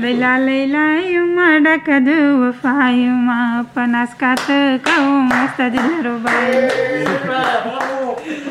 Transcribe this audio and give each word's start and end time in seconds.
Leila 0.00 0.38
Leila 0.38 0.96
yuma 1.12 1.60
dakadu 1.60 2.40
wafa 2.40 2.88
yuma 2.90 3.66
panaskat 3.74 4.80
kau 4.80 5.28
mastadilarubai. 5.28 6.72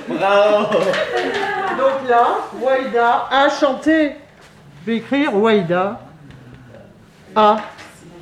Bravo 0.05 0.79
Donc 1.79 1.97
là, 2.07 2.25
Waïda 2.61 3.25
a 3.31 3.49
chanté. 3.49 4.11
Je 4.81 4.91
vais 4.91 4.97
écrire 4.97 5.35
Waïda 5.35 5.99
a 7.35 7.57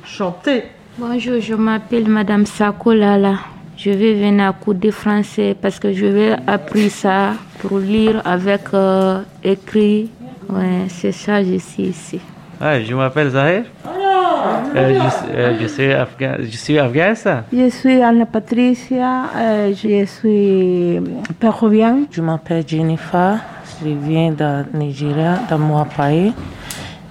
chanté. 0.04 0.64
Bonjour, 0.96 1.38
je 1.38 1.54
m'appelle 1.54 2.08
Madame 2.08 2.46
Sakolala. 2.46 3.34
Je 3.76 3.90
vais 3.90 4.14
venir 4.14 4.48
à 4.48 4.52
cours 4.54 4.74
de 4.74 4.90
français 4.90 5.54
parce 5.60 5.78
que 5.78 5.92
je 5.92 6.06
vais 6.06 6.32
apprendre 6.46 6.88
ça 6.90 7.34
pour 7.60 7.78
lire 7.78 8.22
avec 8.24 8.72
euh, 8.72 9.20
écrit. 9.44 10.10
Ouais, 10.48 10.86
c'est 10.88 11.12
ça, 11.12 11.44
je 11.44 11.58
suis 11.58 11.82
ici. 11.82 12.20
Ouais, 12.60 12.84
je 12.84 12.94
m'appelle 12.94 13.30
Zahir. 13.30 13.64
Euh, 13.86 15.00
je, 15.00 15.32
euh, 15.34 15.58
je 15.60 15.66
suis 15.66 15.92
afghan, 15.92 16.34
je 16.40 16.56
suis 16.56 16.78
afghan, 16.78 17.14
ça? 17.14 17.44
Je 17.52 17.68
suis 17.70 18.02
Anna 18.02 18.26
Patricia, 18.26 19.24
euh, 19.36 19.72
je 19.74 20.04
suis 20.04 21.00
péruvienne. 21.38 22.06
Je 22.10 22.20
m'appelle 22.20 22.64
Jennifer, 22.66 23.38
je 23.82 23.88
viens 23.90 24.32
de 24.32 24.64
Nigeria, 24.76 25.38
dans 25.48 25.58
mon 25.58 25.84
pays. 25.84 26.32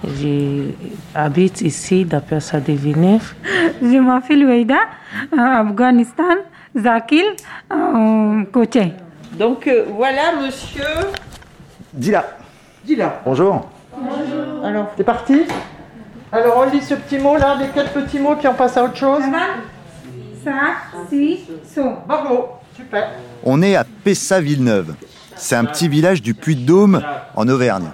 J'habite 0.04 1.62
ici, 1.62 2.04
d'après 2.04 2.40
ça 2.40 2.60
de 2.60 2.76
Genève. 2.76 3.34
Je 3.82 3.98
m'appelle 3.98 4.46
Waïda, 4.46 4.76
euh, 5.32 5.36
Afghanistan, 5.38 6.36
Zakil, 6.76 7.24
euh, 7.72 8.44
Koché. 8.52 8.92
Donc 9.38 9.66
euh, 9.66 9.84
voilà, 9.96 10.36
monsieur. 10.44 10.84
Dis-la. 11.92 12.24
Dis-la. 12.84 13.20
Bonjour. 13.24 13.68
Alors, 14.64 14.88
c'est 14.96 15.04
parti 15.04 15.42
Alors, 16.32 16.58
on 16.58 16.70
lit 16.70 16.82
ce 16.82 16.94
petit 16.94 17.18
mot 17.18 17.36
là, 17.36 17.56
les 17.58 17.68
quatre 17.68 17.92
petits 17.92 18.18
mots 18.18 18.36
qui 18.36 18.46
en 18.46 18.54
passent 18.54 18.76
à 18.76 18.84
autre 18.84 18.96
chose. 18.96 19.22
Sa, 20.44 20.52
si, 21.08 21.40
so. 21.74 21.82
Bravo, 22.06 22.48
super. 22.76 23.10
On 23.44 23.62
est 23.62 23.76
à 23.76 23.84
Pessa-Villeneuve. 23.84 24.94
C'est 25.36 25.56
un 25.56 25.64
petit 25.64 25.88
village 25.88 26.22
du 26.22 26.34
Puy-de-Dôme 26.34 27.02
en 27.34 27.48
Auvergne. 27.48 27.90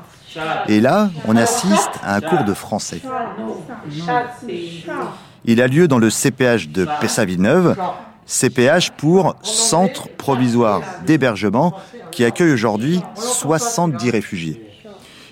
Et 0.68 0.80
là, 0.80 1.10
on 1.26 1.36
assiste 1.36 1.90
à 2.02 2.16
un 2.16 2.20
cours 2.20 2.44
de 2.44 2.54
français. 2.54 3.00
Il 5.44 5.60
a 5.60 5.66
lieu 5.66 5.86
dans 5.88 5.98
le 5.98 6.10
CPH 6.10 6.68
de 6.68 6.86
Pessa-Villeneuve, 7.00 7.76
CPH 8.26 8.90
pour 8.96 9.36
Centre 9.42 10.08
provisoire 10.16 10.80
d'hébergement 11.06 11.74
qui 12.10 12.24
accueille 12.24 12.52
aujourd'hui 12.52 13.02
70 13.14 14.10
réfugiés. 14.10 14.73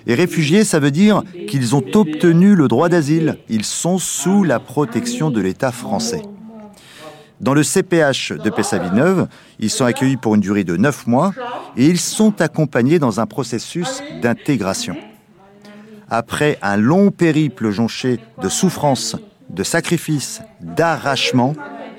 Et 0.07 0.15
réfugiés, 0.15 0.65
ça 0.65 0.79
veut 0.79 0.91
dire 0.91 1.23
qu'ils 1.49 1.77
ont 1.77 1.85
obtenu 1.95 2.55
le 2.55 2.69
droit 2.69 2.89
d'asile. 2.89 3.39
Ils 3.49 3.65
sont 3.65 3.99
sous 3.99 4.45
la 4.45 4.59
protection 4.59 5.31
de 5.31 5.41
l'État 5.41 5.73
français. 5.73 6.23
Dans 7.41 7.55
le 7.55 7.65
CPH 7.65 8.33
de 8.33 8.51
Pessa-Villeneuve, 8.51 9.27
ils 9.59 9.71
sont 9.71 9.85
accueillis 9.85 10.17
pour 10.17 10.37
une 10.37 10.41
durée 10.41 10.63
de 10.63 10.77
9 10.77 11.09
mois 11.09 11.33
et 11.77 11.87
ils 11.87 11.99
sont 11.99 12.41
accompagnés 12.41 13.01
dans 13.01 13.19
un 13.19 13.27
processus 13.27 14.01
d'intégration. 14.23 14.97
Après 16.09 16.59
un 16.63 16.77
long 16.77 17.11
périple 17.11 17.71
jonché 17.71 18.21
de 18.41 18.49
souffrances, 18.49 19.17
de 19.51 19.65
sacrifices, 19.65 20.41
d'arrachements, 20.61 21.55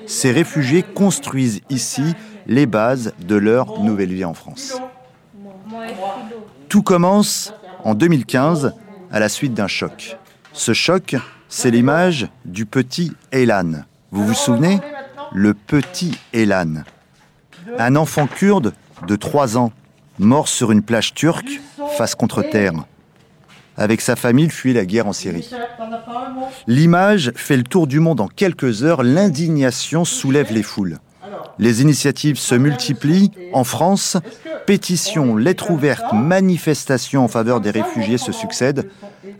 ces 0.06 0.32
réfugiés 0.32 0.82
construisent 0.82 1.60
ici 1.68 2.14
les 2.46 2.66
bases 2.66 3.12
de 3.26 3.36
leur 3.36 3.80
nouvelle 3.80 4.12
vie 4.12 4.24
en 4.24 4.34
France. 4.34 4.80
Tout 6.68 6.82
commence 6.82 7.52
en 7.84 7.94
2015 7.94 8.74
à 9.10 9.20
la 9.20 9.28
suite 9.28 9.54
d'un 9.54 9.68
choc. 9.68 10.16
Ce 10.52 10.72
choc, 10.72 11.16
c'est 11.48 11.70
l'image 11.70 12.28
du 12.44 12.66
petit 12.66 13.12
Elan. 13.30 13.84
Vous 14.10 14.26
vous 14.26 14.34
souvenez? 14.34 14.80
Le 15.32 15.54
petit 15.54 16.18
Elan. 16.32 16.82
Un 17.78 17.96
enfant 17.96 18.26
kurde 18.26 18.72
de 19.06 19.16
3 19.16 19.58
ans, 19.58 19.72
mort 20.18 20.48
sur 20.48 20.72
une 20.72 20.82
plage 20.82 21.14
turque, 21.14 21.60
face 21.96 22.14
contre 22.14 22.42
terre. 22.42 22.72
Avec 23.76 24.00
sa 24.00 24.14
famille, 24.14 24.44
il 24.44 24.52
fuit 24.52 24.72
la 24.72 24.86
guerre 24.86 25.08
en 25.08 25.12
Syrie. 25.12 25.50
L'image 26.66 27.32
fait 27.34 27.56
le 27.56 27.64
tour 27.64 27.86
du 27.86 27.98
monde 27.98 28.20
en 28.20 28.28
quelques 28.28 28.84
heures. 28.84 29.02
L'indignation 29.02 30.04
soulève 30.04 30.52
les 30.52 30.62
foules. 30.62 30.98
Les 31.58 31.82
initiatives 31.82 32.38
se 32.38 32.54
multiplient. 32.54 33.30
En 33.52 33.64
France, 33.64 34.16
pétitions, 34.66 35.36
lettres 35.36 35.70
ouvertes, 35.70 36.12
manifestations 36.12 37.24
en 37.24 37.28
faveur 37.28 37.60
des 37.60 37.70
réfugiés 37.70 38.18
se 38.18 38.32
succèdent. 38.32 38.88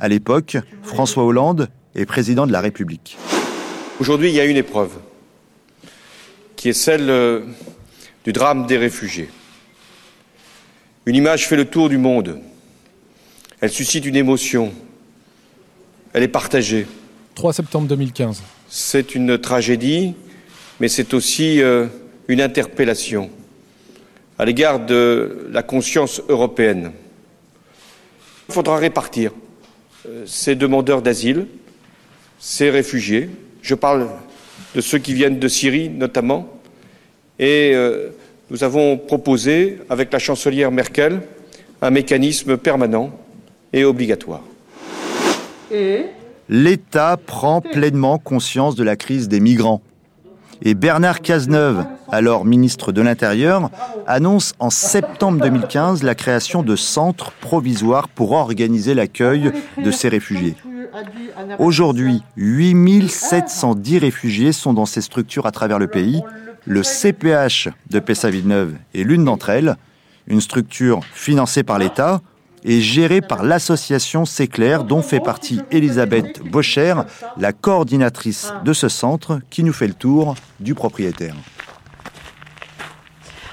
À 0.01 0.09
l'époque, 0.09 0.57
François 0.83 1.25
Hollande 1.25 1.69
est 1.95 2.07
président 2.07 2.47
de 2.47 2.53
la 2.53 2.61
République. 2.61 3.17
Aujourd'hui, 4.01 4.29
il 4.29 4.35
y 4.35 4.41
a 4.41 4.45
une 4.45 4.57
épreuve 4.57 4.91
qui 6.57 6.69
est 6.69 6.73
celle 6.73 7.11
euh, 7.11 7.41
du 8.25 8.33
drame 8.33 8.67
des 8.67 8.77
réfugiés. 8.79 9.29
Une 11.07 11.17
image 11.17 11.47
fait 11.47 11.57
le 11.57 11.67
tour 11.67 11.89
du 11.89 11.99
monde. 11.99 12.41
Elle 13.61 13.71
suscite 13.71 14.07
une 14.07 14.17
émotion. 14.17 14.73
Elle 16.13 16.23
est 16.23 16.29
partagée. 16.29 16.87
3 17.35 17.53
septembre 17.53 17.87
2015. 17.89 18.43
C'est 18.69 19.15
une 19.15 19.39
tragédie, 19.39 20.15
mais 20.81 20.89
c'est 20.89 21.13
aussi 21.15 21.61
euh, 21.61 21.87
une 22.29 22.41
interpellation 22.41 23.31
à 24.39 24.45
l'égard 24.45 24.81
de 24.81 25.49
la 25.51 25.63
conscience 25.63 26.23
européenne. 26.29 26.93
Il 28.49 28.55
faudra 28.55 28.77
répartir 28.77 29.33
euh, 30.07 30.25
ces 30.27 30.55
demandeurs 30.55 31.03
d'asile, 31.03 31.47
ces 32.39 32.71
réfugiés. 32.71 33.31
Je 33.63 33.75
parle 33.75 34.09
de 34.75 34.81
ceux 34.81 34.99
qui 34.99 35.15
viennent 35.15 35.39
de 35.39 35.49
Syrie 35.49 35.89
notamment. 35.89 36.49
Et 37.39 37.73
euh, 37.75 38.11
nous 38.51 38.65
avons 38.65 38.99
proposé, 38.99 39.79
avec 39.89 40.13
la 40.13 40.19
chancelière 40.19 40.71
Merkel, 40.71 41.23
un 41.81 41.91
mécanisme 41.91 42.57
permanent 42.57 43.19
et 43.73 43.85
obligatoire. 43.85 44.43
Et 45.73 46.07
L'État 46.49 47.17
prend 47.17 47.63
pleinement 47.63 48.19
conscience 48.19 48.75
de 48.75 48.85
la 48.85 48.97
crise 48.97 49.29
des 49.29 49.41
migrants. 49.41 49.81
Et 50.63 50.75
Bernard 50.75 51.21
Cazeneuve, 51.21 51.85
alors 52.11 52.45
ministre 52.45 52.93
de 52.93 53.03
l'Intérieur, 53.03 53.71
annonce 54.07 54.55
en 54.59 54.71
septembre 54.71 55.41
2015 55.43 56.03
la 56.03 56.15
création 56.15 56.63
de 56.63 56.77
centres 56.77 57.33
provisoires 57.41 58.09
pour 58.09 58.33
organiser 58.33 58.95
l'accueil 58.95 59.53
de 59.83 59.91
ces 59.91 60.09
réfugiés. 60.09 60.57
Aujourd'hui, 61.59 62.23
8710 62.37 63.99
réfugiés 63.99 64.53
sont 64.53 64.73
dans 64.73 64.87
ces 64.87 65.01
structures 65.01 65.47
à 65.47 65.51
travers 65.51 65.79
le 65.79 65.89
pays. 65.89 66.23
Le 66.67 66.83
CPH 66.83 67.69
de 67.91 67.99
Pessa-Villeneuve 67.99 68.75
est 68.95 69.03
l'une 69.03 69.25
d'entre 69.25 69.51
elles, 69.51 69.77
une 70.27 70.41
structure 70.41 71.01
financée 71.13 71.63
par 71.63 71.79
l'État 71.79 72.21
et 72.65 72.81
gérée 72.81 73.21
par 73.21 73.45
l'association 73.45 74.25
C'est 74.25 74.49
clair, 74.49 74.85
dont 74.85 75.03
fait 75.03 75.21
partie 75.21 75.61
Elisabeth 75.71 76.43
Bocher, 76.43 76.95
la 77.37 77.53
coordinatrice 77.53 78.53
de 78.65 78.73
ce 78.73 78.89
centre, 78.89 79.41
qui 79.51 79.63
nous 79.63 79.73
fait 79.73 79.89
le 79.89 79.95
tour 79.95 80.35
du 80.61 80.75
propriétaire. 80.75 81.35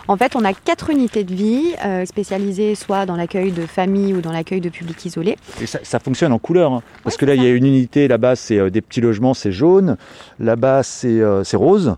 En 0.07 0.17
fait, 0.17 0.35
on 0.35 0.43
a 0.43 0.53
quatre 0.53 0.89
unités 0.89 1.23
de 1.23 1.33
vie 1.33 1.73
euh, 1.85 2.05
spécialisées 2.05 2.75
soit 2.75 3.05
dans 3.05 3.15
l'accueil 3.15 3.51
de 3.51 3.65
familles 3.65 4.13
ou 4.13 4.21
dans 4.21 4.31
l'accueil 4.31 4.59
de 4.59 4.69
publics 4.69 5.05
isolés. 5.05 5.37
Et 5.61 5.65
ça, 5.65 5.79
ça 5.83 5.99
fonctionne 5.99 6.33
en 6.33 6.39
couleur, 6.39 6.73
hein, 6.73 6.83
parce 7.03 7.17
que 7.17 7.25
là, 7.25 7.35
il 7.35 7.41
y 7.41 7.45
a 7.45 7.49
une 7.49 7.65
unité, 7.65 8.07
là-bas, 8.07 8.35
c'est 8.35 8.57
euh, 8.57 8.69
des 8.69 8.81
petits 8.81 8.99
logements, 8.99 9.33
c'est 9.33 9.51
jaune, 9.51 9.97
là-bas, 10.39 10.83
c'est 10.83 11.07
euh, 11.07 11.43
c'est 11.43 11.55
rose. 11.55 11.95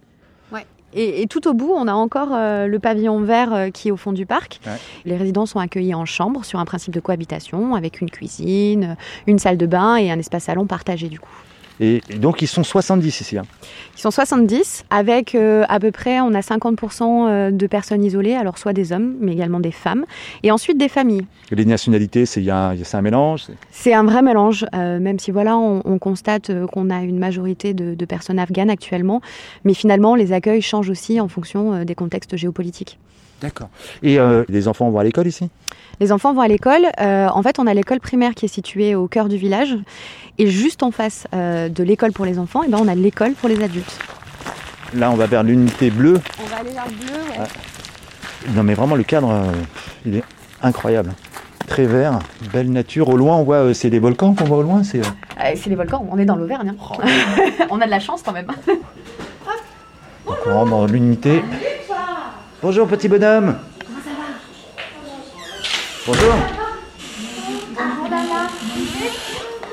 Et, 0.95 1.21
et 1.21 1.27
tout 1.27 1.47
au 1.47 1.53
bout, 1.53 1.71
on 1.75 1.87
a 1.87 1.93
encore 1.93 2.29
euh, 2.33 2.67
le 2.67 2.79
pavillon 2.79 3.19
vert 3.21 3.53
euh, 3.53 3.69
qui 3.69 3.87
est 3.87 3.91
au 3.91 3.97
fond 3.97 4.11
du 4.11 4.25
parc. 4.25 4.59
Ouais. 4.65 4.73
Les 5.05 5.17
résidents 5.17 5.45
sont 5.45 5.59
accueillis 5.59 5.95
en 5.95 6.05
chambre 6.05 6.45
sur 6.45 6.59
un 6.59 6.65
principe 6.65 6.93
de 6.93 6.99
cohabitation 6.99 7.75
avec 7.75 8.01
une 8.01 8.09
cuisine, 8.09 8.95
une 9.27 9.39
salle 9.39 9.57
de 9.57 9.65
bain 9.65 9.95
et 9.95 10.11
un 10.11 10.19
espace 10.19 10.43
salon 10.43 10.65
partagé 10.65 11.09
du 11.09 11.19
coup. 11.19 11.29
Et, 11.79 12.01
et 12.09 12.17
donc, 12.19 12.41
ils 12.41 12.47
sont 12.47 12.63
70 12.63 13.21
ici. 13.21 13.37
hein. 13.37 13.43
Ils 13.95 13.99
sont 14.01 14.11
70 14.11 14.85
avec 14.89 15.33
euh, 15.35 15.63
à 15.69 15.79
peu 15.79 15.91
près, 15.91 16.19
on 16.21 16.33
a 16.33 16.39
50% 16.41 17.01
euh, 17.27 17.51
de 17.51 17.67
personnes 17.67 18.03
isolées, 18.03 18.33
alors 18.35 18.57
soit 18.57 18.73
des 18.73 18.91
hommes 18.91 19.15
mais 19.19 19.33
également 19.33 19.59
des 19.59 19.71
femmes 19.71 20.05
et 20.43 20.51
ensuite 20.51 20.77
des 20.77 20.87
familles. 20.89 21.25
Et 21.51 21.55
Les 21.55 21.65
nationalités, 21.65 22.25
c'est 22.25 22.47
un- 22.49 22.75
mélange. 23.01 23.47
c'est- 23.71 23.93
un 23.93 24.03
vrai 24.03 24.21
mélange, 24.21 24.65
euh, 24.75 24.99
même 24.99 25.19
si 25.19 25.31
voilà, 25.31 25.57
on, 25.57 25.81
on 25.85 25.97
constate 25.99 26.51
qu'on 26.67 26.89
a 26.89 27.01
une 27.03 27.19
majorité 27.19 27.73
de, 27.73 27.95
de 27.95 28.05
personnes 28.05 28.39
afghanes 28.39 28.69
actuellement, 28.69 29.21
mais 29.63 29.73
finalement 29.73 30.15
les 30.15 30.31
accueils 30.33 30.61
changent 30.61 30.89
aussi 30.89 31.19
en 31.19 31.27
fonction 31.27 31.83
des 31.85 31.95
contextes 31.95 32.35
géopolitiques. 32.37 32.97
D'accord. 33.43 33.69
Et 34.01 34.17
euh, 34.19 34.43
les 34.49 34.67
enfants 34.67 34.89
vont 34.89 34.97
à 34.97 35.03
l'école 35.03 35.27
ici? 35.27 35.49
Les 35.99 36.11
enfants 36.11 36.33
vont 36.33 36.41
à 36.41 36.47
l'école. 36.47 36.87
euh, 36.99 37.27
en 37.27 37.43
fait, 37.43 37.59
on 37.59 37.67
a 37.67 37.73
l'école 37.75 37.99
primaire 37.99 38.33
qui 38.33 38.45
est 38.45 38.49
située 38.49 38.95
au 38.95 39.07
cœur 39.07 39.27
du 39.29 39.37
village, 39.37 39.75
et 40.39 40.47
juste 40.47 40.81
en 40.81 40.89
face 40.91 41.27
euh, 41.35 41.69
de 41.69 41.83
l'école 41.83 42.13
pour 42.13 42.25
les 42.25 42.39
enfants, 42.39 42.63
et 42.63 42.67
ben 42.69 42.79
on 42.81 42.87
a 42.87 42.95
l'école 42.95 43.33
pour 43.33 43.49
les 43.49 43.61
adultes. 43.63 43.99
Là, 44.95 45.11
on 45.11 45.15
va 45.15 45.27
vers 45.27 45.43
l'unité 45.43 45.89
bleue. 45.91 46.19
On 46.41 46.47
va 46.47 46.57
aller 46.61 46.71
vers 46.71 46.85
le 46.87 46.95
bleu. 47.05 47.13
ouais. 47.39 48.53
Non, 48.55 48.63
mais 48.63 48.73
vraiment, 48.73 48.95
le 48.95 49.03
cadre, 49.03 49.29
euh, 49.31 49.51
il 50.05 50.15
est 50.17 50.23
incroyable. 50.61 51.11
Très 51.67 51.85
vert, 51.85 52.19
belle 52.53 52.71
nature. 52.71 53.09
Au 53.09 53.17
loin, 53.17 53.35
on 53.37 53.43
voit, 53.43 53.57
euh, 53.57 53.73
c'est 53.73 53.89
des 53.89 53.99
volcans 53.99 54.33
qu'on 54.33 54.43
voit 54.45 54.57
au 54.57 54.63
loin. 54.63 54.83
C'est. 54.83 54.99
euh, 54.99 55.03
Euh, 55.43 55.51
c'est 55.55 55.69
les 55.69 55.75
volcans, 55.75 56.05
on 56.11 56.17
est 56.17 56.25
dans 56.25 56.35
l'Auvergne. 56.35 56.69
hein. 56.69 56.75
Oh. 56.91 57.01
on 57.71 57.81
a 57.81 57.85
de 57.85 57.91
la 57.91 57.99
chance 57.99 58.21
quand 58.23 58.31
même. 58.33 58.47
Donc 60.25 60.37
on 60.47 60.53
rentre 60.53 60.69
dans 60.71 60.85
l'unité. 60.85 61.41
Bonjour 62.63 62.87
petit 62.87 63.09
bonhomme. 63.09 63.57
Bonjour. 66.07 66.33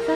Ça 0.07 0.13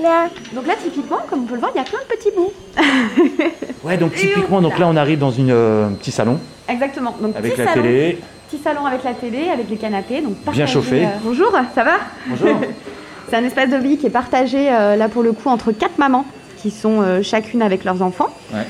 va 0.00 0.28
Donc 0.54 0.66
là, 0.68 0.74
typiquement, 0.80 1.18
comme 1.28 1.42
on 1.42 1.46
peut 1.46 1.54
le 1.54 1.58
voir, 1.60 1.72
il 1.74 1.78
y 1.78 1.80
a 1.80 1.84
plein 1.84 1.98
de 1.98 2.04
petits 2.16 2.30
bouts. 2.36 2.52
Ouais, 3.82 3.96
donc 3.96 4.14
typiquement, 4.14 4.60
donc 4.60 4.78
là 4.78 4.86
on 4.86 4.94
arrive 4.96 5.18
dans 5.18 5.32
une, 5.32 5.50
euh, 5.50 5.88
un 5.88 5.94
petit 5.94 6.12
salon 6.12 6.38
Exactement. 6.68 7.16
Donc, 7.20 7.34
avec 7.34 7.52
petit 7.54 7.60
la 7.62 7.66
salon, 7.72 7.82
télé. 7.82 8.18
Petit 8.48 8.62
salon 8.62 8.84
avec 8.86 9.02
la 9.02 9.14
télé, 9.14 9.48
avec 9.48 9.68
les 9.70 9.76
canapés. 9.76 10.20
Donc 10.20 10.34
Bien 10.34 10.44
partagé, 10.44 10.72
chauffé. 10.72 11.04
euh, 11.06 11.08
Bonjour, 11.24 11.50
ça 11.74 11.82
va 11.82 11.94
Bonjour. 12.28 12.60
C'est 13.28 13.36
un 13.36 13.44
espace 13.44 13.70
de 13.70 13.76
vie 13.78 13.96
qui 13.96 14.06
est 14.06 14.10
partagé, 14.10 14.70
euh, 14.70 14.94
là 14.94 15.08
pour 15.08 15.24
le 15.24 15.32
coup, 15.32 15.48
entre 15.48 15.72
quatre 15.72 15.98
mamans 15.98 16.24
qui 16.58 16.70
sont 16.70 17.00
euh, 17.00 17.22
chacune 17.22 17.62
avec 17.62 17.82
leurs 17.84 18.02
enfants. 18.02 18.28
Ouais. 18.52 18.66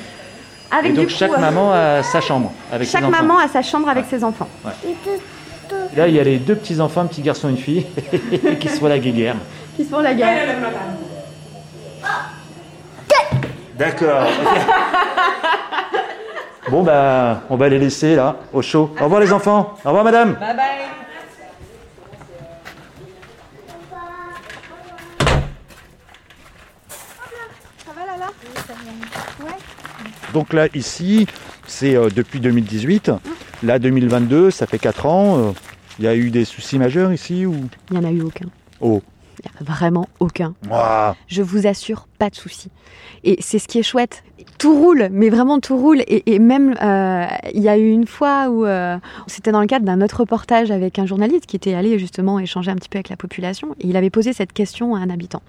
Avec 0.70 0.92
Et 0.92 0.94
donc 0.94 1.06
du 1.06 1.12
coup, 1.12 1.18
chaque 1.18 1.32
euh, 1.32 1.38
maman 1.38 1.72
a 1.72 2.02
sa 2.02 2.20
chambre 2.20 2.52
avec 2.72 2.88
chaque 2.88 3.00
ses 3.02 3.06
enfants. 3.08 3.22
maman 3.22 3.38
a 3.38 3.48
sa 3.48 3.62
chambre 3.62 3.88
avec 3.88 4.04
ses 4.08 4.22
enfants. 4.22 4.48
Là 5.96 6.08
il 6.08 6.14
y 6.14 6.20
a 6.20 6.24
les 6.24 6.38
deux 6.38 6.54
petits 6.54 6.80
enfants, 6.80 7.02
un 7.02 7.06
petit 7.06 7.22
garçon 7.22 7.48
et 7.48 7.52
une 7.52 7.56
fille, 7.58 7.86
qui 8.60 8.68
se 8.68 8.78
font 8.78 8.86
la 8.88 8.98
guéguerre. 8.98 9.36
Qui 9.76 9.84
se 9.84 9.90
font 9.90 10.00
la 10.00 10.14
guerre. 10.14 10.56
D'accord. 13.76 14.26
bon 16.70 16.82
bah 16.82 17.42
on 17.48 17.56
va 17.56 17.68
les 17.68 17.78
laisser 17.78 18.14
là, 18.14 18.36
au 18.52 18.62
chaud. 18.62 18.94
Au 19.00 19.04
revoir 19.04 19.20
les 19.20 19.32
enfants. 19.32 19.74
Au 19.84 19.88
revoir 19.88 20.04
madame. 20.04 20.34
Bye 20.34 20.56
bye. 20.56 20.66
Ça 27.86 27.92
va 27.96 28.06
là 28.06 28.16
là 28.18 28.26
Ouais. 29.42 29.56
Donc 30.32 30.52
là, 30.52 30.68
ici, 30.74 31.26
c'est 31.66 31.96
euh, 31.96 32.08
depuis 32.14 32.40
2018. 32.40 33.10
Là, 33.62 33.78
2022, 33.78 34.50
ça 34.50 34.66
fait 34.66 34.78
4 34.78 35.06
ans. 35.06 35.38
Euh, 35.38 35.50
Il 35.98 36.04
y 36.04 36.08
a 36.08 36.14
eu 36.16 36.30
des 36.30 36.44
soucis 36.44 36.78
majeurs 36.78 37.12
ici 37.12 37.44
ou? 37.46 37.54
Il 37.90 37.98
n'y 37.98 38.04
en 38.04 38.08
a 38.08 38.12
eu 38.12 38.22
aucun. 38.22 38.46
Oh, 38.80 39.02
Il 39.44 39.50
n'y 39.50 39.68
a 39.68 39.72
vraiment 39.72 40.08
aucun. 40.18 40.54
Je 41.28 41.42
vous 41.42 41.66
assure, 41.66 42.06
pas 42.18 42.30
de 42.30 42.36
souci. 42.36 42.70
Et 43.24 43.36
c'est 43.40 43.58
ce 43.58 43.68
qui 43.68 43.78
est 43.78 43.82
chouette. 43.82 44.22
Tout 44.56 44.74
roule, 44.74 45.08
mais 45.12 45.28
vraiment 45.28 45.60
tout 45.60 45.76
roule. 45.76 46.00
Et, 46.06 46.34
et 46.34 46.38
même, 46.38 46.74
euh, 46.80 47.26
il 47.52 47.60
y 47.62 47.68
a 47.68 47.76
eu 47.76 47.90
une 47.90 48.06
fois 48.06 48.48
où 48.48 48.64
euh, 48.64 48.96
c'était 49.26 49.52
dans 49.52 49.60
le 49.60 49.66
cadre 49.66 49.84
d'un 49.84 50.00
autre 50.00 50.20
reportage 50.20 50.70
avec 50.70 50.98
un 50.98 51.04
journaliste 51.06 51.44
qui 51.46 51.56
était 51.56 51.74
allé 51.74 51.98
justement 51.98 52.38
échanger 52.38 52.70
un 52.70 52.76
petit 52.76 52.88
peu 52.88 52.96
avec 52.96 53.10
la 53.10 53.16
population. 53.16 53.74
Et 53.80 53.88
il 53.88 53.96
avait 53.96 54.10
posé 54.10 54.32
cette 54.32 54.52
question 54.54 54.94
à 54.94 55.00
un 55.00 55.10
habitant. 55.10 55.42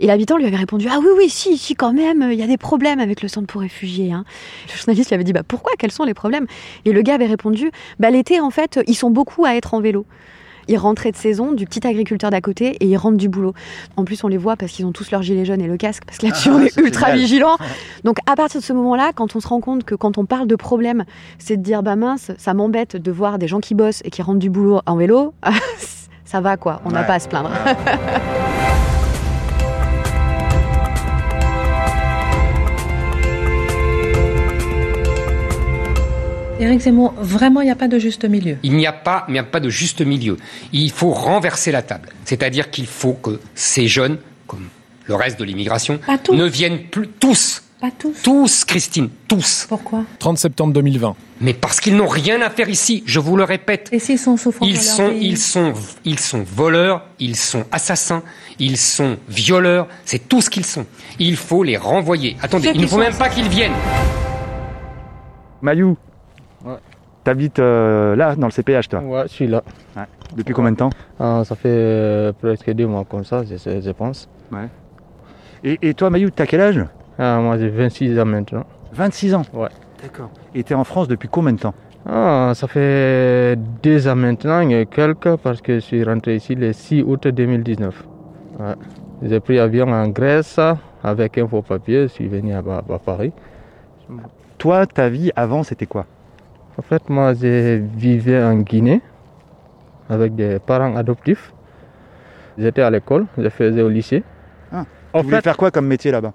Et 0.00 0.06
l'habitant 0.06 0.36
lui 0.38 0.46
avait 0.46 0.56
répondu 0.56 0.88
Ah 0.90 0.98
oui, 1.00 1.08
oui, 1.16 1.28
si, 1.28 1.56
si, 1.58 1.74
quand 1.74 1.92
même, 1.92 2.28
il 2.32 2.38
y 2.38 2.42
a 2.42 2.46
des 2.46 2.56
problèmes 2.56 3.00
avec 3.00 3.22
le 3.22 3.28
centre 3.28 3.46
pour 3.46 3.60
réfugiés. 3.60 4.12
hein. 4.12 4.24
Le 4.72 4.76
journaliste 4.78 5.10
lui 5.10 5.14
avait 5.14 5.24
dit 5.24 5.32
Bah 5.32 5.42
pourquoi? 5.46 5.72
Quels 5.78 5.92
sont 5.92 6.04
les 6.04 6.14
problèmes 6.14 6.46
Et 6.84 6.92
le 6.92 7.02
gars 7.02 7.14
avait 7.14 7.26
répondu 7.26 7.70
Bah 7.98 8.10
l'été, 8.10 8.40
en 8.40 8.50
fait, 8.50 8.80
ils 8.86 8.94
sont 8.94 9.10
beaucoup 9.10 9.44
à 9.44 9.54
être 9.54 9.74
en 9.74 9.80
vélo. 9.80 10.06
Ils 10.68 10.76
rentraient 10.78 11.10
de 11.10 11.16
saison 11.16 11.50
du 11.52 11.64
petit 11.66 11.84
agriculteur 11.86 12.30
d'à 12.30 12.40
côté 12.40 12.76
et 12.80 12.86
ils 12.86 12.96
rentrent 12.96 13.16
du 13.16 13.28
boulot. 13.28 13.54
En 13.96 14.04
plus, 14.04 14.22
on 14.22 14.28
les 14.28 14.36
voit 14.36 14.56
parce 14.56 14.70
qu'ils 14.72 14.86
ont 14.86 14.92
tous 14.92 15.10
leur 15.10 15.20
gilet 15.20 15.44
jaune 15.44 15.60
et 15.60 15.66
le 15.66 15.76
casque, 15.76 16.04
parce 16.06 16.18
que 16.18 16.26
là-dessus, 16.26 16.50
Ah, 16.52 16.56
on 16.56 16.60
est 16.62 16.76
ultra 16.76 17.06
génial. 17.06 17.18
vigilant. 17.20 17.56
Donc, 18.04 18.18
à 18.30 18.36
partir 18.36 18.60
de 18.60 18.64
ce 18.64 18.72
moment-là, 18.72 19.10
quand 19.14 19.34
on 19.34 19.40
se 19.40 19.48
rend 19.48 19.60
compte 19.60 19.82
que 19.84 19.96
quand 19.96 20.16
on 20.16 20.26
parle 20.26 20.46
de 20.46 20.54
problème, 20.56 21.04
c'est 21.38 21.56
de 21.56 21.62
dire 21.62 21.82
bah 21.82 21.96
mince, 21.96 22.30
ça 22.38 22.54
m'embête 22.54 22.96
de 22.96 23.10
voir 23.10 23.38
des 23.38 23.48
gens 23.48 23.58
qui 23.60 23.74
bossent 23.74 24.00
et 24.04 24.10
qui 24.10 24.22
rentrent 24.22 24.38
du 24.38 24.50
boulot 24.50 24.80
en 24.86 24.96
vélo, 24.96 25.34
ça 26.24 26.40
va 26.40 26.56
quoi, 26.56 26.80
on 26.84 26.90
n'a 26.90 27.00
Ouais. 27.00 27.06
pas 27.06 27.14
à 27.14 27.18
se 27.18 27.28
plaindre. 27.28 27.50
Éric 36.60 36.80
Zemmour, 36.80 37.14
vraiment, 37.18 37.62
il 37.62 37.64
n'y 37.64 37.70
a 37.70 37.74
pas 37.76 37.88
de 37.88 37.98
juste 37.98 38.24
milieu. 38.26 38.58
Il 38.62 38.76
n'y 38.76 38.86
a 38.86 38.92
pas, 38.92 39.24
il 39.28 39.32
n'y 39.32 39.38
a 39.38 39.42
pas 39.44 39.60
de 39.60 39.70
juste 39.70 40.02
milieu. 40.02 40.36
Il 40.74 40.90
faut 40.90 41.10
renverser 41.10 41.72
la 41.72 41.80
table. 41.80 42.10
C'est-à-dire 42.26 42.70
qu'il 42.70 42.86
faut 42.86 43.14
que 43.14 43.40
ces 43.54 43.88
jeunes, 43.88 44.18
comme 44.46 44.68
le 45.06 45.14
reste 45.14 45.38
de 45.40 45.44
l'immigration, 45.44 45.98
ne 46.30 46.44
viennent 46.44 46.82
plus 46.90 47.08
tous. 47.08 47.62
Pas 47.80 47.90
tous. 47.98 48.14
Tous, 48.22 48.64
Christine, 48.66 49.08
tous. 49.26 49.64
Pourquoi? 49.66 50.04
30 50.18 50.36
septembre 50.36 50.74
2020. 50.74 51.16
Mais 51.40 51.54
parce 51.54 51.80
qu'ils 51.80 51.96
n'ont 51.96 52.06
rien 52.08 52.42
à 52.42 52.50
faire 52.50 52.68
ici, 52.68 53.02
je 53.06 53.18
vous 53.20 53.36
le 53.38 53.44
répète. 53.44 53.88
Et 53.90 53.98
s'ils 53.98 54.18
sont 54.18 54.36
souffrants 54.36 54.66
Ils 54.66 54.74
dans 54.74 54.82
leur 54.82 54.92
sont, 54.96 55.08
pays? 55.08 55.28
ils 55.28 55.38
sont, 55.38 55.72
ils 56.04 56.18
sont 56.20 56.42
voleurs, 56.42 57.06
ils 57.18 57.36
sont 57.36 57.64
assassins, 57.72 58.22
ils 58.58 58.76
sont 58.76 59.16
violeurs, 59.30 59.88
c'est 60.04 60.28
tout 60.28 60.42
ce 60.42 60.50
qu'ils 60.50 60.66
sont. 60.66 60.84
Il 61.18 61.36
faut 61.36 61.62
les 61.62 61.78
renvoyer. 61.78 62.36
Attendez, 62.42 62.70
il 62.74 62.82
ne 62.82 62.86
faut 62.86 62.98
même 62.98 63.16
pas 63.16 63.30
qu'ils 63.30 63.48
viennent. 63.48 63.72
Mayou. 65.62 65.96
T'habites 67.24 67.58
euh, 67.58 68.16
là, 68.16 68.34
dans 68.34 68.46
le 68.46 68.52
CPH, 68.52 68.88
toi 68.88 69.00
Ouais, 69.00 69.22
je 69.24 69.28
suis 69.32 69.46
là. 69.46 69.62
Depuis 70.36 70.54
combien 70.54 70.72
de 70.72 70.76
temps 70.76 70.90
Ah, 71.18 71.42
Ça 71.44 71.54
fait 71.54 71.68
euh, 71.68 72.32
presque 72.32 72.70
deux 72.72 72.86
mois 72.86 73.04
comme 73.04 73.24
ça, 73.24 73.42
je, 73.44 73.56
je 73.56 73.90
pense. 73.90 74.28
Ouais. 74.50 74.68
Et, 75.62 75.78
et 75.82 75.94
toi, 75.94 76.08
Mayou, 76.10 76.30
t'as 76.30 76.46
quel 76.46 76.60
âge 76.62 76.84
Ah, 77.18 77.38
moi, 77.42 77.58
j'ai 77.58 77.68
26 77.68 78.18
ans 78.18 78.24
maintenant. 78.24 78.64
26 78.92 79.34
ans 79.34 79.42
Ouais. 79.52 79.68
D'accord. 80.02 80.30
Et 80.54 80.62
t'es 80.64 80.74
en 80.74 80.84
France 80.84 81.08
depuis 81.08 81.28
combien 81.28 81.52
de 81.52 81.58
temps 81.58 81.74
Ah, 82.08 82.52
ça 82.54 82.66
fait 82.66 83.56
deux 83.82 84.08
ans 84.08 84.16
maintenant 84.16 84.60
et 84.60 84.86
quelques 84.86 85.36
parce 85.36 85.60
que 85.60 85.74
je 85.74 85.80
suis 85.80 86.02
rentré 86.02 86.36
ici 86.36 86.54
le 86.54 86.72
6 86.72 87.02
août 87.02 87.28
2019. 87.28 88.04
Ouais. 88.58 88.66
J'ai 89.22 89.40
pris 89.40 89.58
avion 89.58 89.88
en 89.92 90.08
Grèce 90.08 90.58
avec 91.04 91.36
un 91.36 91.46
faux 91.46 91.60
papier, 91.60 92.02
je 92.04 92.06
suis 92.08 92.28
venu 92.28 92.54
à, 92.54 92.58
à 92.60 92.98
Paris. 92.98 93.32
Toi, 94.56 94.86
ta 94.86 95.08
vie 95.10 95.30
avant, 95.36 95.62
c'était 95.62 95.86
quoi 95.86 96.06
En 96.78 96.82
fait, 96.82 97.08
moi, 97.08 97.34
je 97.34 97.76
vivais 97.96 98.42
en 98.42 98.56
Guinée 98.58 99.00
avec 100.08 100.34
des 100.34 100.58
parents 100.58 100.96
adoptifs. 100.96 101.52
J'étais 102.58 102.82
à 102.82 102.90
l'école, 102.90 103.26
je 103.38 103.48
faisais 103.48 103.82
au 103.82 103.88
lycée. 103.88 104.22
Ah. 104.72 104.84
En 105.12 105.22
fait- 105.22 105.42
faire 105.42 105.56
quoi 105.56 105.70
comme 105.70 105.86
métier 105.86 106.10
là-bas? 106.10 106.32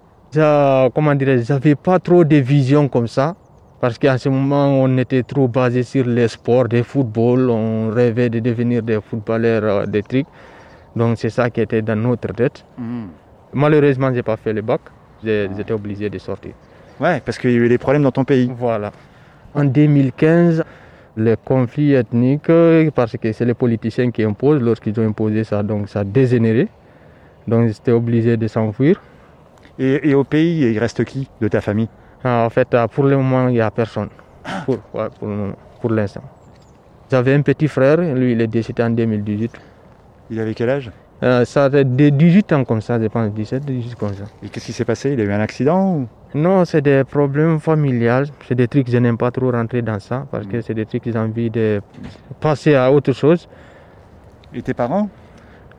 comment 0.94 1.16
dirais 1.16 1.42
j'avais 1.44 1.76
pas 1.76 1.98
trop 2.00 2.26
de 2.26 2.36
vision 2.38 2.90
comme 2.90 3.08
ça. 3.08 3.36
Parce 3.80 3.98
qu'à 3.98 4.18
ce 4.18 4.28
moment, 4.30 4.68
on 4.68 4.98
était 4.98 5.24
trop 5.24 5.48
basé 5.48 5.84
sur 5.84 6.06
les 6.06 6.28
sports, 6.28 6.68
des 6.68 6.84
football. 6.84 7.50
On 7.50 7.90
rêvait 7.90 8.30
de 8.30 8.40
devenir 8.40 8.82
des 8.84 9.00
footballeurs, 9.02 9.64
euh, 9.64 9.86
des 9.86 10.02
trucs. 10.04 10.26
Donc 10.96 11.18
c'est 11.20 11.30
ça 11.30 11.50
qui 11.50 11.62
était 11.62 11.82
dans 11.82 11.96
notre 11.96 12.34
tête. 12.34 12.66
Malheureusement, 13.54 14.14
j'ai 14.14 14.24
pas 14.24 14.38
fait 14.38 14.54
le 14.54 14.62
bac. 14.62 14.82
J'ai- 15.24 15.50
J'étais 15.56 15.74
obligé 15.74 16.10
de 16.10 16.18
sortir. 16.18 16.52
Ouais, 17.00 17.22
parce 17.24 17.38
qu'il 17.38 17.52
y 17.52 17.56
a 17.56 17.58
eu 17.58 17.70
des 17.70 17.78
problèmes 17.78 18.04
dans 18.04 18.12
ton 18.12 18.24
pays. 18.26 18.52
Voilà. 18.58 18.92
En 19.56 19.64
2015, 19.64 20.64
le 21.16 21.36
conflit 21.38 21.94
ethnique, 21.94 22.50
euh, 22.50 22.92
parce 22.94 23.16
que 23.18 23.32
c'est 23.32 23.46
les 23.46 23.54
politiciens 23.54 24.12
qui 24.12 24.24
imposent, 24.24 24.62
lorsqu'ils 24.62 25.00
ont 25.00 25.08
imposé 25.08 25.44
ça, 25.46 25.64
donc 25.64 25.88
ça 25.88 26.02
a 26.02 26.04
dégénéré. 26.04 26.68
Donc 27.48 27.68
j'étais 27.68 27.92
obligé 27.92 28.36
de 28.36 28.48
s'enfuir. 28.48 29.02
Et, 29.80 30.10
et 30.10 30.14
au 30.14 30.24
pays, 30.26 30.60
il 30.72 30.78
reste 30.80 31.04
qui 31.06 31.30
de 31.40 31.48
ta 31.48 31.62
famille? 31.62 31.88
Ah, 32.24 32.44
En 32.46 32.50
fait, 32.50 32.74
euh, 32.74 32.88
pour 32.88 33.06
le 33.06 33.16
moment, 33.16 33.48
il 33.48 33.54
n'y 33.54 33.62
a 33.62 33.72
personne. 33.72 34.10
Pour, 34.66 34.80
ouais, 34.94 35.08
pour 35.82 35.92
l'instant. 35.92 36.24
J'avais 37.10 37.34
un 37.34 37.42
petit 37.42 37.68
frère, 37.68 37.98
lui, 37.98 38.34
il 38.34 38.42
est 38.42 38.48
décédé 38.48 38.84
en 38.84 38.90
2018. 38.90 39.52
Il 40.32 40.40
avait 40.40 40.54
quel 40.54 40.70
âge? 40.70 40.92
Euh, 41.24 41.46
Ça 41.46 41.70
de 41.70 41.84
18 42.10 42.52
ans 42.54 42.64
comme 42.66 42.82
ça, 42.82 43.00
je 43.02 43.08
pense, 43.08 43.32
17, 43.32 43.66
18 43.66 43.96
comme 43.96 44.14
ça. 44.14 44.26
Et 44.44 44.50
qu'est-ce 44.50 44.66
qui 44.66 44.74
s'est 44.74 44.86
passé? 44.86 45.14
Il 45.14 45.22
a 45.22 45.24
eu 45.24 45.32
un 45.32 45.40
accident 45.40 45.94
ou... 45.96 46.08
Non, 46.34 46.66
c'est 46.66 46.82
des 46.82 47.04
problèmes 47.06 47.60
familiales. 47.60 48.28
C'est 48.48 48.56
des 48.56 48.68
trucs, 48.68 48.90
je 48.92 48.98
n'aime 48.98 49.18
pas 49.18 49.32
trop 49.32 49.52
rentrer 49.52 49.82
dans 49.82 50.00
ça 50.00 50.26
parce 50.30 50.46
que 50.46 50.60
c'est 50.62 50.74
des 50.74 50.86
trucs 50.86 51.04
j'ai 51.06 51.18
envie 51.18 51.50
de 51.50 51.82
passer 52.42 52.76
à 52.76 52.92
autre 52.92 53.14
chose. 53.14 53.48
Et 54.54 54.62
tes 54.62 54.74
parents? 54.74 55.08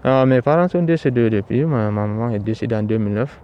Ah, 0.03 0.25
Mes 0.25 0.41
parents 0.41 0.69
sont 0.69 0.83
décédés 0.83 1.29
depuis. 1.29 1.65
Ma 1.65 1.91
ma 1.91 2.07
maman 2.07 2.31
est 2.31 2.39
décédée 2.39 2.75
en 2.75 2.83
2009. 2.83 3.39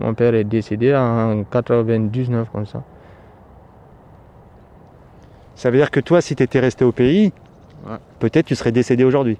Mon 0.00 0.14
père 0.14 0.34
est 0.34 0.44
décédé 0.44 0.94
en 0.96 1.44
99 1.44 2.48
comme 2.50 2.66
ça. 2.66 2.82
Ça 5.54 5.70
veut 5.70 5.78
dire 5.78 5.90
que 5.90 6.00
toi, 6.00 6.20
si 6.20 6.34
tu 6.36 6.42
étais 6.42 6.60
resté 6.60 6.84
au 6.84 6.92
pays, 6.92 7.32
Ouais. 7.88 7.96
peut-être 8.18 8.46
tu 8.46 8.56
serais 8.56 8.72
décédé 8.72 9.04
aujourd'hui. 9.04 9.38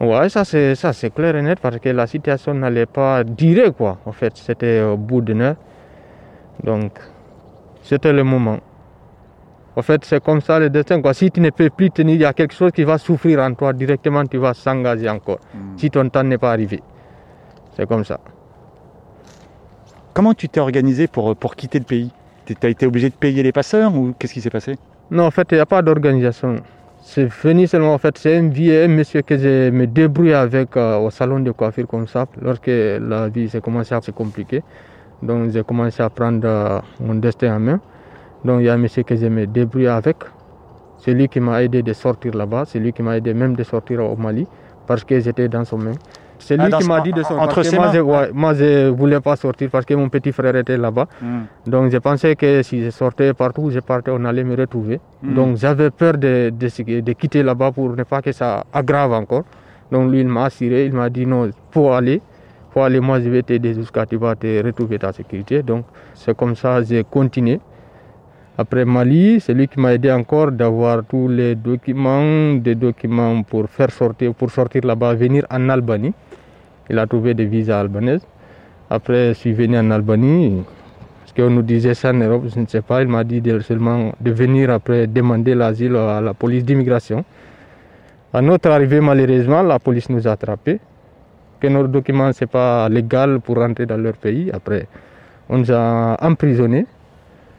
Ouais, 0.00 0.28
ça 0.28 0.44
c'est 0.44 0.76
ça 0.76 0.92
c'est 0.92 1.10
clair 1.10 1.34
et 1.34 1.42
net 1.42 1.58
parce 1.60 1.78
que 1.78 1.88
la 1.88 2.06
situation 2.06 2.54
n'allait 2.54 2.86
pas 2.86 3.24
durer 3.24 3.72
quoi. 3.72 3.98
En 4.06 4.12
fait, 4.12 4.36
c'était 4.36 4.80
au 4.80 4.96
bout 4.96 5.20
d'une 5.20 5.42
heure. 5.42 5.56
Donc, 6.62 6.92
c'était 7.82 8.12
le 8.12 8.22
moment. 8.22 8.58
En 9.74 9.82
fait, 9.82 10.04
c'est 10.04 10.22
comme 10.22 10.40
ça 10.40 10.60
le 10.60 10.70
destin 10.70 11.02
quoi. 11.02 11.14
Si 11.14 11.30
tu 11.30 11.40
ne 11.40 11.50
peux 11.50 11.68
plus 11.70 11.90
tenir, 11.90 12.14
il 12.14 12.20
y 12.20 12.24
a 12.24 12.32
quelque 12.32 12.54
chose 12.54 12.70
qui 12.70 12.84
va 12.84 12.98
souffrir 12.98 13.40
en 13.40 13.54
toi 13.54 13.72
directement, 13.72 14.24
tu 14.24 14.38
vas 14.38 14.54
s'engager 14.54 15.08
encore. 15.08 15.40
Si 15.76 15.90
ton 15.90 16.08
temps 16.08 16.22
n'est 16.22 16.38
pas 16.38 16.52
arrivé, 16.52 16.80
c'est 17.76 17.88
comme 17.88 18.04
ça. 18.04 18.20
Comment 20.14 20.34
tu 20.34 20.48
t'es 20.48 20.60
organisé 20.60 21.08
pour, 21.08 21.34
pour 21.36 21.56
quitter 21.56 21.78
le 21.80 21.84
pays? 21.84 22.12
Tu 22.44 22.54
as 22.62 22.68
été 22.68 22.86
obligé 22.86 23.10
de 23.10 23.14
payer 23.14 23.42
les 23.42 23.52
passeurs 23.52 23.94
ou 23.94 24.14
qu'est-ce 24.18 24.32
qui 24.32 24.40
s'est 24.40 24.50
passé? 24.50 24.76
Non, 25.10 25.26
en 25.26 25.30
fait, 25.30 25.46
il 25.50 25.54
n'y 25.56 25.60
a 25.60 25.66
pas 25.66 25.82
d'organisation. 25.82 26.56
C'est 27.10 27.24
venu 27.24 27.66
seulement, 27.66 27.94
en 27.94 27.98
fait, 27.98 28.18
c'est 28.18 28.36
un 28.36 28.50
vieux 28.50 28.86
monsieur 28.86 29.22
que 29.22 29.38
je 29.38 29.70
me 29.70 29.86
débrouille 29.86 30.34
avec 30.34 30.76
euh, 30.76 30.98
au 30.98 31.08
salon 31.08 31.40
de 31.40 31.50
coiffure 31.52 31.86
comme 31.88 32.06
ça, 32.06 32.26
lorsque 32.42 32.66
la 32.66 33.30
vie 33.30 33.48
s'est 33.48 33.62
commencé 33.62 33.94
à 33.94 34.02
se 34.02 34.10
compliquer. 34.10 34.62
Donc 35.22 35.50
j'ai 35.50 35.62
commencé 35.62 36.02
à 36.02 36.10
prendre 36.10 36.46
euh, 36.46 36.80
mon 37.00 37.14
destin 37.14 37.56
en 37.56 37.60
main. 37.60 37.80
Donc 38.44 38.60
il 38.60 38.66
y 38.66 38.68
a 38.68 38.74
un 38.74 38.76
monsieur 38.76 39.04
que 39.04 39.16
je 39.16 39.24
me 39.24 39.46
débrouille 39.46 39.86
avec. 39.86 40.16
C'est 40.98 41.14
lui 41.14 41.28
qui 41.28 41.40
m'a 41.40 41.62
aidé 41.62 41.82
de 41.82 41.94
sortir 41.94 42.34
là-bas, 42.34 42.64
c'est 42.66 42.78
lui 42.78 42.92
qui 42.92 43.02
m'a 43.02 43.16
aidé 43.16 43.32
même 43.32 43.56
de 43.56 43.62
sortir 43.62 44.04
au 44.04 44.14
Mali, 44.14 44.46
parce 44.86 45.02
que 45.02 45.18
j'étais 45.18 45.48
dans 45.48 45.64
son 45.64 45.78
main. 45.78 45.92
C'est 46.38 46.56
lui 46.56 46.64
Ah, 46.72 46.78
qui 46.78 46.86
m'a 46.86 47.00
dit 47.00 47.12
de 47.12 47.22
sortir. 47.22 47.40
entre 47.42 47.74
moi, 47.74 47.90
je, 47.92 47.98
ouais, 48.00 48.30
moi, 48.32 48.54
je 48.54 48.88
voulais 48.88 49.20
pas 49.20 49.36
sortir 49.36 49.68
parce 49.70 49.84
que 49.84 49.94
mon 49.94 50.08
petit 50.08 50.32
frère 50.32 50.54
était 50.56 50.76
là-bas. 50.76 51.06
Hmm. 51.20 51.40
Donc, 51.66 51.90
je 51.90 51.98
pensais 51.98 52.36
que 52.36 52.62
si 52.62 52.82
je 52.84 52.90
sortais 52.90 53.34
partout 53.34 53.62
où 53.62 53.70
je 53.70 53.80
partais, 53.80 54.10
on 54.14 54.24
allait 54.24 54.44
me 54.44 54.56
retrouver. 54.56 55.00
Hmm. 55.22 55.34
Donc, 55.34 55.56
j'avais 55.56 55.90
peur 55.90 56.14
de, 56.14 56.50
de, 56.50 57.00
de 57.00 57.12
quitter 57.12 57.42
là-bas 57.42 57.72
pour 57.72 57.90
ne 57.96 58.02
pas 58.04 58.22
que 58.22 58.32
ça 58.32 58.64
aggrave 58.72 59.12
encore. 59.12 59.44
Donc, 59.90 60.10
lui, 60.10 60.20
il 60.20 60.28
m'a 60.28 60.44
assuré, 60.44 60.86
il 60.86 60.92
m'a 60.92 61.10
dit 61.10 61.26
non, 61.26 61.50
faut 61.70 61.90
aller. 61.92 62.20
Faut 62.70 62.82
aller, 62.82 63.00
moi, 63.00 63.18
je 63.20 63.28
vais 63.30 63.42
t'aider 63.42 63.72
jusqu'à 63.74 64.04
tu 64.06 64.16
vas 64.16 64.34
te 64.36 64.62
retrouver 64.64 64.98
ta 64.98 65.12
sécurité. 65.12 65.62
Donc, 65.62 65.86
c'est 66.14 66.36
comme 66.36 66.54
ça, 66.54 66.82
j'ai 66.82 67.02
continué. 67.02 67.60
Après 68.60 68.84
Mali, 68.84 69.38
c'est 69.38 69.54
lui 69.54 69.68
qui 69.68 69.78
m'a 69.78 69.94
aidé 69.94 70.10
encore 70.10 70.50
d'avoir 70.50 71.04
tous 71.04 71.28
les 71.28 71.54
documents, 71.54 72.54
des 72.54 72.74
documents 72.74 73.44
pour 73.44 73.70
faire 73.70 73.92
sortir, 73.92 74.34
pour 74.34 74.50
sortir 74.50 74.82
là-bas, 74.84 75.14
venir 75.14 75.46
en 75.48 75.68
Albanie. 75.68 76.12
Il 76.90 76.98
a 76.98 77.06
trouvé 77.06 77.34
des 77.34 77.44
visas 77.44 77.78
albanaises. 77.78 78.26
Après, 78.90 79.28
je 79.28 79.34
suis 79.34 79.52
venu 79.52 79.78
en 79.78 79.92
Albanie. 79.92 80.64
Parce 81.20 81.32
qu'on 81.34 81.50
nous 81.54 81.62
disait 81.62 81.94
ça 81.94 82.10
en 82.10 82.14
Europe, 82.14 82.46
je 82.52 82.58
ne 82.58 82.66
sais 82.66 82.80
pas. 82.82 83.00
Il 83.00 83.06
m'a 83.06 83.22
dit 83.22 83.40
de, 83.40 83.60
seulement 83.60 84.12
de 84.20 84.32
venir 84.32 84.70
après 84.70 85.06
demander 85.06 85.54
l'asile 85.54 85.94
à 85.94 86.20
la 86.20 86.34
police 86.34 86.64
d'immigration. 86.64 87.24
À 88.32 88.42
notre 88.42 88.70
arrivée, 88.72 89.00
malheureusement, 89.00 89.62
la 89.62 89.78
police 89.78 90.08
nous 90.10 90.26
a 90.26 90.32
attrapés. 90.32 90.80
Que 91.60 91.68
nos 91.68 91.86
documents, 91.86 92.32
ce 92.32 92.42
n'est 92.42 92.48
pas 92.48 92.88
légal 92.88 93.38
pour 93.38 93.58
rentrer 93.58 93.86
dans 93.86 93.98
leur 93.98 94.14
pays. 94.14 94.50
Après, 94.52 94.88
on 95.48 95.58
nous 95.58 95.70
a 95.70 96.16
emprisonnés. 96.20 96.86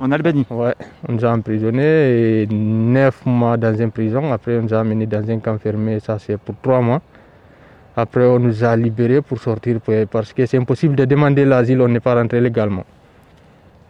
En 0.01 0.11
Albanie 0.13 0.45
Ouais, 0.49 0.75
on 1.09 1.13
nous 1.13 1.25
a 1.25 1.33
emprisonnés 1.33 2.43
et 2.43 2.47
neuf 2.49 3.25
mois 3.25 3.57
dans 3.57 3.75
une 3.75 3.91
prison. 3.91 4.31
Après, 4.31 4.57
on 4.57 4.61
nous 4.61 4.73
a 4.73 4.79
amenés 4.79 5.05
dans 5.05 5.29
un 5.29 5.39
camp 5.39 5.57
fermé, 5.57 5.99
ça 5.99 6.17
c'est 6.17 6.37
pour 6.37 6.55
trois 6.61 6.79
mois. 6.79 7.01
Après, 7.97 8.25
on 8.25 8.39
nous 8.39 8.63
a 8.63 8.77
libérés 8.77 9.21
pour 9.21 9.39
sortir 9.39 9.81
parce 10.09 10.31
que 10.31 10.45
c'est 10.45 10.57
impossible 10.57 10.95
de 10.95 11.03
demander 11.03 11.43
l'asile, 11.43 11.81
on 11.81 11.89
n'est 11.89 11.99
pas 11.99 12.15
rentré 12.15 12.39
légalement. 12.39 12.85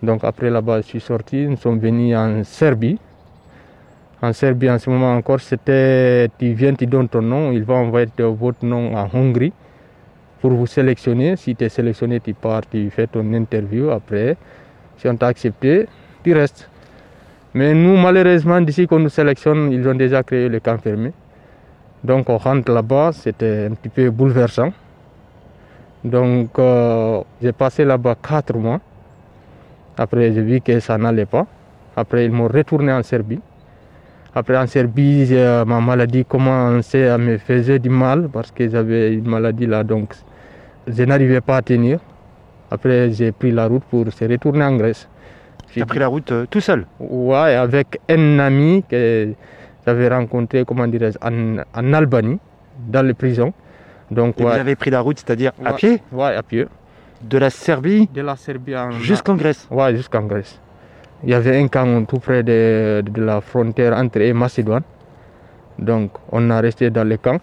Donc 0.02 0.24
après 0.24 0.50
là-bas, 0.50 0.82
je 0.82 0.88
suis 0.88 1.00
sorti, 1.00 1.46
nous 1.46 1.58
sommes 1.58 1.78
venus 1.78 2.18
en 2.18 2.44
Serbie. 2.44 2.98
En 4.20 4.34
Serbie, 4.34 4.72
en 4.72 4.80
ce 4.80 4.90
moment 4.90 5.14
encore, 5.14 5.42
c'était 5.42 6.28
tu 6.40 6.54
viens, 6.54 6.74
tu 6.74 6.88
donnes 6.88 7.08
ton 7.08 7.22
nom, 7.22 7.52
il 7.52 7.64
va 7.64 7.76
envoyer 7.76 8.08
votre 8.18 8.66
nom 8.66 8.96
en 8.98 9.08
Hongrie 9.14 9.54
pour 10.42 10.52
vous 10.52 10.66
sélectionner. 10.66 11.36
Si 11.36 11.56
tu 11.56 11.66
es 11.66 11.70
sélectionné, 11.70 12.20
tu 12.20 12.34
pars, 12.34 12.66
tu 12.68 12.90
fais 12.90 13.06
ton 13.06 13.32
interview. 13.32 13.92
Après, 13.92 14.38
si 15.00 15.08
on 15.08 15.16
t'a 15.16 15.28
accepté, 15.28 15.88
tu 16.24 16.34
restes. 16.34 16.70
Mais 17.56 17.74
nous, 17.74 17.98
malheureusement, 17.98 18.62
d'ici 18.62 18.86
qu'on 18.86 19.00
nous 19.00 19.10
sélectionne, 19.10 19.72
ils 19.72 19.88
ont 19.88 19.96
déjà 19.96 20.22
créé 20.22 20.48
le 20.50 20.60
camp 20.60 20.78
fermé. 20.78 21.12
Donc 22.04 22.30
on 22.30 22.38
rentre 22.38 22.72
là-bas, 22.72 23.12
c'était 23.14 23.68
un 23.70 23.74
petit 23.74 23.90
peu 23.90 24.10
bouleversant. 24.12 24.72
Donc 26.04 26.58
euh, 26.60 27.22
j'ai 27.42 27.52
passé 27.52 27.84
là-bas 27.84 28.16
quatre 28.22 28.56
mois. 28.56 28.80
Après 29.98 30.32
j'ai 30.32 30.42
vu 30.42 30.62
que 30.62 30.80
ça 30.80 30.98
n'allait 30.98 31.26
pas. 31.26 31.46
Après 31.98 32.24
ils 32.26 32.32
m'ont 32.32 32.48
retourné 32.48 32.94
en 32.94 33.04
Serbie. 33.04 33.42
Après 34.34 34.58
en 34.58 34.68
Serbie, 34.68 35.26
j'ai- 35.26 35.64
ma 35.66 35.82
maladie 35.82 36.24
commençait 36.24 37.10
à 37.10 37.18
me 37.18 37.38
faire 37.38 37.80
du 37.80 37.90
mal 37.90 38.30
parce 38.32 38.52
que 38.52 38.70
j'avais 38.70 39.14
une 39.14 39.28
maladie 39.28 39.66
là, 39.66 39.84
donc 39.84 40.14
je 40.88 41.04
n'arrivais 41.04 41.42
pas 41.42 41.58
à 41.58 41.62
tenir. 41.62 42.00
Après 42.72 43.12
j'ai 43.12 43.32
pris 43.32 43.52
la 43.52 43.68
route 43.68 43.84
pour 43.90 44.12
se 44.12 44.26
retourner 44.26 44.64
en 44.64 44.76
Grèce. 44.78 45.08
Tu 45.72 45.82
as 45.82 45.86
pris 45.86 46.00
la 46.00 46.08
route 46.08 46.32
euh, 46.32 46.46
tout 46.50 46.62
seul 46.62 46.86
Ouais, 47.00 47.56
avec 47.56 48.00
un 48.10 48.40
ami 48.40 48.84
que 48.90 49.34
j'avais 49.86 50.08
rencontré, 50.10 50.64
comment 50.66 50.88
dirais 50.88 51.12
en, 51.22 51.58
en 51.76 51.94
Albanie, 51.94 52.40
dans 52.88 53.06
les 53.06 53.14
prisons. 53.14 53.54
Donc, 54.10 54.40
Et 54.40 54.44
ouais. 54.44 54.52
vous 54.54 54.60
avez 54.60 54.76
pris 54.76 54.90
la 54.90 55.02
route, 55.02 55.20
c'est-à-dire 55.20 55.52
à 55.64 55.74
pied 55.74 56.02
Ouais, 56.12 56.34
à 56.36 56.42
pied. 56.42 56.66
De 57.22 57.38
la 57.38 57.50
Serbie 57.52 58.08
De 58.14 58.22
la 58.22 58.36
Serbie 58.36 58.76
en- 58.76 58.92
Jusqu'en 58.92 59.36
Grèce 59.36 59.68
Ouais, 59.70 59.96
jusqu'en 59.96 60.24
Grèce. 60.24 60.60
Il 61.24 61.30
y 61.30 61.34
avait 61.36 61.58
un 61.60 61.68
camp 61.68 62.06
tout 62.06 62.18
près 62.20 62.42
de, 62.44 63.04
de 63.06 63.22
la 63.22 63.42
frontière 63.42 63.94
entre 63.96 64.22
et 64.22 64.32
Macédoine. 64.34 64.84
Donc, 65.78 66.12
on 66.32 66.50
a 66.50 66.60
resté 66.62 66.90
dans 66.90 67.08
le 67.08 67.18
camp 67.18 67.38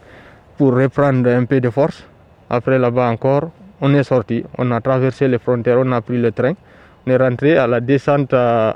pour 0.56 0.74
reprendre 0.74 1.28
un 1.30 1.44
peu 1.44 1.60
de 1.60 1.70
force. 1.70 2.04
Après, 2.50 2.78
là-bas 2.78 3.08
encore, 3.10 3.50
on 3.80 3.94
est 3.94 4.02
sorti. 4.04 4.44
On 4.58 4.70
a 4.70 4.80
traversé 4.80 5.28
les 5.28 5.38
frontières, 5.38 5.78
on 5.80 5.92
a 5.92 6.00
pris 6.00 6.18
le 6.20 6.32
train. 6.32 6.52
On 7.06 7.10
est 7.10 7.16
rentré 7.16 7.56
à 7.58 7.66
la 7.66 7.80
descente. 7.80 8.32
euh, 8.34 8.72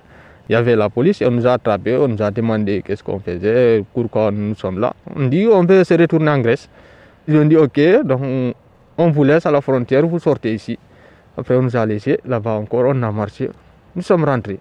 Il 0.48 0.54
y 0.54 0.56
avait 0.56 0.74
la 0.74 0.88
police, 0.90 1.22
et 1.22 1.26
on 1.26 1.30
nous 1.30 1.46
a 1.46 1.52
attrapés, 1.52 1.96
on 1.96 2.08
nous 2.08 2.20
a 2.20 2.28
demandé 2.32 2.82
qu'est-ce 2.84 3.04
qu'on 3.04 3.20
faisait, 3.20 3.84
pourquoi 3.94 4.32
nous 4.32 4.56
sommes 4.56 4.80
là. 4.80 4.92
On 5.14 5.28
dit 5.28 5.46
on 5.46 5.62
veut 5.64 5.84
se 5.84 5.94
retourner 5.94 6.28
en 6.32 6.40
Grèce. 6.40 6.68
Ils 7.28 7.36
ont 7.36 7.44
dit 7.44 7.56
ok, 7.56 7.78
on- 8.98 9.10
vous 9.10 9.22
laisse 9.24 9.46
à 9.46 9.52
la 9.52 9.60
frontière, 9.60 10.04
vous 10.08 10.18
sortez 10.18 10.52
ici. 10.54 10.76
Après, 11.38 11.54
on 11.54 11.62
nous 11.62 11.76
a 11.76 11.86
laissé 11.86 12.18
là-bas 12.26 12.54
encore, 12.54 12.82
on 12.88 13.00
a 13.04 13.12
marché. 13.12 13.48
Nous 13.94 14.02
sommes 14.02 14.24
rentrés. 14.24 14.58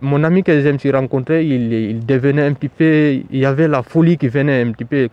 Mon 0.00 0.22
ami 0.22 0.42
que 0.42 0.60
je 0.60 0.68
me 0.68 0.76
suis 0.78 0.90
rencontré, 0.90 1.44
il, 1.46 1.72
il 1.72 2.04
devenait 2.04 2.42
un 2.44 2.52
petit 2.52 2.68
peu. 2.68 3.12
Il 3.30 3.38
y 3.38 3.46
avait 3.46 3.68
la 3.68 3.82
folie 3.82 4.18
qui 4.18 4.28
venait 4.28 4.62
un 4.62 4.72
petit 4.72 4.84
peu. 4.84 5.08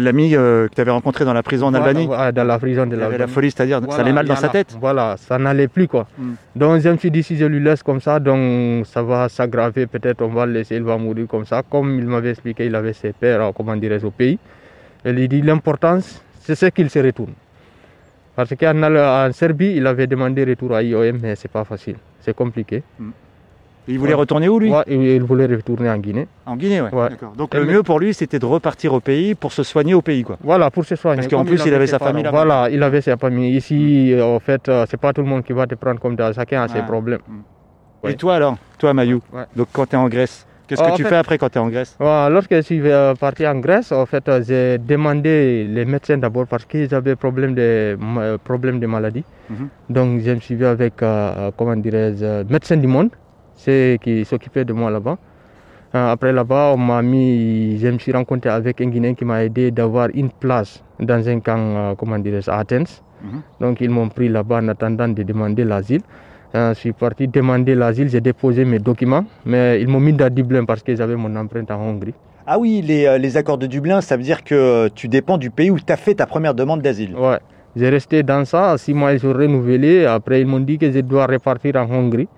L'ami 0.00 0.34
euh, 0.36 0.68
que 0.68 0.74
tu 0.74 0.80
avais 0.80 0.90
rencontré 0.90 1.24
dans 1.24 1.32
la 1.32 1.42
prison 1.42 1.66
en 1.66 1.70
Voilà, 1.70 1.86
Albanie 1.86 2.06
voilà, 2.06 2.32
dans 2.32 2.44
la 2.44 2.58
prison 2.58 2.86
de 2.86 2.90
Il 2.94 2.94
avait 2.94 3.02
l'Albanie. 3.02 3.18
la 3.18 3.26
folie, 3.26 3.50
c'est-à-dire 3.50 3.80
ça 3.90 4.00
allait 4.02 4.12
mal 4.12 4.26
dans 4.26 4.36
sa 4.36 4.48
tête 4.48 4.76
Voilà, 4.80 5.16
ça 5.18 5.38
n'allait 5.38 5.68
plus 5.68 5.88
quoi. 5.88 6.06
Hmm. 6.18 6.34
Donc 6.54 6.80
je 6.80 6.88
me 6.88 6.96
suis 6.96 7.10
dit 7.10 7.22
si 7.22 7.36
je 7.36 7.44
lui 7.46 7.60
laisse 7.60 7.82
comme 7.82 8.00
ça, 8.00 8.20
donc 8.20 8.86
ça 8.86 9.02
va 9.02 9.28
s'aggraver, 9.28 9.86
peut-être 9.86 10.22
on 10.22 10.28
va 10.28 10.46
le 10.46 10.52
laisser, 10.52 10.76
il 10.76 10.82
va 10.82 10.96
mourir 10.96 11.26
comme 11.26 11.44
ça. 11.46 11.62
Comme 11.68 11.98
il 11.98 12.06
m'avait 12.06 12.30
expliqué, 12.30 12.66
il 12.66 12.74
avait 12.74 12.92
ses 12.92 13.12
pères, 13.12 13.40
euh, 13.42 13.50
comment 13.56 13.76
dirais-je, 13.76 14.06
au 14.06 14.10
pays. 14.10 14.38
Il 15.04 15.12
lui 15.12 15.28
dit 15.28 15.42
l'importance, 15.42 16.22
c'est 16.40 16.54
ce 16.54 16.66
qu'il 16.66 16.90
se 16.90 16.98
retourne. 16.98 17.32
Parce 18.36 18.54
qu'en 18.54 18.82
en 18.82 19.32
Serbie, 19.32 19.72
il 19.76 19.86
avait 19.86 20.06
demandé 20.06 20.44
retour 20.44 20.74
à 20.74 20.82
IOM, 20.82 21.18
mais 21.22 21.34
c'est 21.36 21.50
pas 21.50 21.64
facile, 21.64 21.96
c'est 22.20 22.36
compliqué. 22.36 22.82
Il 23.88 23.98
voulait 23.98 24.14
retourner 24.14 24.48
où 24.48 24.58
lui? 24.58 24.70
Ouais, 24.70 24.82
il 24.88 25.22
voulait 25.22 25.46
retourner 25.46 25.88
en 25.88 25.96
Guinée. 25.96 26.26
En 26.44 26.56
Guinée, 26.56 26.80
ouais. 26.80 26.92
Ouais. 26.92 27.08
Donc 27.36 27.54
Et 27.54 27.58
le 27.58 27.66
mieux 27.66 27.82
pour 27.82 28.00
lui, 28.00 28.12
c'était 28.12 28.38
de 28.38 28.44
repartir 28.44 28.92
au 28.92 29.00
pays 29.00 29.34
pour 29.34 29.52
se 29.52 29.62
soigner 29.62 29.94
au 29.94 30.02
pays, 30.02 30.24
quoi. 30.24 30.36
Voilà, 30.42 30.70
pour 30.70 30.84
se 30.84 30.96
soigner. 30.96 31.18
Parce 31.22 31.28
qu'en 31.28 31.44
plus, 31.44 31.64
il 31.64 31.72
avait 31.72 31.86
sa 31.86 32.00
famille 32.00 32.24
là-bas. 32.24 32.44
Voilà, 32.44 32.68
il 32.68 32.82
avait 32.82 33.00
sa 33.00 33.16
famille. 33.16 33.56
Ici, 33.56 34.12
euh, 34.12 34.24
en 34.24 34.40
fait, 34.40 34.68
euh, 34.68 34.84
c'est 34.90 34.96
pas 34.96 35.12
tout 35.12 35.22
le 35.22 35.28
monde 35.28 35.44
qui 35.44 35.52
va 35.52 35.66
te 35.66 35.76
prendre 35.76 36.00
comme 36.00 36.16
ça. 36.16 36.32
Chacun 36.32 36.62
a 36.62 36.68
ses 36.68 36.82
problèmes. 36.82 37.20
Et 38.04 38.14
toi 38.14 38.34
alors? 38.34 38.56
Toi, 38.78 38.92
Mayou? 38.92 39.22
Donc 39.54 39.68
quand 39.72 39.86
tu 39.86 39.94
es 39.94 39.98
en 39.98 40.08
Grèce, 40.08 40.46
qu'est-ce 40.66 40.82
que 40.82 40.90
en 40.90 40.94
tu 40.94 41.02
fait- 41.02 41.08
fais 41.08 41.16
après 41.16 41.38
quand 41.38 41.48
tu 41.48 41.58
es 41.58 41.60
en 41.60 41.68
Grèce? 41.68 41.96
Lorsque 42.00 42.54
je 42.54 42.60
suis 42.60 42.80
euh, 42.84 43.14
parti 43.14 43.46
en 43.46 43.56
Grèce, 43.60 43.92
en 43.92 44.06
fait, 44.06 44.28
euh, 44.28 44.42
j'ai 44.46 44.78
demandé 44.78 45.64
les 45.68 45.84
médecins 45.84 46.18
d'abord 46.18 46.46
parce 46.46 46.64
qu'ils 46.64 46.94
avaient 46.94 47.16
problème 47.16 47.54
de, 47.54 47.96
problème 48.44 48.80
de 48.80 48.86
maladie. 48.86 49.24
Mhm. 49.50 49.68
Donc, 49.90 50.20
je 50.20 50.30
me 50.32 50.40
suis 50.40 50.54
vu 50.56 50.66
avec, 50.66 51.02
euh, 51.02 51.06
euh, 51.06 51.50
comment 51.56 51.76
dirais-je, 51.76 52.24
euh, 52.24 52.44
médecin 52.48 52.76
du 52.76 52.86
monde, 52.86 53.10
c'est 53.54 53.98
qui 54.02 54.24
s'occupait 54.24 54.64
de 54.64 54.72
moi 54.72 54.90
là-bas. 54.90 55.16
Euh, 55.94 56.10
après 56.12 56.32
là-bas, 56.32 56.72
on 56.74 56.78
m'a 56.78 57.00
mis, 57.00 57.78
je 57.78 57.88
me 57.88 57.98
suis 57.98 58.12
rencontré 58.12 58.50
avec 58.50 58.80
un 58.80 58.88
Guinéen 58.88 59.14
qui 59.14 59.24
m'a 59.24 59.44
aidé 59.44 59.70
d'avoir 59.70 60.08
une 60.14 60.30
place 60.30 60.82
dans 60.98 61.28
un 61.28 61.40
camp, 61.40 61.58
euh, 61.58 61.94
comment 61.96 62.18
dirais-je, 62.18 62.50
à 62.50 62.58
Athens. 62.58 63.02
Mhm. 63.22 63.40
Donc, 63.60 63.80
ils 63.80 63.88
m'ont 63.90 64.08
pris 64.08 64.28
là-bas 64.28 64.56
en 64.58 64.68
attendant 64.68 65.08
de 65.08 65.22
demander 65.22 65.64
l'asile. 65.64 66.02
Je 66.56 66.74
suis 66.74 66.92
parti 66.92 67.28
demander 67.28 67.74
l'asile, 67.74 68.08
j'ai 68.08 68.22
déposé 68.22 68.64
mes 68.64 68.78
documents, 68.78 69.26
mais 69.44 69.80
ils 69.80 69.88
m'ont 69.88 70.00
mis 70.00 70.14
dans 70.14 70.32
Dublin 70.32 70.64
parce 70.64 70.82
que 70.82 70.96
j'avais 70.96 71.16
mon 71.16 71.34
empreinte 71.36 71.70
en 71.70 71.80
Hongrie. 71.80 72.14
Ah 72.46 72.58
oui, 72.58 72.80
les, 72.80 73.06
euh, 73.06 73.18
les 73.18 73.36
accords 73.36 73.58
de 73.58 73.66
Dublin, 73.66 74.00
ça 74.00 74.16
veut 74.16 74.22
dire 74.22 74.42
que 74.42 74.88
tu 74.94 75.08
dépends 75.08 75.36
du 75.36 75.50
pays 75.50 75.70
où 75.70 75.78
tu 75.78 75.92
as 75.92 75.96
fait 75.96 76.14
ta 76.14 76.26
première 76.26 76.54
demande 76.54 76.80
d'asile. 76.80 77.14
Ouais, 77.14 77.40
j'ai 77.74 77.90
resté 77.90 78.22
dans 78.22 78.44
ça. 78.46 78.78
Six 78.78 78.94
mois, 78.94 79.12
ils 79.12 79.26
ont 79.26 79.32
renouvelé. 79.32 80.06
Après, 80.06 80.40
ils 80.40 80.46
m'ont 80.46 80.60
dit 80.60 80.78
que 80.78 80.90
je 80.90 81.00
dois 81.00 81.26
repartir 81.26 81.76
en 81.76 81.90
Hongrie. 81.90 82.28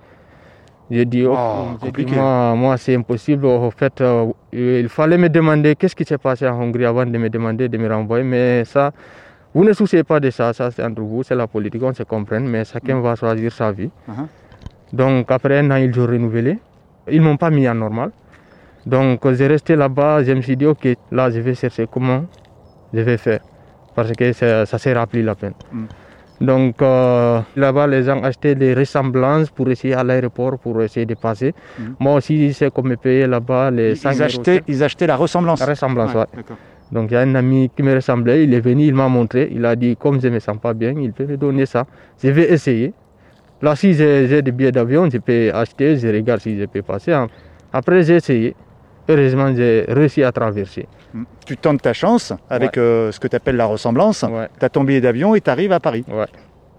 J'ai 0.91 1.05
dit, 1.05 1.23
oh, 1.25 1.35
dit, 1.95 2.05
moi, 2.07 2.55
moi 2.55 2.77
c'est 2.77 2.95
impossible. 2.95 3.45
En 3.45 3.69
fait, 3.69 4.01
euh, 4.01 4.25
il 4.51 4.89
fallait 4.89 5.19
me 5.19 5.29
demander 5.29 5.75
qu'est-ce 5.75 5.95
qui 5.95 6.03
s'est 6.03 6.17
passé 6.17 6.47
en 6.47 6.59
Hongrie 6.59 6.85
avant 6.85 7.05
de 7.05 7.17
me 7.17 7.29
demander 7.29 7.69
de 7.69 7.77
me 7.77 7.87
renvoyer. 7.87 8.23
Mais 8.25 8.65
ça, 8.65 8.91
vous 9.53 9.63
ne 9.63 9.73
souciez 9.73 10.03
pas 10.03 10.19
de 10.19 10.29
ça. 10.29 10.53
Ça, 10.53 10.71
c'est 10.71 10.83
entre 10.83 11.01
vous, 11.01 11.23
c'est 11.23 11.35
la 11.35 11.47
politique, 11.47 11.81
on 11.83 11.93
se 11.93 12.03
comprend. 12.03 12.39
Mais 12.39 12.65
chacun 12.65 12.99
va 12.99 13.15
choisir 13.15 13.51
sa 13.51 13.71
vie. 13.71 13.89
Mhm. 14.07 14.27
Donc, 14.93 15.31
après 15.31 15.59
un 15.59 15.71
an, 15.71 15.75
ils 15.75 15.97
ont 15.99 16.05
renouvelé. 16.05 16.59
Ils 17.09 17.21
ne 17.21 17.25
m'ont 17.27 17.37
pas 17.37 17.49
mis 17.49 17.67
en 17.67 17.75
normal. 17.75 18.11
Donc, 18.85 19.29
j'ai 19.33 19.47
resté 19.47 19.75
là-bas. 19.75 20.23
Je 20.23 20.31
me 20.33 20.41
suis 20.41 20.55
dit, 20.55 20.65
OK, 20.65 20.87
là, 21.11 21.29
je 21.29 21.39
vais 21.39 21.55
chercher 21.55 21.87
comment 21.91 22.25
je 22.93 23.01
vais 23.01 23.17
faire. 23.17 23.41
Parce 23.95 24.11
que 24.11 24.33
ça, 24.33 24.65
ça 24.65 24.77
sera 24.77 25.05
plus 25.07 25.23
la 25.23 25.35
peine. 25.35 25.53
Mm. 25.71 25.85
Donc 26.41 26.81
euh, 26.81 27.41
là-bas, 27.55 27.87
les 27.87 28.03
gens 28.03 28.21
achetaient 28.23 28.55
des 28.55 28.73
ressemblances 28.73 29.49
pour 29.49 29.69
essayer 29.69 29.93
à 29.93 30.03
l'aéroport, 30.03 30.57
pour 30.57 30.81
essayer 30.81 31.05
de 31.05 31.15
passer. 31.15 31.53
Moi 31.99 32.13
aussi, 32.15 32.53
c'est 32.53 32.73
comme 32.73 32.87
me 32.87 32.95
payer 32.95 33.27
là-bas 33.27 33.71
les 33.71 33.91
Ils 33.91 33.97
5 33.97 34.21
achetaient, 34.21 34.63
ils 34.67 34.83
achetaient 34.83 35.07
la 35.07 35.17
ressemblance. 35.17 35.59
La 35.59 35.65
ressemblance, 35.65 36.13
Ouais, 36.13 36.19
ouais. 36.19 36.43
Donc 36.91 37.11
il 37.11 37.13
y 37.13 37.17
a 37.17 37.21
un 37.21 37.35
ami 37.35 37.69
qui 37.75 37.83
me 37.83 37.93
ressemblait, 37.93 38.43
il 38.43 38.53
est 38.53 38.59
venu, 38.61 38.85
il 38.85 38.93
m'a 38.95 39.07
montré, 39.07 39.49
il 39.51 39.63
a 39.65 39.75
dit 39.75 39.95
comme 39.95 40.19
je 40.21 40.27
ne 40.27 40.33
me 40.35 40.39
sens 40.39 40.57
pas 40.57 40.73
bien, 40.73 40.93
il 40.99 41.13
peut 41.13 41.25
me 41.25 41.37
donner 41.37 41.65
ça. 41.65 41.85
Je 42.23 42.29
vais 42.29 42.51
essayer. 42.51 42.93
Là, 43.61 43.75
si 43.75 43.93
j'ai 43.93 44.41
des 44.41 44.51
billets 44.51 44.71
d'avion, 44.71 45.09
je 45.09 45.17
peux 45.17 45.51
acheter, 45.53 45.97
je 45.97 46.07
regarde 46.07 46.39
si 46.41 46.57
je 46.57 46.65
peux 46.65 46.81
passer. 46.81 47.11
hein. 47.13 47.27
Après, 47.73 48.01
j'ai 48.03 48.15
essayé. 48.15 48.55
Heureusement, 49.07 49.53
j'ai 49.55 49.85
réussi 49.87 50.23
à 50.23 50.31
traverser. 50.31 50.87
Tu 51.45 51.57
tentes 51.57 51.81
ta 51.81 51.93
chance 51.93 52.31
avec 52.49 52.75
Ouais. 52.77 52.81
euh, 52.81 53.11
ce 53.11 53.19
que 53.19 53.27
tu 53.27 53.35
appelles 53.35 53.55
la 53.57 53.65
ressemblance. 53.65 54.23
Tu 54.59 54.65
as 54.65 54.69
ton 54.69 54.83
billet 54.83 55.01
d'avion 55.01 55.35
et 55.35 55.41
tu 55.41 55.49
arrives 55.49 55.71
à 55.71 55.79
Paris. 55.79 56.05
Ouais. 56.07 56.25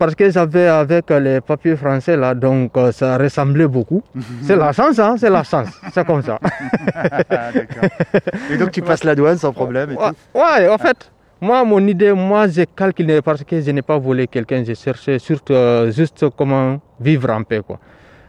Parce 0.00 0.14
que 0.14 0.30
j'avais 0.30 0.66
avec 0.66 1.10
les 1.10 1.42
papiers 1.42 1.76
français 1.76 2.16
là, 2.16 2.34
donc 2.34 2.74
euh, 2.78 2.90
ça 2.90 3.18
ressemblait 3.18 3.68
beaucoup. 3.68 4.02
c'est 4.46 4.56
la 4.56 4.72
chance, 4.72 4.98
hein, 4.98 5.16
c'est 5.18 5.28
la 5.28 5.42
chance. 5.42 5.68
C'est 5.92 6.06
comme 6.06 6.22
ça. 6.22 6.38
Et 8.50 8.56
donc 8.56 8.70
tu 8.70 8.80
passes 8.80 9.04
la 9.04 9.14
douane 9.14 9.36
sans 9.36 9.52
problème. 9.52 9.90
et 9.92 9.96
Ouais, 9.96 10.08
tout. 10.08 10.38
ouais, 10.40 10.68
en 10.70 10.78
fait, 10.78 11.12
moi, 11.38 11.62
mon 11.64 11.86
idée, 11.86 12.12
moi, 12.14 12.48
j'ai 12.48 12.64
calculé 12.66 13.20
parce 13.20 13.44
que 13.44 13.60
je 13.60 13.70
n'ai 13.70 13.82
pas 13.82 13.98
volé 13.98 14.26
quelqu'un, 14.26 14.64
j'ai 14.64 14.74
cherché 14.74 15.18
surtout 15.18 15.52
euh, 15.52 15.90
juste 15.92 16.24
comment 16.36 16.80
vivre 16.98 17.28
en 17.30 17.42
paix, 17.42 17.60
quoi. 17.66 17.78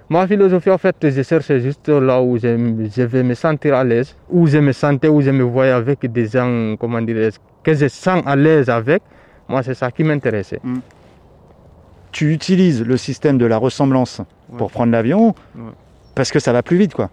Ma 0.10 0.28
philosophie, 0.28 0.72
en 0.72 0.78
fait, 0.78 0.96
je 1.10 1.22
cherchais 1.24 1.62
juste 1.62 1.88
là 1.88 2.22
où 2.22 2.38
je, 2.38 2.50
je 2.94 3.02
vais 3.04 3.24
me 3.24 3.34
sentir 3.34 3.76
à 3.76 3.84
l'aise, 3.86 4.14
où 4.30 4.46
je 4.46 4.58
me 4.58 4.74
sentais, 4.74 5.08
où 5.08 5.22
je 5.22 5.32
me 5.32 5.44
voyais 5.44 5.72
avec 5.72 6.00
des 6.12 6.28
gens, 6.28 6.76
comment 6.78 7.02
dire, 7.02 7.30
que 7.64 7.74
je 7.74 7.88
sens 7.88 8.22
à 8.26 8.36
l'aise 8.36 8.70
avec. 8.70 9.02
Moi, 9.48 9.64
c'est 9.64 9.74
ça 9.74 9.90
qui 9.90 10.04
m'intéressait. 10.04 10.60
Tu 12.12 12.34
utilises 12.34 12.84
le 12.84 12.98
système 12.98 13.38
de 13.38 13.46
la 13.46 13.58
ressemblance 13.58 14.22
pour 14.58 14.70
prendre 14.72 14.92
l'avion 14.92 15.28
Ouais. 15.56 15.62
parce 16.16 16.32
que 16.32 16.40
ça 16.40 16.52
va 16.52 16.62
plus 16.64 16.78
vite, 16.78 16.94
quoi. 16.94 17.10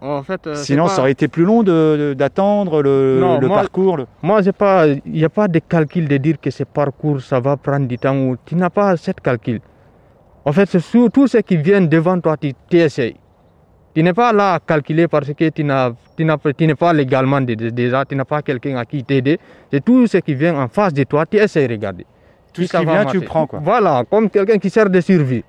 En 0.00 0.22
fait, 0.22 0.46
euh, 0.46 0.54
Sinon, 0.54 0.84
pas- 0.84 0.90
ça 0.90 1.00
aurait 1.00 1.10
été 1.10 1.26
plus 1.26 1.44
long 1.44 1.62
d'attendre 2.14 2.82
le, 2.82 3.18
Non, 3.20 3.40
le 3.40 3.48
moi- 3.48 3.56
parcours. 3.62 3.96
le- 3.96 4.06
Moi, 4.22 4.40
pas, 4.56 4.86
il 4.86 5.00
n'y 5.12 5.24
a 5.24 5.28
pas 5.28 5.48
de 5.48 5.58
calcul 5.58 6.06
de 6.06 6.16
dire 6.18 6.38
que 6.40 6.50
ce 6.50 6.62
parcours, 6.64 7.20
ça 7.20 7.40
va 7.40 7.56
prendre 7.56 7.86
du 7.88 7.98
temps 7.98 8.16
ou 8.16 8.36
tu 8.44 8.54
n'as 8.54 8.70
pas 8.70 8.96
cette 8.96 9.20
calcul. 9.20 9.60
En 10.44 10.52
fait, 10.52 10.68
c'est 10.68 10.78
sur- 10.80 11.10
tout 11.10 11.26
ce 11.26 11.38
qui 11.38 11.56
vient 11.56 11.80
devant 11.80 12.20
toi, 12.20 12.36
tu 12.36 12.52
tu 12.68 12.76
essayes. 12.78 13.16
Tu 13.92 14.04
n'es 14.04 14.12
pas 14.12 14.32
là 14.32 14.54
à 14.54 14.60
calculer 14.60 15.08
parce 15.08 15.32
que 15.32 15.48
tu 15.48 15.64
n'es 16.66 16.74
pas 16.76 16.92
légalement 16.92 17.40
dé- 17.40 17.56
dé- 17.56 17.72
déjà, 17.72 18.04
tu 18.04 18.14
n'as 18.14 18.24
pas 18.24 18.40
quelqu'un 18.42 18.76
à 18.76 18.84
qui 18.84 19.02
t'aider. 19.02 19.38
C'est 19.72 19.84
tout 19.84 20.06
ce 20.06 20.18
qui 20.18 20.34
vient 20.34 20.56
en 20.60 20.68
face 20.68 20.94
de 20.94 21.02
toi, 21.02 21.26
tu 21.26 21.38
essayes 21.38 21.66
de 21.66 21.72
regarder. 21.72 22.06
Tout 22.52 22.62
ce 22.62 22.76
qui 22.76 22.84
vient, 22.84 23.04
tu 23.06 23.20
prends, 23.20 23.46
quoi. 23.46 23.60
Voilà, 23.62 24.04
comme 24.10 24.28
quelqu'un 24.28 24.58
qui 24.58 24.70
sert 24.70 24.90
de 24.90 25.00
survie. 25.00 25.44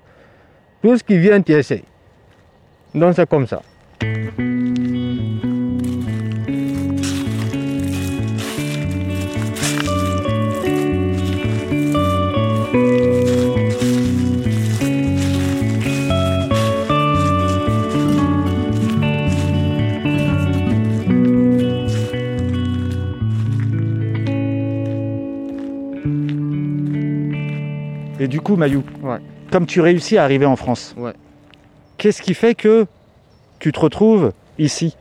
Tout 0.82 0.96
ce 0.96 1.04
qui 1.04 1.18
vient, 1.18 1.40
tu 1.40 1.52
essayes. 1.52 1.84
Donc 2.94 3.14
c'est 3.14 3.28
comme 3.28 3.46
ça. 3.46 3.62
Et 28.22 28.28
du 28.28 28.40
coup, 28.40 28.54
Mayou, 28.54 28.84
Ouais. 29.02 29.16
comme 29.50 29.66
tu 29.66 29.80
réussis 29.80 30.16
à 30.16 30.22
arriver 30.22 30.46
en 30.46 30.54
France, 30.54 30.94
Ouais. 30.96 31.10
qu'est-ce 31.98 32.22
qui 32.22 32.34
fait 32.34 32.54
que 32.54 32.86
tu 33.58 33.72
te 33.72 33.80
retrouves 33.80 34.30
ici? 34.58 34.96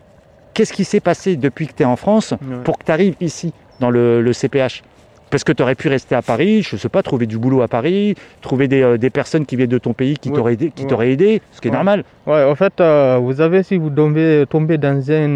Qu'est-ce 0.56 0.74
qui 0.74 0.84
s'est 0.86 1.00
passé 1.00 1.36
depuis 1.36 1.68
que 1.68 1.74
tu 1.74 1.84
es 1.84 1.86
en 1.86 1.96
France 1.96 2.34
pour 2.64 2.80
que 2.80 2.84
tu 2.86 2.92
arrives 2.92 3.14
ici, 3.22 3.54
dans 3.80 3.92
le, 3.92 4.22
le 4.24 4.34
CPH 4.34 4.82
Parce 5.30 5.44
que 5.44 5.52
tu 5.52 5.62
aurais 5.62 5.76
pu 5.76 5.88
rester 5.88 6.16
à 6.16 6.24
Paris, 6.24 6.64
je 6.64 6.76
sais 6.78 6.90
pas, 6.90 7.04
trouver 7.04 7.28
du 7.28 7.38
boulot 7.38 7.62
à 7.62 7.68
Paris, 7.68 8.16
trouver 8.42 8.68
des, 8.68 8.82
euh, 8.82 8.98
des 8.98 9.12
personnes 9.12 9.46
qui 9.46 9.56
viennent 9.56 9.70
de 9.70 9.78
ton 9.78 9.94
pays 9.94 10.16
qui 10.18 10.32
t'auraient 10.32 10.54
aidé, 10.54 10.74
aidé, 11.12 11.42
ce 11.52 11.62
qui 11.62 11.68
est 11.68 11.72
normal. 11.72 12.04
Ouais, 12.26 12.44
en 12.44 12.56
fait, 12.56 12.74
euh, 12.82 13.20
vous 13.22 13.40
avez, 13.40 13.62
si 13.62 13.78
vous 13.78 13.92
tombez, 13.92 14.46
tombez 14.50 14.80
dans 14.80 15.00
un 15.12 15.28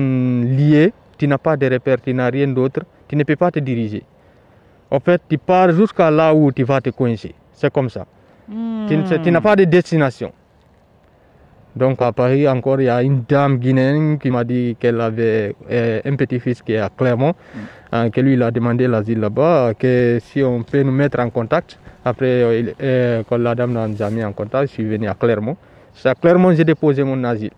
lieu, 0.43 0.91
tu 1.19 1.27
n'as 1.27 1.37
pas 1.37 1.55
de 1.55 1.71
repère, 1.71 1.97
tu 2.01 2.13
n'as 2.15 2.29
rien 2.31 2.47
d'autre, 2.47 2.81
tu 3.07 3.15
ne 3.15 3.23
peux 3.23 3.35
pas 3.37 3.51
te 3.51 3.59
diriger. 3.59 4.03
En 4.89 4.99
fait, 4.99 5.21
tu 5.29 5.37
pars 5.37 5.71
jusqu'à 5.71 6.09
là 6.09 6.33
où 6.33 6.51
tu 6.51 6.63
vas 6.63 6.81
te 6.81 6.89
coincer. 6.89 7.33
C'est 7.55 7.71
comme 7.73 7.89
ça. 7.89 8.05
Tu, 8.87 8.95
ne- 8.97 9.17
tu 9.17 9.31
n'as 9.31 9.41
pas 9.41 9.55
de 9.55 9.63
destination. 9.63 10.31
Donc 11.75 12.01
à 12.01 12.11
Paris 12.13 12.47
encore, 12.47 12.79
il 12.79 12.85
y 12.85 12.89
a 12.89 13.01
une 13.03 13.23
dame 13.27 13.57
guinéenne 13.57 14.17
qui 14.17 14.31
m'a 14.31 14.43
dit 14.45 14.77
qu'elle 14.79 15.01
avait 15.01 15.55
euh, 15.69 15.99
un 16.05 16.15
petit-fils 16.15 16.61
qui 16.61 16.73
est 16.73 16.77
à 16.79 16.89
Clermont, 16.89 17.33
hein, 17.91 18.09
que 18.09 18.21
lui 18.21 18.33
il 18.33 18.43
a 18.43 18.49
demandé 18.51 18.87
l'asile 18.87 19.19
là-bas, 19.19 19.73
que 19.77 20.19
si 20.21 20.41
on 20.41 20.63
peut 20.63 20.83
nous 20.83 20.91
mettre 20.93 21.19
en 21.19 21.29
contact. 21.29 21.77
Après, 22.05 22.25
euh, 22.43 22.59
il- 22.59 22.75
euh, 22.81 23.23
quand 23.27 23.37
la 23.37 23.55
dame 23.55 23.73
nous 23.73 24.01
a 24.01 24.09
mis 24.09 24.23
en 24.23 24.31
contact, 24.31 24.69
je 24.69 24.73
suis 24.73 24.85
venu 24.85 25.07
à 25.09 25.15
Clermont. 25.15 25.57
C'est 25.93 26.07
à 26.07 26.15
Clermont 26.15 26.49
que 26.49 26.55
j'ai 26.55 26.63
déposé 26.63 27.03
mon 27.03 27.21
asile. 27.25 27.51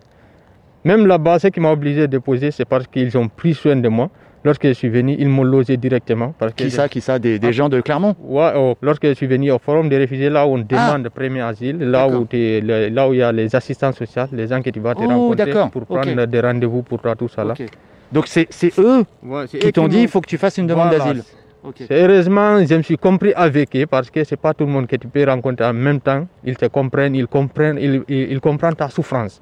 Même 0.84 1.06
là-bas, 1.06 1.38
ce 1.38 1.48
qui 1.48 1.60
m'a 1.60 1.70
obligé 1.70 2.00
de 2.02 2.06
déposer, 2.06 2.50
c'est 2.50 2.64
parce 2.64 2.86
qu'ils 2.88 3.16
ont 3.18 3.28
pris 3.28 3.54
soin 3.54 3.76
de 3.76 3.88
moi. 3.88 4.10
Lorsque 4.44 4.66
je 4.68 4.72
suis 4.72 4.88
venu, 4.88 5.16
ils 5.18 5.28
m'ont 5.28 5.42
logé 5.42 5.76
directement. 5.76 6.32
Parce 6.38 6.52
que 6.54 6.62
Qui 6.64 6.70
ça, 6.70 6.88
qui 6.88 7.00
ça? 7.00 7.18
Des, 7.18 7.38
des 7.38 7.48
Ah. 7.48 7.52
gens 7.52 7.68
de 7.68 7.80
Clermont? 7.80 8.14
Ouais, 8.22 8.52
oh, 8.56 8.76
lorsque 8.82 9.06
je 9.06 9.12
suis 9.14 9.26
venu 9.26 9.50
au 9.50 9.58
forum 9.58 9.88
des 9.88 9.98
réfugiés, 9.98 10.30
là 10.30 10.46
où 10.46 10.54
on 10.54 10.58
demande 10.58 11.02
le 11.04 11.10
premier 11.10 11.40
asile, 11.40 11.78
là 11.78 12.06
où, 12.08 12.26
le- 12.32 12.88
là 12.88 13.08
où 13.08 13.14
il 13.14 13.18
y 13.18 13.22
a 13.22 13.32
les 13.32 13.54
assistants 13.56 13.92
sociaux, 13.92 14.22
les 14.32 14.46
gens 14.46 14.62
que 14.62 14.70
tu 14.70 14.80
vas 14.80 14.94
te 14.94 15.02
Oh, 15.02 15.08
rencontrer 15.08 15.52
pour 15.72 15.84
prendre 15.86 16.24
des 16.26 16.40
rendez-vous 16.40 16.82
pour 16.82 17.00
toi, 17.00 17.16
tout 17.16 17.28
ça 17.28 17.42
là. 17.44 17.54
Donc 18.12 18.26
c'est 18.28 18.48
eux 18.78 19.04
Ouais, 19.22 19.46
qui 19.46 19.72
t'ont 19.72 19.88
dit 19.88 20.02
il 20.02 20.08
faut 20.08 20.20
que 20.20 20.28
tu 20.28 20.38
fasses 20.38 20.56
une 20.58 20.66
demande 20.68 20.88
Voilà. 20.94 21.04
d'asile. 21.12 21.22
Heureusement, 21.90 22.64
je 22.64 22.74
me 22.76 22.82
suis 22.82 22.96
compris 22.96 23.32
avec 23.34 23.74
eux 23.76 23.86
parce 23.86 24.08
que 24.10 24.22
c'est 24.24 24.36
pas 24.40 24.54
tout 24.54 24.64
le 24.64 24.70
monde 24.70 24.86
que 24.86 24.96
tu 24.96 25.08
peux 25.08 25.24
rencontrer 25.24 25.66
en 25.66 25.74
même 25.74 26.00
temps. 26.00 26.26
Ils 26.44 26.56
te 26.56 26.66
comprennent, 26.66 27.14
ils 27.16 27.26
comprennent, 27.26 27.78
ils, 27.80 28.02
ils- 28.08 28.32
ils 28.32 28.40
comprennent 28.40 28.76
ta 28.76 28.88
souffrance. 28.88 29.40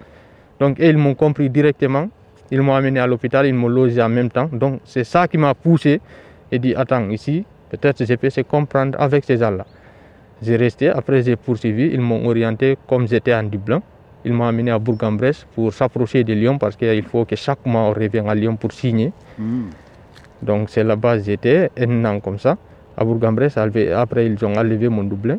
Donc, 0.58 0.78
ils 0.80 0.96
m'ont 0.96 1.14
compris 1.14 1.50
directement. 1.50 2.08
Ils 2.50 2.62
m'ont 2.62 2.74
amené 2.74 3.00
à 3.00 3.06
l'hôpital, 3.06 3.46
ils 3.46 3.54
m'ont 3.54 3.68
logé 3.68 4.00
en 4.02 4.08
même 4.08 4.30
temps. 4.30 4.48
Donc, 4.52 4.80
c'est 4.84 5.04
ça 5.04 5.26
qui 5.26 5.38
m'a 5.38 5.54
poussé 5.54 6.00
et 6.52 6.58
dit 6.58 6.74
Attends, 6.74 7.08
ici, 7.10 7.44
peut-être 7.70 8.04
je 8.04 8.14
peux 8.14 8.30
se 8.30 8.40
comprendre 8.42 8.96
avec 9.00 9.24
ces 9.24 9.38
gens-là. 9.38 9.66
J'ai 10.42 10.56
resté, 10.56 10.88
après 10.90 11.22
j'ai 11.22 11.34
poursuivi, 11.36 11.90
ils 11.92 12.00
m'ont 12.00 12.26
orienté 12.26 12.76
comme 12.86 13.08
j'étais 13.08 13.34
en 13.34 13.42
Dublin. 13.44 13.80
Ils 14.24 14.32
m'ont 14.32 14.44
amené 14.44 14.70
à 14.70 14.78
Bourg-en-Bresse 14.78 15.46
pour 15.54 15.72
s'approcher 15.72 16.24
de 16.24 16.34
Lyon 16.34 16.58
parce 16.58 16.76
qu'il 16.76 17.02
faut 17.04 17.24
que 17.24 17.36
chaque 17.36 17.64
mois 17.64 17.82
on 17.82 17.92
revienne 17.92 18.28
à 18.28 18.34
Lyon 18.34 18.56
pour 18.56 18.72
signer. 18.72 19.12
Donc 20.42 20.68
c'est 20.68 20.84
là-bas 20.84 21.18
j'étais 21.20 21.70
un 21.78 22.04
an 22.04 22.20
comme 22.20 22.38
ça. 22.38 22.56
À 22.96 23.04
Bourg-en-Bresse, 23.04 23.56
après 23.56 24.26
ils 24.26 24.44
ont 24.44 24.54
enlevé 24.56 24.88
mon 24.88 25.04
doublin. 25.04 25.38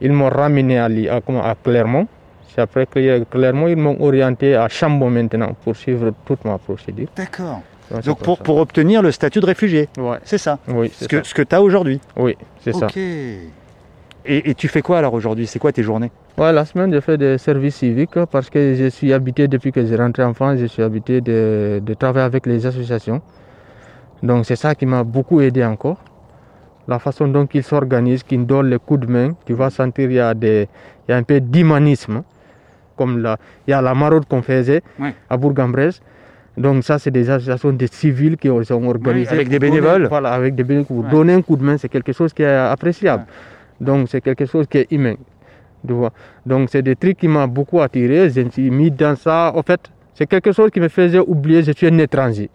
Ils 0.00 0.12
m'ont 0.12 0.28
ramené 0.30 0.78
à, 0.78 0.86
à 0.86 1.54
Clermont. 1.62 2.06
C'est 2.54 2.60
après 2.60 2.84
Cler- 2.86 3.24
Clermont, 3.30 3.66
ils 3.68 3.76
m'ont 3.76 3.96
orienté 4.00 4.54
à 4.54 4.68
Chambon 4.68 5.10
maintenant 5.10 5.56
pour 5.64 5.74
suivre 5.74 6.12
toute 6.24 6.44
ma 6.44 6.58
procédure. 6.58 7.08
D'accord. 7.16 7.60
Donc, 8.04 8.18
pour, 8.20 8.38
pour 8.38 8.56
obtenir 8.58 9.02
le 9.02 9.10
statut 9.10 9.40
de 9.40 9.46
réfugié. 9.46 9.88
Ouais. 9.98 10.18
C'est 10.24 10.38
ça. 10.38 10.58
Oui, 10.68 10.90
Ce 10.94 11.06
que, 11.06 11.22
ce 11.26 11.34
que 11.34 11.42
tu 11.42 11.54
as 11.54 11.60
aujourd'hui. 11.60 12.00
Oui, 12.16 12.36
c'est 12.60 12.72
ça. 12.72 12.86
Ok. 12.86 12.96
Et, 12.96 13.50
et 14.50 14.54
tu 14.54 14.68
fais 14.68 14.80
quoi 14.80 14.98
alors 14.98 15.12
aujourd'hui? 15.12 15.46
C'est 15.46 15.58
quoi 15.58 15.70
tes 15.72 15.82
journées? 15.82 16.10
Ouais, 16.38 16.50
la 16.52 16.64
semaine, 16.64 16.92
je 16.94 17.00
fais 17.00 17.18
des 17.18 17.36
services 17.38 17.76
civiques 17.76 18.18
parce 18.30 18.48
que 18.48 18.74
je 18.74 18.86
suis 18.88 19.12
habité 19.12 19.48
depuis 19.48 19.70
que 19.70 19.84
j'ai 19.84 19.96
rentré 19.96 20.22
en 20.24 20.32
France, 20.32 20.58
je 20.58 20.66
suis 20.66 20.82
habité 20.82 21.20
de, 21.20 21.82
de 21.84 21.94
travailler 21.94 22.24
avec 22.24 22.46
les 22.46 22.64
associations. 22.64 23.20
Donc 24.22 24.46
c'est 24.46 24.56
ça 24.56 24.74
qui 24.74 24.86
m'a 24.86 25.04
beaucoup 25.04 25.40
aidé 25.42 25.62
encore. 25.64 25.98
La 26.88 26.98
façon 26.98 27.28
dont 27.28 27.46
ils 27.52 27.62
s'organisent, 27.62 28.22
qu'ils 28.22 28.46
donnent 28.46 28.70
les 28.70 28.78
coups 28.78 29.00
de 29.00 29.12
main, 29.12 29.32
tu 29.44 29.52
vas 29.54 29.70
sentir 29.70 30.08
qu'il 30.08 30.16
y, 30.16 30.20
a 30.20 30.32
des- 30.34 30.68
il 31.06 31.10
y 31.10 31.14
a 31.14 31.16
un 31.18 31.22
peu 31.22 31.40
d'humanisme. 31.40 32.22
Comme 32.96 33.18
la, 33.20 33.36
il 33.66 33.70
y 33.70 33.74
a 33.74 33.82
la 33.82 33.94
maraude 33.94 34.26
qu'on 34.26 34.42
faisait 34.42 34.82
à 35.28 35.36
Bourg-en-Bresse. 35.36 36.00
Donc 36.56 36.84
ça, 36.84 36.98
c'est 37.00 37.10
des 37.10 37.28
associations 37.30 37.72
de 37.72 37.86
civils 37.86 38.36
qui 38.36 38.48
sont 38.64 38.84
organisées. 38.84 39.32
avec 39.32 39.48
des 39.48 39.58
donner- 39.58 39.70
bénévoles. 39.80 40.06
voilà, 40.08 40.30
avec 40.32 40.54
des 40.54 40.62
bénévoles. 40.62 40.86
Pour 40.86 41.04
Ouais. 41.04 41.10
donner 41.10 41.32
un 41.34 41.42
coup 41.42 41.56
de 41.56 41.64
main, 41.64 41.76
c'est 41.78 41.88
quelque 41.88 42.12
chose 42.12 42.32
qui 42.32 42.42
est 42.42 42.54
appréciable. 42.54 43.24
Donc 43.80 44.08
c'est 44.08 44.20
quelque 44.20 44.46
chose 44.46 44.66
qui 44.68 44.78
est 44.78 44.92
humain. 44.92 45.16
Tu 45.86 45.92
vois. 45.92 46.12
Donc 46.46 46.68
c'est 46.70 46.82
des 46.82 46.94
trucs 46.96 47.18
qui 47.18 47.26
m'ont 47.28 47.48
beaucoup 47.48 47.80
attiré. 47.80 48.30
Je 48.30 48.40
me 48.42 48.50
suis 48.50 48.70
mis 48.70 48.90
dans 48.90 49.16
ça. 49.16 49.52
En 49.54 49.62
fait, 49.62 49.80
c'est 50.14 50.26
quelque 50.26 50.52
chose 50.52 50.70
qui 50.70 50.80
me 50.80 50.88
faisait 50.88 51.18
oublier 51.18 51.60
que 51.60 51.66
je 51.66 51.72
suis 51.72 51.88
un 51.88 51.98
étranger. 51.98 52.48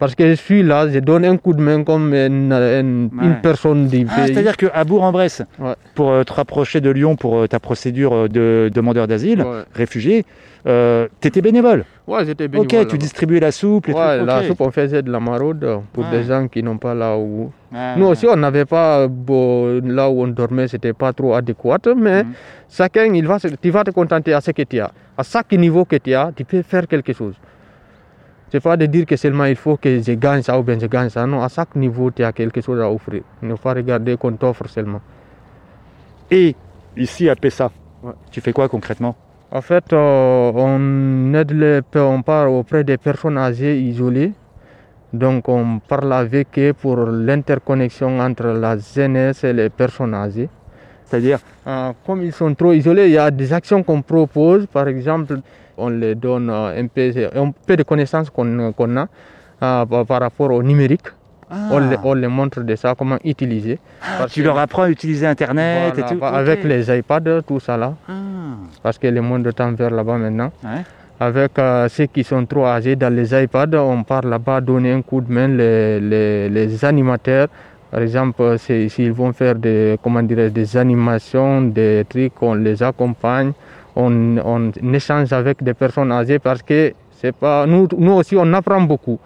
Parce 0.00 0.14
que 0.14 0.26
je 0.30 0.34
suis 0.34 0.62
là, 0.62 0.88
je 0.88 0.98
donne 0.98 1.26
un 1.26 1.36
coup 1.36 1.52
de 1.52 1.60
main 1.60 1.84
comme 1.84 2.14
une, 2.14 2.50
une- 2.52 3.10
Ouais. 3.12 3.26
une 3.26 3.36
personne 3.42 3.86
du 3.86 4.06
Ah, 4.10 4.14
pays. 4.16 4.28
C'est-à-dire 4.34 4.56
qu'à 4.56 4.82
Bourg-en-Bresse, 4.84 5.42
pour 5.94 6.10
euh, 6.10 6.24
te 6.24 6.32
rapprocher 6.32 6.80
de 6.80 6.88
Lyon 6.90 7.16
pour 7.16 7.36
euh, 7.40 7.46
ta 7.46 7.60
procédure 7.60 8.12
euh, 8.14 8.26
de 8.28 8.70
demandeur 8.74 9.06
d'asile, 9.06 9.42
Ouais. 9.42 9.62
réfugié, 9.74 10.24
euh, 10.66 11.06
t'étais 11.20 11.42
bénévole. 11.42 11.84
Ouais, 12.06 12.24
j'étais 12.24 12.48
bénévole. 12.48 12.80
Ok, 12.80 12.88
tu 12.88 12.96
distribuais 12.96 13.40
la 13.40 13.52
soupe, 13.52 13.88
les 13.88 13.92
Ouais, 13.92 14.16
trucs. 14.16 14.26
la 14.26 14.38
ok. 14.40 14.44
soupe, 14.46 14.60
on 14.62 14.70
faisait 14.70 15.02
de 15.02 15.12
la 15.12 15.20
maraude 15.20 15.66
pour 15.92 16.04
des 16.06 16.24
gens 16.24 16.48
qui 16.48 16.62
n'ont 16.62 16.78
pas 16.78 16.94
là 16.94 17.18
où. 17.18 17.52
Nous 17.98 18.06
aussi, 18.06 18.26
on 18.26 18.36
n'avait 18.36 18.64
pas 18.64 19.00
là 19.06 20.08
où 20.10 20.22
on 20.24 20.28
dormait, 20.28 20.66
c'était 20.68 20.94
pas 20.94 21.12
trop 21.12 21.34
adéquat, 21.34 21.78
mais 21.94 22.22
Mhm. 22.24 22.32
chacun, 22.70 23.04
il 23.04 23.26
va, 23.26 23.36
tu 23.38 23.70
vas 23.70 23.84
te 23.84 23.90
contenter 23.90 24.32
à 24.32 24.40
ce 24.40 24.50
que 24.52 24.62
tu 24.62 24.80
as. 24.80 24.90
À 25.18 25.22
chaque 25.22 25.52
niveau 25.52 25.84
que 25.84 25.96
tu 25.96 26.14
as, 26.14 26.32
tu 26.34 26.44
peux 26.46 26.62
faire 26.62 26.88
quelque 26.88 27.12
chose. 27.12 27.34
C'est 28.50 28.60
pas 28.60 28.76
de 28.76 28.86
dire 28.86 29.06
que 29.06 29.16
seulement 29.16 29.44
il 29.44 29.56
faut 29.56 29.76
que 29.76 30.00
je 30.02 30.12
gagne 30.12 30.42
ça 30.42 30.58
ou 30.58 30.62
bien 30.62 30.78
je 30.78 30.86
gagne 30.86 31.08
ça. 31.08 31.24
Non, 31.26 31.42
à 31.42 31.48
chaque 31.48 31.76
niveau, 31.76 32.10
tu 32.10 32.24
as 32.24 32.32
quelque 32.32 32.60
chose 32.60 32.80
à 32.80 32.90
offrir. 32.90 33.22
Ne 33.42 33.54
pas 33.54 33.74
regarder 33.74 34.16
qu'on 34.16 34.32
t'offre 34.32 34.68
seulement. 34.68 35.00
Et 36.30 36.56
ici 36.96 37.28
à 37.28 37.36
Pessa, 37.36 37.70
tu 38.30 38.40
fais 38.40 38.52
quoi 38.52 38.68
concrètement? 38.68 39.14
En 39.52 39.60
fait, 39.60 39.92
euh, 39.92 40.52
on 40.54 41.34
aide 41.34 41.52
les, 41.52 41.80
on 41.96 42.22
part 42.22 42.52
auprès 42.52 42.84
des 42.84 42.98
personnes 42.98 43.38
âgées 43.38 43.80
isolées. 43.80 44.32
Donc, 45.12 45.48
on 45.48 45.80
parle 45.80 46.12
avec 46.12 46.56
eux 46.58 46.72
pour 46.72 46.96
l'interconnexion 46.98 48.20
entre 48.20 48.46
la 48.46 48.78
jeunesse 48.78 49.42
et 49.42 49.52
les 49.52 49.68
personnes 49.68 50.14
âgées. 50.14 50.48
C'est-à-dire? 51.04 51.40
Comme 52.06 52.22
ils 52.22 52.32
sont 52.32 52.54
trop 52.54 52.72
isolés, 52.72 53.06
il 53.06 53.12
y 53.12 53.18
a 53.18 53.28
des 53.32 53.52
actions 53.52 53.82
qu'on 53.82 54.02
propose. 54.02 54.66
Par 54.66 54.86
exemple, 54.86 55.40
on 55.80 55.88
les 55.88 56.14
donne 56.14 56.50
euh, 56.50 56.80
un 56.80 56.86
peu, 56.86 57.10
un 57.34 57.50
peu 57.66 57.76
de 57.76 57.82
connaissances 57.82 58.30
qu'on 58.30 58.58
a 58.96 59.06
euh, 59.62 59.86
par- 59.86 60.20
rapport 60.20 60.50
au 60.52 60.62
numérique. 60.62 61.08
On, 61.72 61.78
les, 61.80 61.96
on 62.04 62.14
les 62.14 62.28
montre 62.28 62.60
de 62.60 62.76
ça, 62.76 62.94
comment 62.96 63.18
utiliser. 63.24 63.80
Parce 64.18 64.32
Tu 64.32 64.42
leur 64.44 64.56
apprends 64.56 64.82
à 64.82 64.88
utiliser 64.90 65.26
Internet 65.26 65.94
voilà, 65.96 66.08
et 66.08 66.14
tout 66.14 66.20
bah, 66.20 66.28
Avec 66.28 66.62
les 66.62 66.96
iPads, 66.98 67.42
tout 67.42 67.58
ça 67.58 67.76
là. 67.76 67.92
Parce 68.82 68.98
que 68.98 69.08
le 69.08 69.20
monde 69.20 69.52
tend 69.54 69.72
vers 69.72 69.90
là-bas 69.90 70.16
maintenant. 70.16 70.52
Ouais. 70.62 70.82
Avec 71.18 71.58
euh, 71.58 71.88
ceux 71.88 72.06
qui 72.06 72.22
sont 72.22 72.46
trop 72.46 72.66
âgés 72.66 72.94
dans 72.94 73.12
les 73.12 73.34
iPads, 73.34 73.76
on 73.78 74.04
part 74.04 74.22
là-bas 74.22 74.60
donner 74.60 74.92
un 74.92 75.02
coup 75.02 75.20
de 75.20 75.30
main 75.32 75.48
les, 75.48 75.98
les, 76.00 76.48
les 76.48 76.84
animateurs. 76.84 77.48
Par 77.90 78.00
exemple, 78.02 78.56
s'ils 78.58 79.12
vont 79.12 79.32
faire 79.32 79.56
des, 79.56 79.98
comment 80.02 80.22
dirais, 80.22 80.50
des 80.50 80.76
animations, 80.76 81.62
des 81.62 82.06
trucs, 82.08 82.40
on 82.40 82.54
les 82.54 82.80
accompagne, 82.82 83.50
on, 83.96 84.36
on 84.38 84.72
échange 84.92 85.32
avec 85.32 85.62
des 85.62 85.74
personnes 85.74 86.12
âgées 86.12 86.38
parce 86.38 86.62
que 86.62 86.92
c'est 87.12 87.34
pas, 87.34 87.66
nous, 87.66 87.86
nous 87.98 88.12
aussi 88.12 88.36
on 88.36 88.52
apprend 88.52 88.80
beaucoup. 88.80 89.18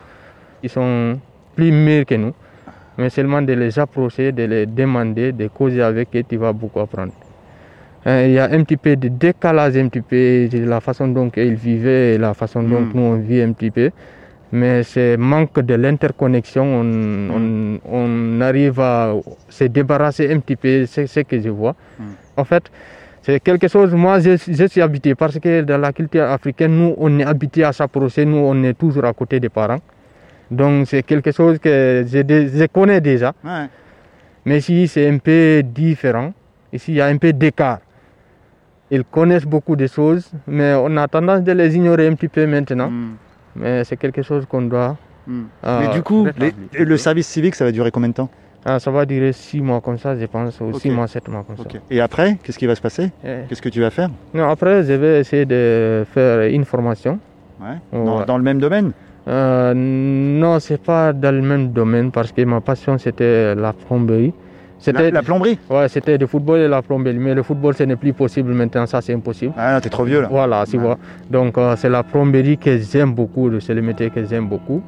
Ils 0.62 0.70
sont 0.70 1.18
plus 1.54 1.70
meilleurs 1.72 2.06
que 2.06 2.14
nous. 2.16 2.32
Mais 2.96 3.10
seulement 3.10 3.42
de 3.42 3.52
les 3.54 3.76
approcher, 3.78 4.30
de 4.30 4.44
les 4.44 4.66
demander, 4.66 5.32
de 5.32 5.48
causer 5.48 5.82
avec 5.82 6.08
eux, 6.14 6.22
tu 6.28 6.36
vas 6.36 6.52
beaucoup 6.52 6.78
apprendre. 6.80 7.12
Euh, 8.06 8.24
Il 8.26 8.32
y 8.34 8.38
a 8.38 8.44
un 8.44 8.62
petit 8.62 8.76
peu 8.76 8.94
de 8.94 9.08
décalage, 9.08 9.76
un 9.76 9.88
petit 9.88 10.00
peu 10.00 10.48
de 10.48 10.64
la 10.64 10.80
façon 10.80 11.08
dont 11.08 11.28
ils 11.36 11.54
vivaient 11.54 12.14
et 12.14 12.18
la 12.18 12.34
façon 12.34 12.62
dont 12.62 12.80
Mm. 12.82 12.90
nous 12.94 13.02
on 13.02 13.14
vit 13.16 13.40
un 13.42 13.52
petit 13.52 13.70
peu. 13.72 13.90
Mais 14.52 14.84
c'est 14.84 15.16
manque 15.16 15.58
de 15.58 15.74
l'interconnexion, 15.74 16.62
on, 16.64 17.30
on, 17.34 17.80
on 17.90 18.40
arrive 18.40 18.78
à 18.78 19.12
se 19.48 19.64
débarrasser 19.64 20.32
un 20.32 20.38
petit 20.38 20.54
peu, 20.54 20.86
c'est 20.86 21.08
ce 21.08 21.20
que 21.20 21.40
je 21.40 21.48
vois. 21.48 21.74
En 22.36 22.44
fait, 22.44 22.70
c'est 23.24 23.40
quelque 23.40 23.68
chose, 23.68 23.90
moi 23.94 24.20
je, 24.20 24.36
je 24.36 24.64
suis 24.66 24.82
habité 24.82 25.14
parce 25.14 25.38
que 25.38 25.62
dans 25.62 25.78
la 25.78 25.92
culture 25.94 26.24
africaine, 26.24 26.76
nous 26.76 26.94
on 26.98 27.18
est 27.18 27.24
habité 27.24 27.64
à 27.64 27.72
s'approcher, 27.72 28.26
nous 28.26 28.36
on 28.36 28.62
est 28.64 28.74
toujours 28.74 29.06
à 29.06 29.14
côté 29.14 29.40
des 29.40 29.48
parents. 29.48 29.80
Donc 30.50 30.86
c'est 30.88 31.02
quelque 31.02 31.32
chose 31.32 31.58
que 31.58 32.04
je, 32.06 32.66
connais 32.66 33.00
déjà. 33.00 33.32
Ouais. 33.42 33.66
Mais 34.44 34.58
ici, 34.58 34.86
c'est 34.88 35.08
un 35.08 35.16
peu 35.16 35.62
différent. 35.64 36.34
Ici, 36.70 36.92
il 36.92 36.96
y 36.96 37.00
a 37.00 37.06
un 37.06 37.16
peu 37.16 37.32
d'écart. 37.32 37.78
Ils 38.90 39.04
connaissent 39.04 39.46
beaucoup 39.46 39.74
de 39.74 39.86
choses, 39.86 40.30
mais 40.46 40.74
on 40.74 40.94
a 40.98 41.08
tendance 41.08 41.42
de 41.42 41.52
les 41.52 41.74
ignorer 41.74 42.06
un 42.06 42.14
petit 42.14 42.28
peu 42.28 42.46
maintenant. 42.46 42.92
Mais 43.56 43.84
c'est 43.84 43.96
quelque 43.96 44.20
chose 44.20 44.44
qu'on 44.44 44.62
doit. 44.62 44.98
Hmm. 45.26 45.44
euh, 45.64 45.80
Mais 45.80 45.94
du 45.94 46.02
coup, 46.02 46.26
les- 46.38 46.84
le 46.84 46.96
service 46.98 47.26
civique, 47.26 47.54
ça 47.54 47.64
va 47.64 47.72
durer 47.72 47.90
combien 47.90 48.10
de 48.10 48.14
temps? 48.14 48.28
Ah, 48.66 48.78
ça 48.78 48.90
va 48.90 49.04
durer 49.04 49.32
six 49.32 49.60
mois 49.60 49.80
comme 49.80 49.98
ça, 49.98 50.16
je 50.16 50.24
pense, 50.26 50.58
ou 50.60 50.70
Ok. 50.70 50.80
six 50.80 50.90
mois, 50.90 51.06
sept 51.06 51.28
mois 51.28 51.44
comme 51.46 51.56
ça. 51.56 51.64
Et 51.90 52.00
après, 52.00 52.38
qu'est-ce 52.42 52.58
qui 52.58 52.66
va 52.66 52.74
se 52.74 52.80
passer 52.80 53.10
Eh. 53.24 53.40
Qu'est-ce 53.48 53.60
que 53.60 53.68
tu 53.68 53.80
vas 53.80 53.90
faire 53.90 54.08
Non, 54.32 54.48
après, 54.48 54.82
je 54.84 54.92
vais 54.94 55.20
essayer 55.20 55.44
de 55.44 56.04
faire 56.12 56.40
une 56.50 56.64
formation. 56.64 57.18
Ouais. 57.60 57.76
Dans, 57.92 58.20
Ouais. 58.20 58.24
dans 58.26 58.36
le 58.38 58.42
même 58.42 58.58
domaine 58.58 58.92
Euh, 59.26 59.72
non, 59.74 60.58
c'est 60.60 60.82
pas 60.82 61.12
dans 61.14 61.34
le 61.34 61.40
même 61.40 61.68
domaine 61.72 62.10
parce 62.10 62.30
que 62.30 62.42
ma 62.42 62.60
passion 62.60 62.98
c'était 62.98 63.54
la 63.54 63.72
plomberie. 63.72 64.34
La- 64.86 65.10
la 65.10 65.22
plomberie 65.22 65.58
Ouais, 65.70 65.88
c'était 65.88 66.18
le 66.18 66.26
football 66.26 66.58
et 66.58 66.68
la 66.68 66.82
plomberie. 66.82 67.16
Mais 67.18 67.32
le 67.34 67.42
football, 67.42 67.72
ce 67.74 67.84
n'est 67.84 67.96
plus 67.96 68.12
possible 68.12 68.52
maintenant, 68.52 68.84
ça 68.84 69.00
c'est 69.00 69.14
impossible. 69.14 69.54
Ah 69.56 69.80
t'es 69.80 69.88
trop 69.88 70.04
vieux 70.04 70.20
là. 70.20 70.28
Voilà, 70.30 70.64
tu 70.70 70.76
vois. 70.76 70.98
Donc 71.30 71.56
euh, 71.56 71.74
c'est 71.76 71.88
la 71.88 72.02
plomberie 72.02 72.58
que 72.58 72.76
j'aime 72.76 73.14
beaucoup, 73.14 73.48
c'est 73.60 73.72
le 73.72 73.80
métier 73.80 74.10
que 74.10 74.22
j'aime 74.26 74.46
beaucoup. 74.46 74.82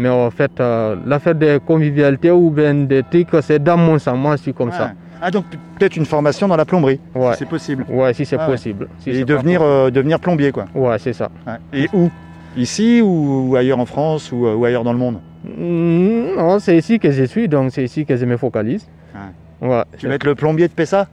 Mais 0.00 0.08
en 0.08 0.30
fait, 0.30 0.58
euh, 0.60 0.96
l'affaire 1.06 1.34
de 1.34 1.58
convivialité 1.58 2.30
ou 2.30 2.50
bien 2.50 2.72
des 2.74 3.02
trucs, 3.02 3.28
c'est 3.42 3.62
dans 3.62 3.76
mon 3.76 3.98
sang. 3.98 4.16
Moi, 4.16 4.36
je 4.36 4.42
suis 4.42 4.54
comme 4.54 4.72
ça. 4.72 4.92
Ah 5.22 5.30
donc 5.30 5.44
peut-être 5.78 5.96
une 5.96 6.06
formation 6.06 6.48
dans 6.48 6.56
la 6.56 6.64
plomberie, 6.64 6.98
Ouais. 7.14 7.32
si 7.32 7.40
c'est 7.40 7.48
possible. 7.48 7.84
Ouais, 7.90 8.14
si 8.14 8.24
c'est 8.24 8.36
Ah 8.40 8.46
ouais. 8.46 8.52
possible. 8.52 8.88
Si 9.00 9.10
Et 9.10 9.24
devenir, 9.26 9.60
euh, 9.60 9.90
devenir 9.90 10.18
plombier 10.18 10.50
quoi. 10.50 10.64
Ouais, 10.74 10.98
c'est 10.98 11.12
ça. 11.12 11.28
Et 11.74 11.88
où? 11.92 12.08
Ici 12.56 13.02
ou, 13.02 13.50
ou 13.50 13.56
ailleurs 13.56 13.78
en 13.78 13.84
France 13.84 14.32
ou, 14.32 14.46
euh, 14.46 14.54
ou 14.54 14.64
ailleurs 14.64 14.82
dans 14.82 14.94
le 14.94 14.98
monde? 14.98 15.18
Mm, 15.44 16.36
Non, 16.38 16.58
c'est 16.58 16.74
ici 16.76 16.98
que 16.98 17.10
je 17.10 17.24
suis, 17.24 17.48
donc 17.48 17.70
c'est 17.70 17.84
ici 17.84 18.06
que 18.06 18.16
je 18.16 18.24
me 18.24 18.38
focalise. 18.38 18.88
Ouais. 19.62 19.82
Tu 19.98 20.08
vas 20.08 20.14
être 20.14 20.24
le 20.24 20.34
plombier 20.34 20.68
de 20.68 20.72
Pessa? 20.72 21.06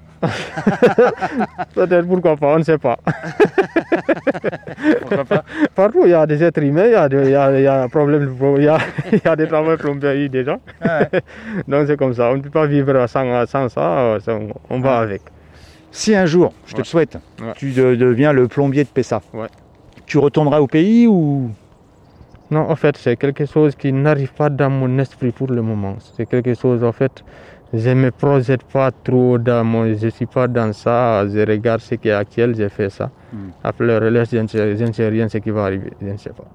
Peut-être 1.73 2.07
pourquoi 2.07 2.35
pas, 2.37 2.55
on 2.55 2.59
ne 2.59 2.63
sait 2.63 2.77
pas. 2.77 2.97
Partout, 5.75 6.01
il 6.05 6.09
y 6.11 6.13
a 6.13 6.25
des 6.25 6.43
êtres 6.43 6.63
humains, 6.63 6.85
il 6.85 6.91
y 6.91 6.95
a, 6.95 7.09
des- 7.09 7.23
il 7.25 7.29
y 7.31 7.35
a, 7.35 7.51
il 7.57 7.63
y 7.63 7.67
a 7.67 7.83
un 7.83 7.87
problème, 7.89 8.25
de 8.25 8.31
pro- 8.31 8.57
il 8.57 8.63
y 8.65 8.67
a, 8.67 8.77
il 9.11 9.21
y 9.23 9.27
a 9.27 9.35
des 9.35 9.47
travaux 9.47 9.75
plomberie 9.77 10.29
déjà. 10.29 10.57
Donc 11.67 11.87
c'est 11.87 11.97
comme 11.97 12.13
ça, 12.13 12.29
on 12.31 12.37
ne 12.37 12.41
peut 12.41 12.49
pas 12.49 12.65
vivre 12.65 13.07
sans, 13.07 13.45
sans 13.45 13.69
ça, 13.69 14.17
on- 14.27 14.49
on 14.69 14.79
va 14.79 14.99
avec. 14.99 15.21
Si 15.91 16.15
un 16.15 16.25
jour, 16.25 16.53
je 16.65 16.73
te 16.73 16.77
le 16.79 16.83
souhaite, 16.85 17.17
tu 17.55 17.71
de- 17.71 17.95
deviens 17.95 18.33
le 18.33 18.47
plombier 18.47 18.83
de 18.83 18.89
Pessa, 18.89 19.21
tu 20.05 20.17
retourneras 20.17 20.59
au 20.61 20.67
pays 20.67 21.07
ou? 21.07 21.49
Non, 22.49 22.69
en 22.69 22.75
fait, 22.77 22.95
c'est 22.95 23.17
quelque 23.17 23.45
chose 23.45 23.75
qui 23.75 23.91
n'arrive 23.91 24.31
pas 24.33 24.49
dans 24.49 24.69
mon 24.69 24.99
esprit 24.99 25.31
pour 25.31 25.47
le 25.51 25.61
moment. 25.61 25.97
C'est 26.15 26.25
quelque 26.25 26.53
chose, 26.53 26.81
en 26.81 26.93
fait, 26.93 27.11
je 27.73 27.89
ne 27.89 27.95
me 27.95 28.11
projette 28.11 28.63
pas 28.63 28.91
trop 28.91 29.37
dans 29.37 29.63
mon... 29.63 29.93
Je 29.93 30.05
ne 30.05 30.09
suis 30.11 30.25
pas 30.25 30.47
dans 30.47 30.71
ça, 30.73 31.27
je 31.27 31.39
regarde 31.47 31.81
ce 31.81 31.95
qui 31.95 32.07
est 32.09 32.11
actuel, 32.13 32.55
je 32.57 32.67
fais 32.69 32.89
ça. 32.89 33.09
Hmm. 33.33 33.49
Après 33.63 33.85
le 33.85 33.97
reste, 34.19 34.31
je 34.33 34.37
ne 34.39 34.47
sais, 34.47 34.77
je 34.77 34.83
ne 34.85 34.91
sais 34.93 35.07
rien 35.09 35.27
ce 35.27 35.37
qui 35.39 35.49
va 35.51 35.63
arriver, 35.65 35.91
je 36.01 36.07
ne 36.07 36.17
sais 36.17 36.29
pas. 36.31 36.45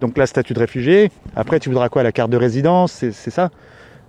donc 0.00 0.16
là 0.18 0.26
statut 0.26 0.52
de 0.54 0.60
réfugié 0.60 1.10
Après 1.34 1.58
tu 1.58 1.68
voudras 1.70 1.88
quoi 1.88 2.02
La 2.02 2.12
carte 2.12 2.30
de 2.30 2.36
résidence, 2.36 2.92
c'est 2.92 3.30
ça? 3.30 3.50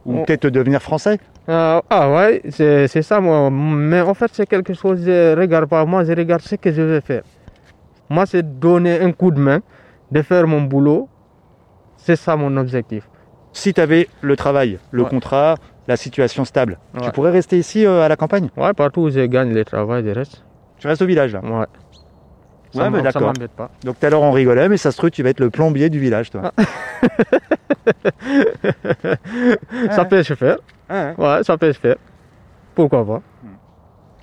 Ou 0.05 0.19
Oh. 0.19 0.23
peut-être 0.25 0.47
devenir 0.49 0.81
français? 0.81 1.19
Ah, 1.49 1.81
ah 1.89 2.11
ouais, 2.13 2.41
c'est 2.49 2.87
c'est 2.87 3.01
ça, 3.01 3.19
moi. 3.19 3.49
Mais 3.51 4.01
en 4.01 4.13
fait, 4.13 4.29
c'est 4.33 4.45
quelque 4.45 4.73
chose, 4.73 5.01
je 5.05 5.11
ne 5.35 5.39
regarde 5.41 5.65
pas. 5.67 5.83
Moi, 5.85 6.03
je 6.05 6.13
regarde 6.13 6.41
ce 6.41 6.55
que 6.55 6.71
je 6.71 6.81
vais 6.81 7.01
faire. 7.01 7.23
Moi, 8.09 8.25
c'est 8.25 8.43
donner 8.59 9.01
un 9.01 9.11
coup 9.11 9.31
de 9.31 9.39
main, 9.39 9.59
de 10.11 10.21
faire 10.21 10.45
mon 10.47 10.61
boulot. 10.61 11.09
C'est 11.97 12.15
ça 12.15 12.35
mon 12.37 12.55
objectif. 12.57 13.09
Si 13.51 13.73
tu 13.73 13.81
avais 13.81 14.07
le 14.21 14.35
travail, 14.37 14.77
le 14.91 15.03
Ouais. 15.03 15.09
contrat, 15.09 15.55
la 15.87 15.97
situation 15.97 16.45
stable, 16.45 16.77
tu 17.01 17.11
pourrais 17.11 17.31
rester 17.31 17.57
ici 17.57 17.85
euh, 17.85 18.01
à 18.03 18.07
la 18.07 18.15
campagne? 18.15 18.49
Ouais, 18.57 18.73
partout 18.73 19.01
où 19.01 19.09
je 19.09 19.25
gagne 19.25 19.53
le 19.53 19.63
travail, 19.65 20.03
je 20.05 20.11
reste. 20.11 20.43
Tu 20.79 20.87
restes 20.87 21.01
au 21.01 21.05
village 21.05 21.33
là? 21.33 21.41
Ouais. 21.41 21.65
Ça 22.73 22.83
Ouais, 22.83 22.89
mais 22.89 23.01
d'accord. 23.01 23.33
pas. 23.55 23.69
Donc 23.83 23.97
tout 23.99 24.05
à 24.05 24.09
l'heure 24.09 24.21
on 24.21 24.31
rigolait, 24.31 24.67
mais 24.69 24.77
ça 24.77 24.91
se 24.91 24.97
trouve 24.97 25.09
tu 25.09 25.23
vas 25.23 25.29
être 25.29 25.39
le 25.39 25.49
plombier 25.49 25.89
du 25.89 25.99
village 25.99 26.29
toi. 26.29 26.51
Ça 29.91 30.05
peut 30.05 30.23
se 30.23 30.33
faire. 30.35 30.57
Ouais. 30.89 31.13
Ouais, 31.17 31.43
ça 31.43 31.57
peut 31.57 31.71
se 31.73 31.79
faire. 31.79 31.95
Pourquoi 32.75 33.05
pas 33.05 33.21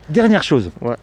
Dernière 0.09 0.43
chose. 0.43 0.71
Ouais. 0.81 0.97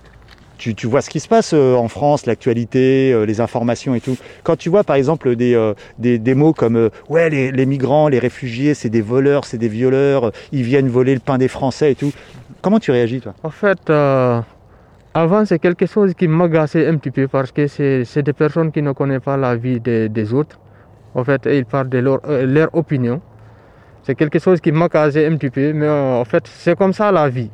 Tu, 0.61 0.85
vois 0.85 1.01
ce 1.01 1.09
qui 1.09 1.19
se 1.19 1.27
passe 1.27 1.53
euh, 1.55 1.73
en 1.73 1.87
France, 1.87 2.27
l'actualité, 2.27 3.11
euh, 3.11 3.25
les 3.25 3.41
informations 3.41 3.95
et 3.95 3.99
tout. 3.99 4.15
Quand 4.43 4.55
tu 4.55 4.69
vois 4.69 4.83
par 4.83 4.95
exemple 4.95 5.35
des, 5.35 5.55
euh, 5.55 5.73
des, 5.97 6.19
des 6.19 6.35
mots 6.35 6.53
comme 6.53 6.91
ouais 7.09 7.31
les, 7.31 7.51
les 7.51 7.65
migrants, 7.65 8.07
les 8.09 8.19
réfugiés, 8.19 8.75
c'est 8.75 8.89
des 8.89 9.01
voleurs, 9.01 9.45
c'est 9.45 9.57
des 9.57 9.69
violeurs, 9.69 10.31
ils 10.51 10.61
viennent 10.61 10.87
voler 10.87 11.15
le 11.15 11.19
pain 11.19 11.39
des 11.39 11.47
Français 11.47 11.93
et 11.93 11.95
tout. 11.95 12.11
Comment 12.61 12.79
tu 12.79 12.91
réagis 12.91 13.21
toi? 13.21 13.33
En 13.41 13.49
fait, 13.49 13.89
avant, 15.15 15.45
c'est 15.45 15.57
quelque 15.57 15.87
chose 15.87 16.13
qui 16.13 16.27
m'agaçait 16.27 16.87
un 16.87 16.97
petit 16.97 17.09
peu 17.09 17.27
parce 17.27 17.51
que 17.51 17.65
c'est 17.65 18.21
des 18.21 18.33
personnes 18.33 18.71
qui 18.71 18.83
ne 18.83 18.91
connaissent 18.91 19.23
pas 19.23 19.37
la 19.37 19.55
vie 19.55 19.79
des, 19.79 20.09
des 20.09 20.31
autres. 20.31 20.59
En 21.15 21.23
fait, 21.23 21.41
ils 21.51 21.65
parlent 21.65 21.89
de 21.89 21.97
leur, 21.97 22.19
leur 22.27 22.69
opinion. 22.73 23.19
C'est 24.03 24.13
quelque 24.13 24.37
chose 24.37 24.61
qui 24.61 24.71
m'agaçait 24.71 25.25
un 25.25 25.37
petit 25.37 25.49
peu, 25.49 25.73
mais 25.73 25.89
en 25.89 26.23
fait, 26.25 26.43
c'est 26.45 26.77
comme 26.77 26.93
ça 26.93 27.11
la 27.11 27.29
vie. 27.29 27.49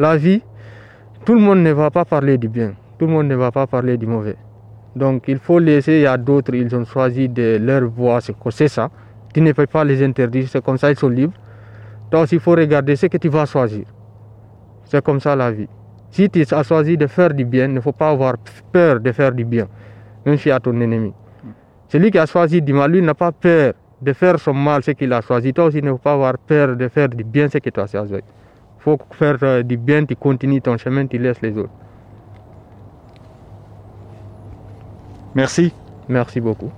La 0.00 0.16
vie, 0.16 0.42
tout 1.24 1.34
le 1.34 1.40
monde 1.40 1.58
ne 1.58 1.72
va 1.72 1.90
pas 1.90 2.04
parler 2.04 2.38
du 2.38 2.48
bien, 2.48 2.74
tout 2.98 3.06
le 3.06 3.12
monde 3.12 3.28
ne 3.28 3.34
va 3.34 3.50
pas 3.50 3.66
parler 3.66 3.96
du 3.96 4.06
mauvais. 4.06 4.36
Donc, 4.96 5.24
il 5.28 5.38
faut 5.38 5.58
laisser, 5.58 5.98
il 5.98 6.00
y 6.02 6.06
a 6.06 6.16
d'autres, 6.16 6.54
ils 6.54 6.74
ont 6.74 6.84
choisi 6.84 7.28
de 7.28 7.58
leur 7.60 7.88
voix, 7.88 8.20
c'est 8.50 8.68
ça. 8.68 8.90
Tu 9.32 9.40
ne 9.40 9.52
peux 9.52 9.66
pas 9.66 9.84
les 9.84 10.02
interdire, 10.02 10.48
c'est 10.48 10.64
comme 10.64 10.78
ça, 10.78 10.90
ils 10.90 10.98
sont 10.98 11.08
libres. 11.08 11.34
Donc 12.10 12.32
il 12.32 12.40
faut 12.40 12.52
regarder 12.52 12.96
ce 12.96 13.06
que 13.06 13.18
tu 13.18 13.28
vas 13.28 13.44
choisir. 13.44 13.84
C'est 14.84 15.04
comme 15.04 15.20
ça 15.20 15.36
la 15.36 15.50
vie. 15.50 15.68
Si 16.10 16.30
tu 16.30 16.42
as 16.50 16.62
choisi 16.62 16.96
de 16.96 17.06
faire 17.06 17.34
du 17.34 17.44
bien, 17.44 17.66
il 17.66 17.74
ne 17.74 17.80
faut 17.80 17.92
pas 17.92 18.08
avoir 18.08 18.36
peur 18.72 18.98
de 18.98 19.12
faire 19.12 19.32
du 19.32 19.44
bien, 19.44 19.68
même 20.24 20.38
si 20.38 20.50
à 20.50 20.58
ton 20.58 20.80
ennemi. 20.80 21.12
Celui 21.88 22.10
qui 22.10 22.18
a 22.18 22.24
choisi 22.24 22.62
du 22.62 22.72
mal, 22.72 22.90
lui 22.90 23.02
n'a 23.02 23.14
pas 23.14 23.30
peur 23.30 23.74
de 24.00 24.12
faire 24.14 24.38
son 24.38 24.54
mal, 24.54 24.82
ce 24.82 24.92
qu'il 24.92 25.12
a 25.12 25.20
choisi. 25.20 25.52
Toi 25.52 25.66
aussi, 25.66 25.78
il 25.78 25.84
ne 25.84 25.90
faut 25.90 25.98
pas 25.98 26.14
avoir 26.14 26.38
peur 26.38 26.76
de 26.76 26.88
faire 26.88 27.10
du 27.10 27.24
bien, 27.24 27.48
ce 27.48 27.58
que 27.58 27.68
tu 27.68 27.78
as 27.78 27.86
choisi. 27.86 28.14
Faut 28.88 28.98
faire 29.10 29.36
euh, 29.42 29.62
du 29.62 29.76
bien, 29.76 30.06
tu 30.06 30.16
continues 30.16 30.62
ton 30.62 30.78
chemin, 30.78 31.06
tu 31.06 31.18
laisses 31.18 31.42
les 31.42 31.58
autres. 31.58 31.68
Merci. 35.34 35.74
Merci 36.08 36.40
beaucoup. 36.40 36.70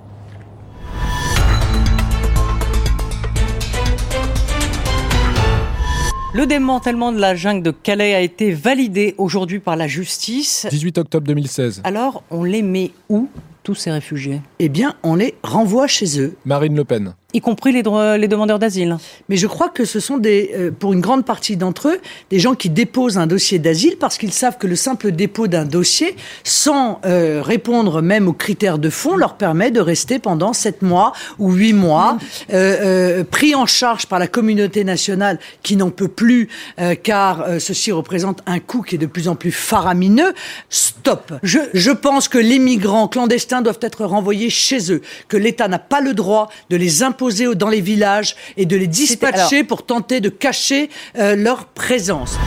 Le 6.34 6.46
démantèlement 6.46 7.12
de 7.12 7.20
la 7.20 7.36
jungle 7.36 7.62
de 7.62 7.70
Calais 7.70 8.16
a 8.16 8.20
été 8.20 8.50
validé 8.50 9.14
aujourd'hui 9.16 9.60
par 9.60 9.76
la 9.76 9.86
justice. 9.86 10.66
18 10.68 10.98
octobre 10.98 11.28
2016. 11.28 11.82
Alors, 11.84 12.24
on 12.32 12.42
les 12.42 12.62
met 12.62 12.90
où, 13.08 13.28
tous 13.62 13.76
ces 13.76 13.92
réfugiés? 13.92 14.40
Eh 14.58 14.68
bien, 14.68 14.94
on 15.04 15.14
les 15.14 15.36
renvoie 15.44 15.86
chez 15.86 16.20
eux. 16.20 16.36
Marine 16.44 16.74
Le 16.74 16.84
Pen. 16.84 17.14
Y 17.32 17.40
compris 17.40 17.70
les, 17.70 17.82
les 18.18 18.28
demandeurs 18.28 18.58
d'asile. 18.58 18.98
Mais 19.28 19.36
je 19.36 19.46
crois 19.46 19.68
que 19.68 19.84
ce 19.84 20.00
sont 20.00 20.18
des, 20.18 20.50
euh, 20.52 20.70
pour 20.76 20.92
une 20.92 21.00
grande 21.00 21.24
partie 21.24 21.56
d'entre 21.56 21.88
eux, 21.88 22.00
des 22.28 22.40
gens 22.40 22.56
qui 22.56 22.70
déposent 22.70 23.18
un 23.18 23.28
dossier 23.28 23.60
d'asile 23.60 23.98
parce 24.00 24.18
qu'ils 24.18 24.32
savent 24.32 24.58
que 24.58 24.66
le 24.66 24.74
simple 24.74 25.12
dépôt 25.12 25.46
d'un 25.46 25.64
dossier, 25.64 26.16
sans 26.42 27.00
euh, 27.04 27.40
répondre 27.40 28.02
même 28.02 28.26
aux 28.26 28.32
critères 28.32 28.78
de 28.78 28.90
fond, 28.90 29.16
leur 29.16 29.34
permet 29.36 29.70
de 29.70 29.78
rester 29.80 30.18
pendant 30.18 30.52
sept 30.52 30.82
mois 30.82 31.12
ou 31.38 31.52
huit 31.52 31.72
mois, 31.72 32.18
euh, 32.52 33.20
euh, 33.20 33.24
pris 33.24 33.54
en 33.54 33.66
charge 33.66 34.06
par 34.06 34.18
la 34.18 34.26
communauté 34.26 34.82
nationale 34.82 35.38
qui 35.62 35.76
n'en 35.76 35.90
peut 35.90 36.08
plus, 36.08 36.48
euh, 36.80 36.96
car 37.00 37.42
euh, 37.42 37.60
ceci 37.60 37.92
représente 37.92 38.40
un 38.46 38.58
coût 38.58 38.82
qui 38.82 38.96
est 38.96 38.98
de 38.98 39.06
plus 39.06 39.28
en 39.28 39.36
plus 39.36 39.52
faramineux. 39.52 40.34
Stop. 40.68 41.34
Je, 41.44 41.60
je 41.74 41.92
pense 41.92 42.26
que 42.26 42.38
les 42.38 42.58
migrants 42.58 43.06
clandestins 43.06 43.62
doivent 43.62 43.78
être 43.82 44.04
renvoyés 44.04 44.50
chez 44.50 44.92
eux, 44.92 45.00
que 45.28 45.36
l'État 45.36 45.68
n'a 45.68 45.78
pas 45.78 46.00
le 46.00 46.12
droit 46.12 46.50
de 46.70 46.76
les 46.76 47.04
imposer 47.04 47.19
dans 47.54 47.68
les 47.68 47.80
villages 47.80 48.34
et 48.56 48.66
de 48.66 48.76
les 48.76 48.86
dispatcher 48.86 49.56
alors- 49.56 49.68
pour 49.68 49.84
tenter 49.84 50.20
de 50.20 50.30
cacher 50.30 50.88
euh, 51.18 51.36
leur 51.36 51.66
présence. 51.66 52.38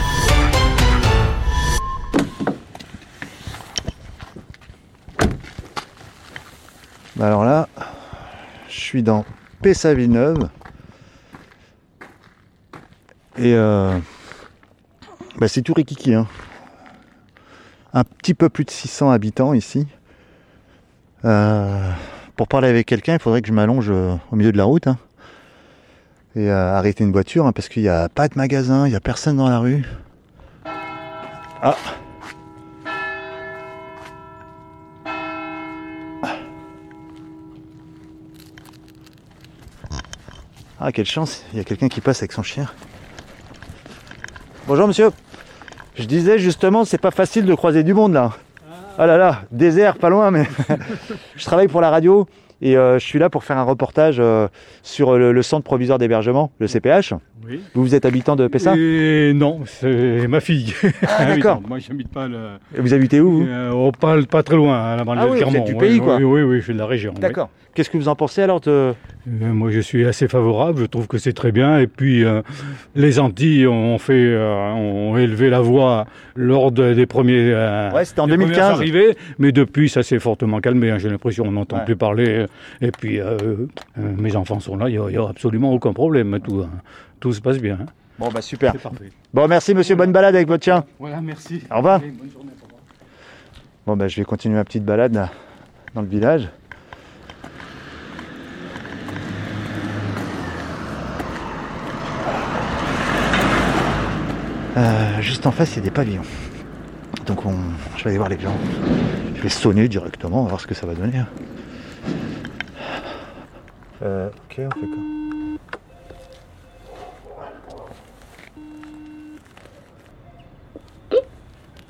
Bah 7.16 7.26
alors 7.28 7.44
là, 7.44 7.68
je 8.68 8.80
suis 8.80 9.02
dans 9.02 9.24
Pessa-Villeneuve. 9.62 10.48
Et 13.36 13.54
euh, 13.54 13.96
bah 15.38 15.46
c'est 15.48 15.62
tout 15.62 15.74
rikiki. 15.74 16.14
Hein. 16.14 16.26
Un 17.92 18.02
petit 18.02 18.34
peu 18.34 18.48
plus 18.48 18.64
de 18.64 18.70
600 18.70 19.10
habitants 19.10 19.54
ici. 19.54 19.86
Euh, 21.24 21.90
pour 22.36 22.48
parler 22.48 22.68
avec 22.68 22.86
quelqu'un, 22.86 23.14
il 23.14 23.18
faudrait 23.20 23.42
que 23.42 23.48
je 23.48 23.52
m'allonge 23.52 23.90
euh, 23.90 24.14
au 24.32 24.36
milieu 24.36 24.52
de 24.52 24.56
la 24.56 24.64
route. 24.64 24.86
hein. 24.86 24.98
Et 26.36 26.50
euh, 26.50 26.74
arrêter 26.74 27.04
une 27.04 27.12
voiture, 27.12 27.46
hein, 27.46 27.52
parce 27.52 27.68
qu'il 27.68 27.82
n'y 27.82 27.88
a 27.88 28.08
pas 28.08 28.28
de 28.28 28.36
magasin, 28.36 28.86
il 28.86 28.90
n'y 28.90 28.96
a 28.96 29.00
personne 29.00 29.36
dans 29.36 29.48
la 29.48 29.58
rue. 29.60 29.84
Ah 31.62 31.76
Ah, 40.80 40.92
quelle 40.92 41.06
chance, 41.06 41.44
il 41.52 41.58
y 41.58 41.60
a 41.60 41.64
quelqu'un 41.64 41.88
qui 41.88 42.00
passe 42.00 42.18
avec 42.18 42.32
son 42.32 42.42
chien. 42.42 42.68
Bonjour 44.66 44.86
monsieur. 44.88 45.10
Je 45.94 46.04
disais 46.04 46.38
justement, 46.38 46.84
c'est 46.84 46.98
pas 46.98 47.10
facile 47.12 47.46
de 47.46 47.54
croiser 47.54 47.84
du 47.84 47.94
monde 47.94 48.12
là. 48.12 48.32
Ah 48.96 49.06
là 49.06 49.16
là, 49.16 49.42
désert, 49.50 49.96
pas 49.96 50.08
loin, 50.08 50.30
mais 50.30 50.44
je 51.36 51.44
travaille 51.44 51.66
pour 51.66 51.80
la 51.80 51.90
radio 51.90 52.26
et 52.62 52.76
euh, 52.76 52.98
je 52.98 53.04
suis 53.04 53.18
là 53.18 53.28
pour 53.28 53.42
faire 53.42 53.58
un 53.58 53.64
reportage 53.64 54.16
euh, 54.20 54.46
sur 54.82 55.18
le, 55.18 55.32
le 55.32 55.42
centre 55.42 55.64
provisoire 55.64 55.98
d'hébergement, 55.98 56.52
le 56.60 56.68
CPH. 56.68 57.12
Oui. 57.46 57.60
Vous, 57.74 57.82
vous 57.82 57.94
êtes 57.94 58.04
habitant 58.06 58.36
de 58.36 58.46
Pessa 58.48 58.74
Et 58.76 59.32
non, 59.34 59.60
c'est 59.66 60.26
ma 60.28 60.40
fille. 60.40 60.72
Ah, 61.06 61.24
d'accord. 61.34 61.60
Moi, 61.68 61.78
j'habite 61.78 62.08
pas 62.08 62.26
le. 62.28 62.38
Vous 62.78 62.94
habitez 62.94 63.20
où 63.20 63.30
vous 63.42 63.46
Euh, 63.48 63.90
pas, 64.00 64.16
pas 64.22 64.42
très 64.42 64.56
loin, 64.56 64.78
à 64.82 64.96
la 64.96 65.04
banlieue 65.04 65.20
Ah 65.22 65.26
de 65.26 65.30
oui, 65.32 65.38
vous 65.42 65.50
Clermont. 65.50 65.66
êtes 65.66 65.72
du 65.72 65.78
pays, 65.78 65.92
oui, 65.94 66.00
quoi. 66.00 66.16
Oui, 66.16 66.42
oui, 66.42 66.56
je 66.58 66.64
suis 66.64 66.72
de 66.72 66.78
la 66.78 66.86
région. 66.86 67.12
D'accord. 67.20 67.50
Qu'est-ce 67.74 67.90
que 67.90 67.96
vous 67.98 68.06
en 68.08 68.14
pensez 68.14 68.40
alors 68.40 68.60
de... 68.60 68.70
Euh, 68.70 68.94
Moi, 69.26 69.70
je 69.72 69.80
suis 69.80 70.04
assez 70.06 70.28
favorable. 70.28 70.78
Je 70.80 70.84
trouve 70.86 71.08
que 71.08 71.18
c'est 71.18 71.32
très 71.32 71.50
bien. 71.50 71.80
Et 71.80 71.88
puis, 71.88 72.24
euh, 72.24 72.40
les 72.94 73.18
Antilles 73.18 73.66
ont 73.66 73.98
fait, 73.98 74.12
euh, 74.14 74.70
ont 74.72 75.16
élevé 75.16 75.50
la 75.50 75.60
voix 75.60 76.06
lors 76.36 76.70
de- 76.70 76.94
des 76.94 77.06
premiers. 77.06 77.52
Ouais, 77.92 78.04
c'était 78.04 78.20
en 78.20 78.28
des 78.28 78.34
premières 78.36 78.48
2015. 78.70 78.70
arrivées. 78.78 79.16
mais 79.40 79.50
depuis, 79.50 79.88
ça 79.88 80.04
s'est 80.04 80.20
fortement 80.20 80.60
calmé. 80.60 80.90
hein. 80.92 80.98
J'ai 80.98 81.08
l'impression 81.10 81.44
qu'on 81.44 81.50
n'entend 81.52 81.78
Ouais. 81.78 81.84
plus 81.84 81.96
parler. 81.96 82.46
Et 82.80 82.92
puis, 82.92 83.18
mes 83.96 84.36
enfants 84.36 84.60
sont 84.60 84.76
là. 84.76 84.88
Il 84.88 85.00
n'y 85.00 85.16
a, 85.16 85.28
absolument 85.28 85.72
aucun 85.72 85.92
problème. 85.92 86.38
Tout, 86.44 86.60
hein. 86.64 86.70
Tout 87.24 87.32
se 87.32 87.40
passe 87.40 87.56
bien. 87.56 87.78
hein. 87.80 87.86
Bon, 88.18 88.28
bah 88.28 88.42
super. 88.42 88.74
Parfait. 88.76 89.10
Bon, 89.32 89.48
merci 89.48 89.74
monsieur, 89.74 89.96
bonne 89.96 90.12
balade 90.12 90.34
avec 90.36 90.46
votre 90.46 90.62
chien. 90.62 90.84
Voilà, 90.98 91.22
merci. 91.22 91.62
Au 91.70 91.76
revoir. 91.78 91.94
Allez, 92.02 92.10
bonne 92.10 92.30
journée, 92.30 92.50
au 92.60 92.64
revoir. 92.64 92.80
Bon, 93.86 93.96
bah 93.96 94.08
je 94.08 94.16
vais 94.20 94.26
continuer 94.26 94.56
ma 94.56 94.64
petite 94.64 94.84
balade 94.84 95.14
là, 95.14 95.30
dans 95.94 96.02
le 96.02 96.06
village. 96.06 96.50
Euh, 104.76 105.20
juste 105.20 105.46
en 105.46 105.52
face, 105.52 105.72
il 105.72 105.76
y 105.76 105.78
a 105.80 105.82
des 105.84 105.90
pavillons. 105.90 106.22
Donc 107.26 107.46
on... 107.46 107.54
je 107.96 108.04
vais 108.04 108.10
aller 108.10 108.18
voir 108.18 108.28
les 108.28 108.38
gens. 108.38 108.54
Je 109.36 109.42
vais 109.42 109.48
sonner 109.48 109.88
directement, 109.88 110.40
on 110.40 110.42
va 110.44 110.48
voir 110.50 110.60
ce 110.60 110.66
que 110.66 110.74
ça 110.74 110.86
va 110.86 110.94
donner. 110.94 111.18
hein. 111.18 111.26
Euh, 114.02 114.28
ok, 114.28 114.56
on 114.58 114.70
fait 114.80 114.86
quoi? 114.86 115.23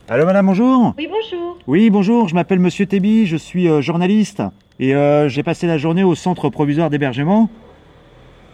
Allô 0.08 0.26
madame, 0.26 0.46
bonjour 0.46 0.94
Oui, 0.98 1.08
bonjour. 1.08 1.58
Oui, 1.66 1.88
bonjour, 1.90 2.28
je 2.28 2.34
m'appelle 2.34 2.58
Monsieur 2.58 2.84
Tébi, 2.86 3.26
je 3.26 3.36
suis 3.36 3.68
euh, 3.68 3.80
journaliste 3.80 4.42
et 4.78 4.94
euh, 4.94 5.28
j'ai 5.28 5.42
passé 5.42 5.66
la 5.66 5.78
journée 5.78 6.04
au 6.04 6.14
centre 6.14 6.50
provisoire 6.50 6.90
d'hébergement. 6.90 7.48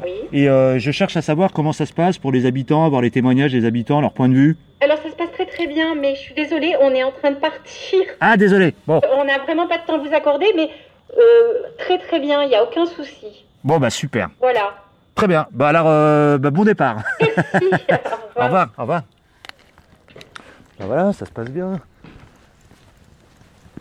Oui. 0.05 0.13
Et 0.33 0.49
euh, 0.49 0.79
je 0.79 0.91
cherche 0.93 1.17
à 1.17 1.23
savoir 1.23 1.53
comment 1.53 1.73
ça 1.73 1.87
se 1.87 1.93
passe 1.93 2.19
pour 2.19 2.31
les 2.31 2.47
habitants, 2.47 2.85
avoir 2.85 3.03
les 3.03 3.11
témoignages 3.11 3.53
des 3.53 3.65
habitants, 3.65 4.01
leur 4.01 4.13
point 4.13 4.29
de 4.29 4.35
vue. 4.35 4.57
Alors, 4.81 4.97
ça 4.99 5.11
se 5.11 5.17
passe 5.17 5.33
très 5.33 5.47
très 5.47 5.67
bien, 5.67 5.95
mais 5.97 6.15
je 6.15 6.21
suis 6.21 6.35
désolée, 6.35 6.75
on 6.81 6.91
est 6.95 7.03
en 7.03 7.11
train 7.11 7.33
de 7.33 7.37
partir. 7.37 8.01
Ah, 8.21 8.37
désolé. 8.37 8.75
Bon, 8.87 9.01
On 9.19 9.25
n'a 9.25 9.39
vraiment 9.39 9.67
pas 9.67 9.79
de 9.79 9.83
temps 9.87 9.95
à 9.95 9.99
vous 9.99 10.15
accorder, 10.15 10.47
mais 10.57 10.69
très 11.79 11.99
très 11.99 12.21
bien, 12.21 12.43
il 12.45 12.49
n'y 12.51 12.55
a 12.55 12.63
aucun 12.63 12.87
souci. 12.87 13.45
bon 13.65 13.79
bah 13.79 13.91
super. 13.91 14.29
Voilà. 14.41 14.75
Très 15.17 15.27
bien. 15.27 15.47
Bah 15.51 15.69
alors, 15.69 16.39
bah, 16.39 16.51
bon 16.51 16.65
départ. 16.65 16.99
au 18.37 18.45
revoir. 18.45 18.69
Au 18.79 18.83
revoir. 18.83 19.03
Ben 20.81 20.87
voilà, 20.87 21.13
ça 21.13 21.27
se 21.27 21.31
passe 21.31 21.51
bien. 21.51 21.79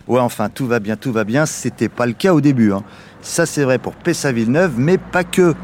Ouais, 0.08 0.20
enfin, 0.20 0.50
tout 0.50 0.68
va 0.68 0.80
bien, 0.80 0.98
tout 0.98 1.14
va 1.14 1.24
bien. 1.24 1.46
C'était 1.46 1.88
pas 1.88 2.06
le 2.06 2.12
cas 2.12 2.34
au 2.34 2.42
début. 2.42 2.74
hein. 2.74 2.84
Ça, 3.22 3.46
c'est 3.46 3.64
vrai 3.64 3.78
pour 3.78 3.96
Pessa-Villeneuve, 3.96 4.74
mais 4.78 4.98
pas 4.98 5.24
que. 5.24 5.56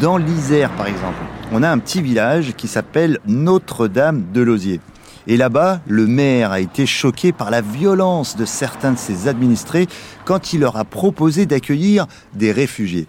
Dans 0.00 0.16
l'Isère, 0.16 0.70
par 0.70 0.86
exemple, 0.86 1.18
on 1.52 1.62
a 1.62 1.70
un 1.70 1.78
petit 1.78 2.00
village 2.00 2.54
qui 2.56 2.66
s'appelle 2.66 3.18
Notre-Dame 3.26 4.24
de 4.32 4.40
Lausier. 4.40 4.80
Et 5.26 5.36
là-bas, 5.36 5.80
le 5.86 6.06
maire 6.06 6.50
a 6.50 6.60
été 6.60 6.86
choqué 6.86 7.30
par 7.30 7.50
la 7.50 7.60
violence 7.60 8.36
de 8.36 8.44
certains 8.44 8.92
de 8.92 8.98
ses 8.98 9.28
administrés 9.28 9.86
quand 10.24 10.52
il 10.52 10.60
leur 10.60 10.76
a 10.78 10.84
proposé 10.84 11.46
d'accueillir 11.46 12.06
des 12.32 12.50
réfugiés. 12.50 13.06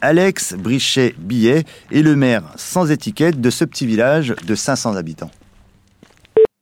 Alex 0.00 0.54
Brichet-Billet 0.54 1.64
est 1.92 2.02
le 2.02 2.16
maire 2.16 2.42
sans 2.56 2.90
étiquette 2.90 3.40
de 3.40 3.50
ce 3.50 3.64
petit 3.64 3.86
village 3.86 4.34
de 4.44 4.54
500 4.54 4.96
habitants. 4.96 5.30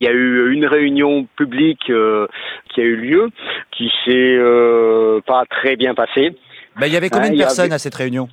Il 0.00 0.06
y 0.06 0.10
a 0.10 0.12
eu 0.12 0.52
une 0.52 0.66
réunion 0.66 1.26
publique 1.36 1.88
euh, 1.90 2.26
qui 2.74 2.80
a 2.80 2.84
eu 2.84 2.96
lieu, 2.96 3.28
qui 3.70 3.90
s'est 4.04 4.10
euh, 4.38 5.20
pas 5.26 5.44
très 5.48 5.76
bien 5.76 5.94
passée. 5.94 6.36
Ben, 6.80 6.86
il 6.88 6.92
y 6.92 6.96
avait 6.96 7.08
combien 7.10 7.28
Hein, 7.28 7.32
de 7.34 7.38
personnes 7.38 7.66
avait- 7.66 7.74
à 7.74 7.78
cette 7.78 7.94
réunion? 7.94 8.28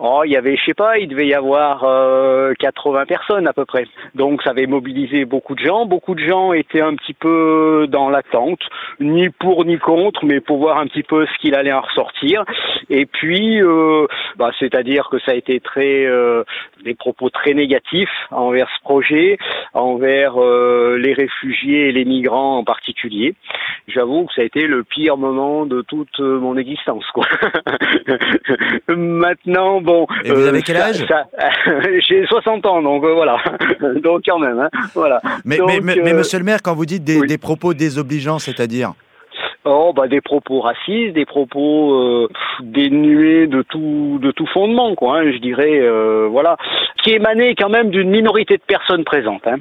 Oh, 0.00 0.22
il 0.24 0.32
y 0.32 0.36
avait, 0.36 0.56
je 0.56 0.64
sais 0.64 0.74
pas, 0.74 0.98
il 0.98 1.08
devait 1.08 1.28
y 1.28 1.34
avoir 1.34 1.84
euh, 1.84 2.52
80 2.58 3.06
personnes 3.06 3.46
à 3.46 3.52
peu 3.52 3.64
près. 3.64 3.86
Donc 4.16 4.42
ça 4.42 4.50
avait 4.50 4.66
mobilisé 4.66 5.24
beaucoup 5.24 5.54
de 5.54 5.64
gens. 5.64 5.86
Beaucoup 5.86 6.16
de 6.16 6.24
gens 6.24 6.52
étaient 6.52 6.80
un 6.80 6.96
petit 6.96 7.14
peu 7.14 7.86
dans 7.88 8.10
l'attente, 8.10 8.60
ni 8.98 9.28
pour 9.28 9.64
ni 9.64 9.78
contre, 9.78 10.24
mais 10.24 10.40
pour 10.40 10.58
voir 10.58 10.78
un 10.78 10.86
petit 10.86 11.04
peu 11.04 11.26
ce 11.26 11.38
qu'il 11.38 11.54
allait 11.54 11.72
en 11.72 11.80
ressortir. 11.80 12.44
Et 12.90 13.06
puis, 13.06 13.62
euh, 13.62 14.06
bah, 14.36 14.50
c'est-à-dire 14.58 15.08
que 15.10 15.18
ça 15.20 15.32
a 15.32 15.34
été 15.34 15.60
très 15.60 16.04
euh, 16.06 16.42
des 16.84 16.94
propos 16.94 17.30
très 17.30 17.54
négatifs 17.54 18.10
envers 18.30 18.68
ce 18.76 18.82
projet, 18.82 19.38
envers 19.74 20.42
euh, 20.42 20.98
les 20.98 21.12
réfugiés 21.12 21.88
et 21.88 21.92
les 21.92 22.04
migrants 22.04 22.58
en 22.58 22.64
particulier. 22.64 23.34
J'avoue 23.86 24.26
que 24.26 24.34
ça 24.34 24.42
a 24.42 24.44
été 24.44 24.66
le 24.66 24.82
pire 24.82 25.16
moment 25.16 25.66
de 25.66 25.82
toute 25.82 26.18
mon 26.18 26.56
existence. 26.56 27.04
Quoi. 27.12 27.26
Maintenant, 28.88 29.80
bon. 29.84 30.06
Et 30.24 30.30
vous 30.32 30.40
euh, 30.42 30.48
avez 30.48 30.62
quel 30.62 30.76
âge 30.78 31.04
J'ai 32.08 32.26
60 32.26 32.66
ans, 32.66 32.82
donc 32.82 33.04
euh, 33.04 33.14
voilà. 33.14 33.36
donc 34.02 34.22
quand 34.26 34.38
même, 34.38 34.58
hein, 34.58 34.68
voilà. 34.94 35.20
Mais, 35.44 35.58
Donc, 35.58 35.68
mais, 35.68 35.80
mais- 35.80 35.96
mais 36.02 36.12
euh, 36.12 36.18
monsieur 36.18 36.38
le 36.38 36.44
maire, 36.44 36.60
quand 36.62 36.74
vous 36.74 36.86
dites 36.86 37.04
des, 37.04 37.20
des 37.26 37.38
propos 37.38 37.74
désobligeants, 37.74 38.38
c'est-à-dire 38.38 38.92
Oh 39.66 39.92
bah 39.96 40.08
des 40.08 40.20
propos 40.20 40.60
racistes, 40.60 41.14
des 41.14 41.24
propos 41.24 41.94
euh, 41.94 42.28
dénués 42.60 43.46
de 43.46 43.62
tout 43.62 44.18
de 44.22 44.30
tout 44.30 44.46
fondement 44.52 44.94
quoi. 44.94 45.18
hein, 45.20 45.32
je 45.32 45.38
dirais 45.38 45.80
euh, 45.80 46.28
voilà, 46.30 46.56
qui 47.02 47.12
émanaient 47.12 47.54
quand 47.54 47.68
même 47.70 47.90
d'une 47.90 48.10
minorité 48.10 48.56
de 48.56 48.62
personnes 48.66 49.04
présentes. 49.04 49.46
Hein. 49.46 49.56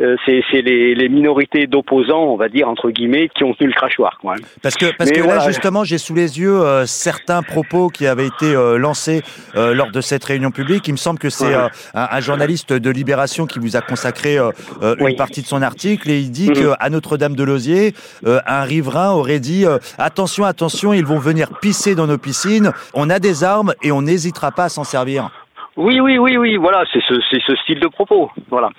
Euh, 0.00 0.16
c'est 0.26 0.42
c'est 0.50 0.62
les, 0.62 0.94
les 0.94 1.08
minorités 1.08 1.66
d'opposants, 1.66 2.24
on 2.24 2.36
va 2.36 2.48
dire 2.48 2.68
entre 2.68 2.90
guillemets, 2.90 3.28
qui 3.34 3.44
ont 3.44 3.54
tenu 3.54 3.68
le 3.68 3.74
crachoir 3.74 4.18
quoi. 4.20 4.34
hein. 4.34 4.42
Parce 4.62 4.76
que, 4.76 4.94
parce 4.96 5.10
Mais 5.10 5.16
que 5.16 5.22
voilà. 5.22 5.40
là, 5.40 5.46
justement, 5.46 5.84
j'ai 5.84 5.98
sous 5.98 6.14
les 6.14 6.38
yeux 6.38 6.60
certains 6.86 7.42
propos 7.42 7.88
qui 7.88 8.06
avaient 8.06 8.26
été 8.26 8.52
lancés 8.78 9.22
lors 9.54 9.90
de 9.90 10.00
cette 10.00 10.24
réunion 10.24 10.50
publique. 10.50 10.86
Il 10.88 10.92
me 10.92 10.96
semble 10.98 11.18
que 11.18 11.30
c'est 11.30 11.40
Ouais. 11.50 11.54
un, 11.94 12.08
un 12.10 12.20
journaliste 12.20 12.72
de 12.72 12.90
Libération 12.90 13.46
qui 13.46 13.58
vous 13.58 13.76
a 13.76 13.80
consacré 13.80 14.36
une 14.38 15.16
partie 15.16 15.42
de 15.42 15.46
son 15.46 15.62
article 15.62 16.10
et 16.10 16.18
il 16.18 16.30
dit 16.30 16.50
Mhm. 16.50 16.74
qu'à 16.78 16.90
Notre-Dame-de-Lausier, 16.90 17.92
euh, 18.26 18.40
un 18.46 18.62
riverain 18.62 19.12
aurait 19.12 19.29
dit 19.38 19.64
euh, 19.66 19.78
attention, 19.98 20.44
attention, 20.44 20.92
ils 20.92 21.04
vont 21.04 21.18
venir 21.18 21.48
pisser 21.60 21.94
dans 21.94 22.06
nos 22.06 22.18
piscines. 22.18 22.72
On 22.94 23.10
a 23.10 23.18
des 23.18 23.44
armes 23.44 23.74
et 23.82 23.92
on 23.92 24.02
n'hésitera 24.02 24.50
pas 24.50 24.64
à 24.64 24.68
s'en 24.68 24.84
servir. 24.84 25.30
Oui 25.76 26.00
oui 26.00 26.18
oui 26.18 26.36
oui, 26.36 26.56
voilà, 26.56 26.84
c'est 26.92 27.00
ce 27.08 27.14
c'est 27.30 27.40
ce 27.46 27.54
style 27.56 27.80
de 27.80 27.88
propos, 27.88 28.30
voilà. 28.50 28.70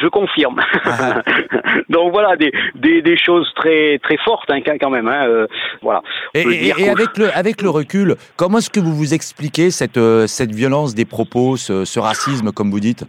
Je 0.00 0.06
confirme. 0.06 0.60
Donc 1.88 2.12
voilà 2.12 2.36
des, 2.36 2.52
des, 2.76 3.02
des 3.02 3.16
choses 3.18 3.50
très 3.56 3.98
très 3.98 4.16
fortes 4.18 4.48
hein, 4.48 4.60
quand 4.80 4.90
même. 4.90 5.08
Hein, 5.08 5.26
euh, 5.26 5.46
voilà. 5.82 6.02
Et, 6.34 6.72
avec 6.72 7.18
le 7.18 7.36
avec 7.36 7.62
le 7.62 7.70
recul, 7.70 8.14
comment 8.36 8.58
est-ce 8.58 8.70
que 8.70 8.80
vous 8.80 8.94
vous 8.94 9.12
expliquez 9.12 9.70
cette 9.70 9.98
euh, 9.98 10.26
cette 10.26 10.54
violence 10.54 10.94
des 10.94 11.04
propos, 11.04 11.56
ce, 11.56 11.84
ce 11.84 11.98
racisme, 11.98 12.52
comme 12.52 12.70
vous 12.70 12.80
dites? 12.80 13.04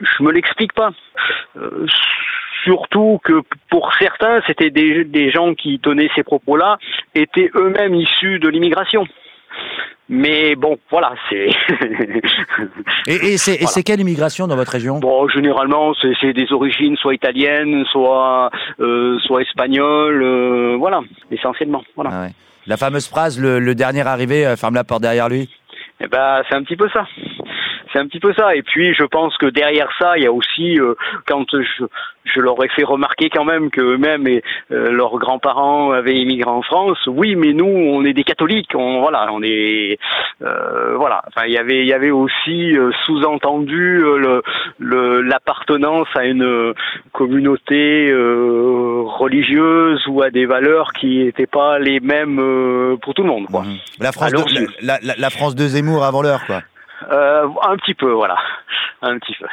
Je 0.00 0.22
me 0.24 0.32
l'explique 0.32 0.72
pas. 0.72 0.90
Euh, 1.56 1.86
surtout 2.64 3.20
que 3.24 3.42
pour 3.70 3.92
certains, 3.98 4.40
c'était 4.46 4.70
des, 4.70 5.04
des 5.04 5.30
gens 5.30 5.54
qui 5.54 5.78
tenaient 5.78 6.10
ces 6.14 6.22
propos-là, 6.22 6.78
étaient 7.14 7.50
eux-mêmes 7.54 7.94
issus 7.94 8.38
de 8.38 8.48
l'immigration. 8.48 9.06
Mais 10.08 10.56
bon, 10.56 10.78
voilà, 10.90 11.14
c'est. 11.30 11.48
Et, 13.06 13.14
et 13.34 13.38
c'est 13.38 13.58
Voilà. 13.60 13.82
quelle 13.84 14.00
immigration 14.00 14.46
dans 14.46 14.56
votre 14.56 14.72
région? 14.72 14.98
Bon, 14.98 15.28
généralement, 15.28 15.92
c'est 16.20 16.32
des 16.32 16.52
origines 16.52 16.96
soit 16.96 17.14
italiennes, 17.14 17.84
soit 17.90 18.50
euh, 18.80 19.18
soit 19.20 19.42
espagnoles, 19.42 20.22
euh, 20.22 20.76
voilà, 20.78 21.00
essentiellement, 21.30 21.82
voilà. 21.94 22.10
Ah 22.12 22.22
ouais. 22.22 22.32
La 22.66 22.76
fameuse 22.76 23.08
phrase, 23.08 23.40
le, 23.40 23.58
le 23.58 23.74
dernier 23.74 24.06
arrivé 24.06 24.46
euh, 24.46 24.56
ferme 24.56 24.74
la 24.74 24.84
porte 24.84 25.02
derrière 25.02 25.28
lui. 25.28 25.48
Eh 26.00 26.06
ben, 26.08 26.42
c'est 26.48 26.54
un 26.56 26.62
petit 26.62 26.76
peu 26.76 26.88
ça. 26.92 27.06
C'est 27.92 27.98
un 27.98 28.06
petit 28.06 28.20
peu 28.20 28.32
ça. 28.34 28.54
Et 28.56 28.62
puis, 28.62 28.94
je 28.94 29.04
pense 29.04 29.36
que 29.36 29.46
derrière 29.46 29.88
ça, 29.98 30.16
il 30.16 30.24
y 30.24 30.26
a 30.26 30.32
aussi, 30.32 30.78
euh, 30.80 30.94
quand 31.26 31.44
je, 31.52 31.84
je 32.24 32.40
leur 32.40 32.62
ai 32.64 32.68
fait 32.68 32.84
remarquer 32.84 33.28
quand 33.28 33.44
même 33.44 33.70
que 33.70 33.80
eux-mêmes 33.80 34.26
et 34.26 34.42
euh, 34.70 34.90
leurs 34.90 35.18
grands-parents 35.18 35.90
avaient 35.92 36.14
immigré 36.16 36.48
en 36.50 36.62
France. 36.62 36.98
Oui, 37.06 37.36
mais 37.36 37.52
nous, 37.52 37.66
on 37.66 38.04
est 38.04 38.12
des 38.14 38.24
catholiques. 38.24 38.70
On, 38.74 39.00
voilà, 39.00 39.26
on 39.32 39.42
est, 39.42 39.98
euh, 40.42 40.96
voilà. 40.96 41.22
Enfin, 41.28 41.46
il 41.46 41.52
y 41.52 41.58
avait, 41.58 41.80
il 41.80 41.86
y 41.86 41.92
avait 41.92 42.10
aussi 42.10 42.76
euh, 42.76 42.90
sous-entendu 43.04 44.02
euh, 44.02 44.16
le, 44.18 44.42
le, 44.78 45.20
l'appartenance 45.22 46.08
à 46.14 46.24
une 46.24 46.42
euh, 46.44 46.72
communauté 47.12 48.10
euh, 48.10 49.02
religieuse 49.04 50.02
ou 50.08 50.22
à 50.22 50.30
des 50.30 50.46
valeurs 50.46 50.92
qui 50.92 51.24
n'étaient 51.24 51.46
pas 51.46 51.78
les 51.78 52.00
mêmes 52.00 52.38
euh, 52.40 52.96
pour 53.02 53.14
tout 53.14 53.22
le 53.22 53.28
monde. 53.28 53.46
Quoi. 53.46 53.62
La 54.00 54.12
France, 54.12 54.32
de, 54.32 54.66
la, 54.86 54.98
la- 55.02 55.14
la 55.18 55.30
France 55.30 55.54
de 55.54 55.66
Zemmour 55.66 56.04
avant 56.04 56.22
l'heure, 56.22 56.44
quoi. 56.46 56.62
Euh, 57.10 57.48
un 57.62 57.76
petit 57.76 57.94
peu, 57.94 58.12
voilà. 58.12 58.36
Un 59.02 59.18
petit 59.18 59.34
peu. 59.38 59.46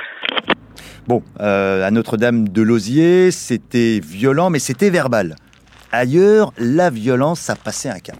Bon, 1.07 1.23
euh, 1.39 1.85
à 1.85 1.91
Notre-Dame 1.91 2.49
de 2.49 2.61
Lausier, 2.61 3.31
c'était 3.31 3.99
violent, 3.99 4.49
mais 4.49 4.59
c'était 4.59 4.89
verbal. 4.89 5.35
Ailleurs, 5.91 6.53
la 6.57 6.89
violence 6.89 7.49
a 7.49 7.55
passé 7.55 7.89
un 7.89 7.99
cap. 7.99 8.17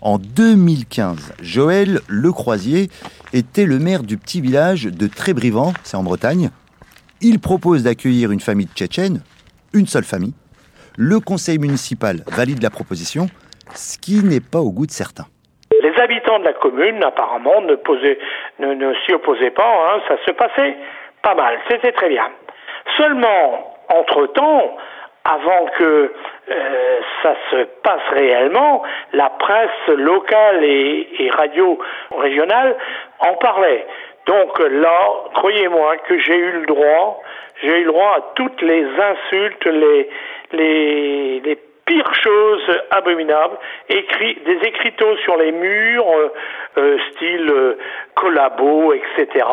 En 0.00 0.18
2015, 0.18 1.32
Joël 1.42 2.00
Lecroisier 2.08 2.90
était 3.32 3.64
le 3.64 3.80
maire 3.80 4.04
du 4.04 4.16
petit 4.16 4.40
village 4.40 4.84
de 4.84 5.06
Trébrivant, 5.08 5.72
c'est 5.82 5.96
en 5.96 6.04
Bretagne. 6.04 6.50
Il 7.20 7.40
propose 7.40 7.82
d'accueillir 7.82 8.30
une 8.30 8.38
famille 8.38 8.68
tchétchène, 8.72 9.22
une 9.72 9.88
seule 9.88 10.04
famille. 10.04 10.34
Le 10.96 11.18
conseil 11.18 11.58
municipal 11.58 12.22
valide 12.28 12.62
la 12.62 12.70
proposition, 12.70 13.28
ce 13.74 13.98
qui 13.98 14.22
n'est 14.22 14.40
pas 14.40 14.60
au 14.60 14.70
goût 14.70 14.86
de 14.86 14.92
certains. 14.92 15.26
Les 15.88 15.98
habitants 16.02 16.38
de 16.38 16.44
la 16.44 16.52
commune, 16.52 17.02
apparemment, 17.02 17.62
ne, 17.62 18.94
s'y 19.06 19.14
opposaient 19.14 19.50
pas. 19.50 19.86
hein. 19.90 20.00
Ça 20.06 20.16
se 20.26 20.32
passait 20.32 20.76
pas 21.22 21.34
mal. 21.34 21.58
C'était 21.70 21.92
très 21.92 22.10
bien. 22.10 22.28
Seulement, 22.98 23.74
entre-temps, 23.88 24.76
avant 25.24 25.66
que 25.78 26.12
euh, 26.50 27.00
ça 27.22 27.34
se 27.50 27.64
passe 27.82 28.02
réellement, 28.10 28.82
la 29.14 29.30
presse 29.30 29.96
locale 29.96 30.62
et, 30.62 31.30
radio 31.32 31.78
régionale 32.18 32.76
en 33.20 33.34
parlait. 33.34 33.86
Donc 34.26 34.58
là, 34.58 35.00
croyez-moi 35.34 35.96
que 36.08 36.18
j'ai 36.18 36.36
eu 36.36 36.52
le 36.52 36.66
droit, 36.66 37.22
j'ai 37.62 37.80
eu 37.80 37.84
le 37.84 37.92
droit 37.92 38.14
à 38.18 38.20
toutes 38.34 38.60
les 38.60 38.84
insultes, 38.84 39.64
les, 39.64 40.10
les 40.52 41.58
pires 41.88 42.14
choses 42.22 42.70
abominables, 42.90 43.56
écrit, 43.88 44.38
des 44.44 44.58
écriteaux 44.68 45.16
sur 45.24 45.36
les 45.38 45.52
murs, 45.52 46.06
euh, 46.06 46.28
euh, 46.76 46.98
style 47.10 47.50
euh, 47.50 47.78
collabo, 48.14 48.92
etc. 48.92 49.44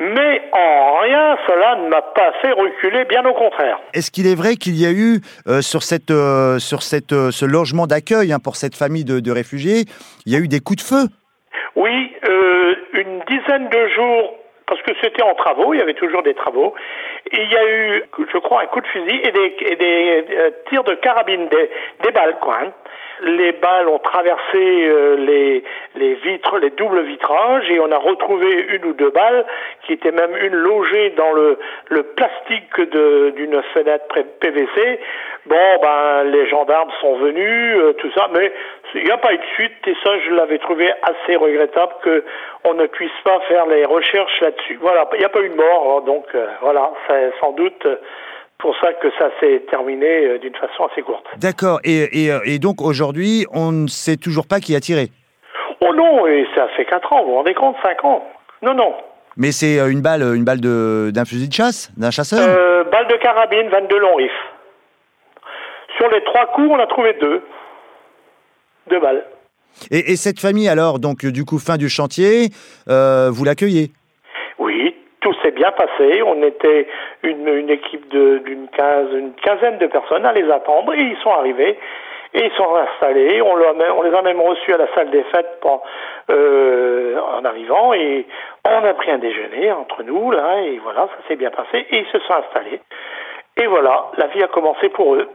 Mais 0.00 0.42
en 0.52 0.98
rien, 1.00 1.36
cela 1.46 1.76
ne 1.76 1.88
m'a 1.88 2.02
pas 2.02 2.32
fait 2.40 2.52
reculer, 2.52 3.04
bien 3.04 3.24
au 3.26 3.34
contraire. 3.34 3.78
Est-ce 3.92 4.10
qu'il 4.10 4.26
est 4.26 4.34
vrai 4.34 4.54
qu'il 4.54 4.80
y 4.80 4.86
a 4.86 4.92
eu 4.92 5.20
sur, 5.60 5.82
cette, 5.82 6.12
sur 6.58 6.82
cette, 6.82 7.12
ce 7.12 7.44
logement 7.44 7.86
d'accueil 7.86 8.32
hein, 8.32 8.38
pour 8.42 8.56
cette 8.56 8.74
famille 8.74 9.04
de, 9.04 9.20
de 9.20 9.30
réfugiés, 9.30 9.84
il 10.26 10.32
y 10.32 10.36
a 10.36 10.38
eu 10.38 10.48
des 10.48 10.60
coups 10.60 10.82
de 10.82 10.88
feu? 10.88 11.08
Oui, 11.76 12.12
une 12.92 13.20
dizaine 13.28 13.68
de 13.68 13.88
jours, 13.88 14.34
parce 14.66 14.80
que 14.82 14.92
c'était 15.02 15.22
en 15.22 15.34
travaux, 15.34 15.74
il 15.74 15.78
y 15.78 15.82
avait 15.82 15.94
toujours 15.94 16.22
des 16.22 16.34
travaux, 16.34 16.74
il 17.32 17.50
y 17.50 17.56
a 17.56 17.68
eu, 17.70 18.02
je 18.32 18.38
crois, 18.38 18.62
un 18.62 18.66
coup 18.66 18.80
de 18.80 18.86
fusil 18.86 19.20
et 19.22 19.32
des, 19.32 19.56
et 19.60 19.76
des 19.76 20.26
euh, 20.30 20.50
tirs 20.68 20.84
de 20.84 20.94
carabine, 20.94 21.48
des, 21.48 21.70
des 22.02 22.10
balles, 22.12 22.36
quoi. 22.40 22.58
hein. 22.62 22.72
Les 23.22 23.52
balles 23.52 23.88
ont 23.88 23.98
traversé 23.98 24.56
euh, 24.56 25.16
les, 25.16 25.64
les 25.94 26.14
vitres, 26.14 26.58
les 26.58 26.70
doubles 26.70 27.02
vitrages, 27.02 27.70
et 27.70 27.78
on 27.80 27.90
a 27.92 27.98
retrouvé 27.98 28.66
une 28.70 28.84
ou 28.86 28.92
deux 28.92 29.10
balles, 29.10 29.44
qui 29.86 29.92
étaient 29.92 30.12
même 30.12 30.36
une 30.36 30.54
logée 30.54 31.10
dans 31.10 31.32
le, 31.32 31.58
le 31.88 32.02
plastique 32.02 32.80
d'une 32.80 33.62
fenêtre 33.74 34.18
PVC. 34.40 35.00
Bon, 35.46 35.78
ben, 35.82 36.24
les 36.24 36.48
gendarmes 36.48 36.90
sont 37.00 37.16
venus, 37.16 37.76
euh, 37.76 37.92
tout 37.94 38.10
ça, 38.16 38.28
mais 38.32 38.50
il 38.94 39.04
n'y 39.04 39.10
a 39.10 39.18
pas 39.18 39.32
eu 39.32 39.38
de 39.38 39.44
suite, 39.54 39.86
et 39.86 39.96
ça, 40.02 40.18
je 40.20 40.30
l'avais 40.30 40.58
trouvé 40.58 40.90
assez 41.02 41.36
regrettable 41.36 41.92
que 42.02 42.24
on 42.64 42.74
ne 42.74 42.86
puisse 42.86 43.12
pas 43.24 43.40
faire 43.40 43.66
les 43.66 43.84
recherches 43.84 44.40
là-dessus. 44.40 44.78
Voilà, 44.80 45.08
il 45.12 45.18
n'y 45.18 45.24
a 45.24 45.28
pas 45.28 45.42
eu 45.42 45.50
de 45.50 45.54
mort, 45.54 45.98
hein, 45.98 46.06
donc 46.06 46.26
euh, 46.34 46.46
voilà, 46.62 46.90
c'est 47.06 47.32
sans 47.40 47.52
doute 47.52 47.84
euh, 47.86 47.96
pour 48.58 48.74
ça 48.80 48.92
que 48.94 49.08
ça 49.18 49.30
s'est 49.40 49.62
terminé 49.70 50.26
euh, 50.26 50.38
d'une 50.38 50.54
façon 50.54 50.84
assez 50.90 51.02
courte. 51.02 51.24
D'accord. 51.38 51.80
Et, 51.84 52.24
et, 52.24 52.32
euh, 52.32 52.40
et 52.44 52.58
donc 52.58 52.80
aujourd'hui, 52.80 53.46
on 53.52 53.72
ne 53.72 53.86
sait 53.88 54.16
toujours 54.16 54.46
pas 54.46 54.60
qui 54.60 54.74
a 54.74 54.80
tiré. 54.80 55.10
Oh 55.80 55.94
non, 55.94 56.26
et 56.26 56.46
ça 56.54 56.68
fait 56.76 56.84
4 56.84 57.12
ans, 57.12 57.24
vous 57.24 57.30
vous 57.30 57.36
rendez 57.36 57.54
compte, 57.54 57.76
5 57.82 58.04
ans 58.04 58.24
Non, 58.62 58.74
non. 58.74 58.94
Mais 59.36 59.52
c'est 59.52 59.78
euh, 59.78 59.90
une 59.90 60.00
balle, 60.00 60.22
une 60.34 60.44
balle 60.44 60.60
d'un 60.60 61.24
fusil 61.24 61.48
de 61.48 61.52
chasse, 61.52 61.90
d'un 61.96 62.10
chasseur. 62.10 62.46
Euh, 62.48 62.84
balle 62.84 63.08
de 63.08 63.16
carabine, 63.16 63.68
22 63.68 63.98
longs 63.98 64.14
riffs. 64.16 64.30
Sur 65.98 66.08
les 66.08 66.22
trois 66.24 66.46
coups, 66.54 66.68
on 66.70 66.78
a 66.78 66.86
trouvé 66.86 67.14
deux. 67.20 67.42
Deux 68.90 69.00
balles. 69.00 69.24
Et, 69.90 70.12
et 70.12 70.16
cette 70.16 70.38
famille 70.38 70.68
alors, 70.68 71.00
donc 71.00 71.26
du 71.26 71.44
coup 71.44 71.58
fin 71.58 71.76
du 71.76 71.88
chantier, 71.88 72.50
euh, 72.88 73.28
vous 73.32 73.44
l'accueillez 73.44 73.90
bien 75.54 75.72
passé. 75.72 76.22
On 76.22 76.42
était 76.42 76.86
une, 77.22 77.48
une 77.48 77.70
équipe 77.70 78.08
d'une 78.10 78.68
quinze, 78.76 79.08
une 79.12 79.32
quinzaine 79.34 79.78
de 79.78 79.86
personnes 79.86 80.26
à 80.26 80.32
les 80.32 80.50
attendre 80.50 80.92
et 80.94 81.00
ils 81.00 81.16
sont 81.22 81.30
arrivés 81.32 81.78
et 82.34 82.44
ils 82.46 82.52
sont 82.56 82.74
installés. 82.74 83.40
On, 83.42 83.56
les 84.02 84.14
a 84.14 84.22
même 84.22 84.40
reçus 84.40 84.74
à 84.74 84.78
la 84.78 84.92
salle 84.94 85.10
des 85.10 85.22
fêtes 85.24 85.60
pour- 85.60 85.82
euh, 86.30 87.18
en 87.20 87.44
arrivant 87.44 87.92
et 87.94 88.26
on 88.66 88.84
a 88.84 88.94
pris 88.94 89.10
un 89.10 89.18
déjeuner 89.18 89.70
entre 89.72 90.02
nous 90.02 90.30
là 90.30 90.60
et 90.62 90.78
voilà, 90.82 91.02
ça 91.06 91.28
s'est 91.28 91.36
bien 91.36 91.50
passé 91.50 91.86
et 91.90 91.98
ils 91.98 92.06
se 92.12 92.18
sont 92.20 92.34
installés. 92.34 92.80
Et 93.56 93.66
voilà, 93.66 94.06
la 94.18 94.26
vie 94.28 94.42
a 94.42 94.48
commencé 94.48 94.88
pour 94.88 95.14
eux. 95.14 95.28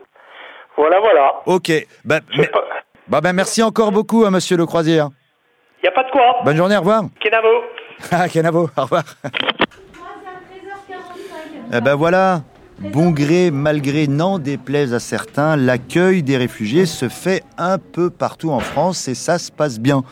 Voilà, 0.76 1.00
voilà. 1.00 1.36
Ok. 1.46 1.72
Bah, 2.06 2.20
mais- 2.38 2.50
bah, 3.08 3.22
bah, 3.22 3.34
merci 3.34 3.64
encore 3.64 3.92
beaucoup, 3.92 4.26
à 4.26 4.32
Monsieur 4.32 4.58
Le 4.58 4.66
Croisier. 4.66 5.00
hein. 5.00 5.10
Il 5.82 5.84
n'y 5.84 5.90
a 5.90 5.92
pas 5.94 6.04
de 6.04 6.12
quoi. 6.12 6.40
Bonne 6.44 6.58
journée, 6.58 6.76
au 6.76 6.80
revoir. 6.80 7.04
Kenavo. 7.22 7.64
Ah, 8.12 8.28
Kenavo, 8.30 8.70
au 8.78 8.82
revoir. 8.82 9.04
Eh 11.72 11.82
ben 11.82 11.94
voilà, 11.94 12.44
bon 12.80 13.12
gré, 13.12 13.52
malgré, 13.52 14.08
n'en 14.08 14.40
déplaise 14.40 14.96
à 14.96 15.00
certains, 15.00 15.56
l'accueil 15.56 16.24
des 16.24 16.36
réfugiés 16.36 16.88
se 16.88 17.10
fait 17.10 17.44
un 17.60 17.78
peu 17.78 18.10
partout 18.10 18.50
en 18.50 18.60
France 18.60 19.08
et 19.08 19.14
ça 19.14 19.38
se 19.38 19.52
passe 19.52 19.80
bien. 19.80 20.04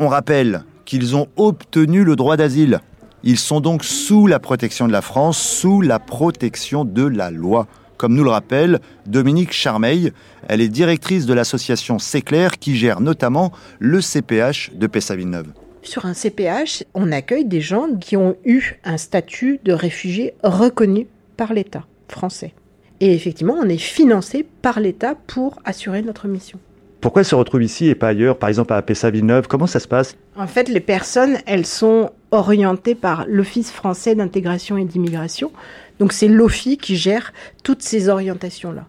On 0.00 0.08
rappelle 0.08 0.64
qu'ils 0.84 1.14
ont 1.14 1.28
obtenu 1.36 2.02
le 2.02 2.16
droit 2.16 2.36
d'asile. 2.36 2.80
Ils 3.22 3.38
sont 3.38 3.60
donc 3.60 3.84
sous 3.84 4.26
la 4.26 4.40
protection 4.40 4.88
de 4.88 4.92
la 4.92 5.00
France, 5.00 5.38
sous 5.38 5.80
la 5.80 6.00
protection 6.00 6.84
de 6.84 7.06
la 7.06 7.30
loi. 7.30 7.68
Comme 7.98 8.14
nous 8.14 8.24
le 8.24 8.30
rappelle 8.30 8.80
Dominique 9.06 9.52
Charmeil, 9.52 10.12
elle 10.48 10.60
est 10.60 10.68
directrice 10.68 11.24
de 11.24 11.34
l'association 11.34 12.00
C'est 12.00 12.22
qui 12.58 12.76
gère 12.76 13.00
notamment 13.00 13.52
le 13.78 14.00
CPH 14.00 14.72
de 14.74 14.88
Pessa-Villeneuve. 14.88 15.52
Sur 15.86 16.04
un 16.04 16.14
CPH, 16.14 16.82
on 16.94 17.12
accueille 17.12 17.44
des 17.44 17.60
gens 17.60 17.86
qui 18.00 18.16
ont 18.16 18.36
eu 18.44 18.74
un 18.82 18.96
statut 18.96 19.60
de 19.64 19.72
réfugié 19.72 20.34
reconnu 20.42 21.06
par 21.36 21.52
l'État 21.52 21.84
français. 22.08 22.54
Et 22.98 23.14
effectivement, 23.14 23.54
on 23.56 23.68
est 23.68 23.78
financé 23.78 24.44
par 24.62 24.80
l'État 24.80 25.14
pour 25.14 25.60
assurer 25.64 26.02
notre 26.02 26.26
mission. 26.26 26.58
Pourquoi 27.00 27.22
elles 27.22 27.26
se 27.26 27.36
retrouvent 27.36 27.62
ici 27.62 27.86
et 27.86 27.94
pas 27.94 28.08
ailleurs, 28.08 28.36
par 28.36 28.48
exemple 28.48 28.72
à 28.72 28.82
Pessa-Villeneuve 28.82 29.46
Comment 29.46 29.68
ça 29.68 29.78
se 29.78 29.86
passe? 29.86 30.16
En 30.36 30.48
fait, 30.48 30.68
les 30.68 30.80
personnes, 30.80 31.38
elles 31.46 31.66
sont 31.66 32.10
orientées 32.32 32.96
par 32.96 33.24
l'Office 33.28 33.70
français 33.70 34.16
d'intégration 34.16 34.76
et 34.78 34.84
d'immigration. 34.84 35.52
Donc 36.00 36.12
c'est 36.12 36.26
l'OFI 36.26 36.78
qui 36.78 36.96
gère 36.96 37.32
toutes 37.62 37.82
ces 37.82 38.08
orientations-là. 38.08 38.86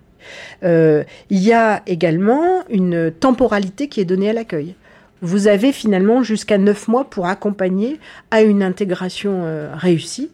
Euh, 0.63 1.03
il 1.29 1.43
y 1.43 1.53
a 1.53 1.83
également 1.85 2.63
une 2.69 3.11
temporalité 3.11 3.87
qui 3.87 4.01
est 4.01 4.05
donnée 4.05 4.31
à 4.31 4.33
l'accueil. 4.33 4.73
Vous 5.21 5.47
avez 5.47 5.71
finalement 5.71 6.23
jusqu'à 6.23 6.57
neuf 6.57 6.87
mois 6.87 7.09
pour 7.09 7.25
accompagner 7.25 7.99
à 8.31 8.41
une 8.41 8.63
intégration 8.63 9.43
euh, 9.45 9.73
réussie. 9.73 10.31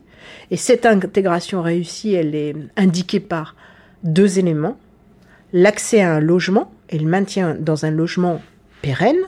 Et 0.52 0.58
cette 0.58 0.86
intégration 0.86 1.62
réussie, 1.62 2.14
elle 2.14 2.36
est 2.36 2.56
indiquée 2.76 3.20
par 3.20 3.56
deux 4.04 4.40
éléments. 4.40 4.78
L'accès 5.54 6.02
à 6.02 6.14
un 6.14 6.20
logement 6.20 6.72
et 6.90 7.00
le 7.00 7.08
maintien 7.08 7.56
dans 7.60 7.86
un 7.86 7.92
logement 7.92 8.42
pérenne. 8.82 9.22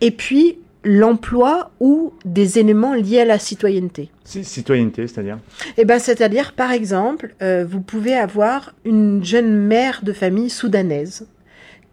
Et 0.00 0.10
puis 0.10 0.58
l'emploi 0.84 1.70
ou 1.80 2.12
des 2.24 2.58
éléments 2.58 2.94
liés 2.94 3.20
à 3.20 3.24
la 3.24 3.38
citoyenneté. 3.38 4.10
Citoyenneté, 4.24 5.06
c'est-à-dire? 5.06 5.38
Eh 5.78 5.84
ben, 5.84 5.98
c'est-à-dire, 5.98 6.52
par 6.52 6.72
exemple, 6.72 7.34
euh, 7.42 7.64
vous 7.68 7.80
pouvez 7.80 8.14
avoir 8.14 8.74
une 8.84 9.24
jeune 9.24 9.56
mère 9.56 10.00
de 10.02 10.12
famille 10.12 10.50
soudanaise 10.50 11.26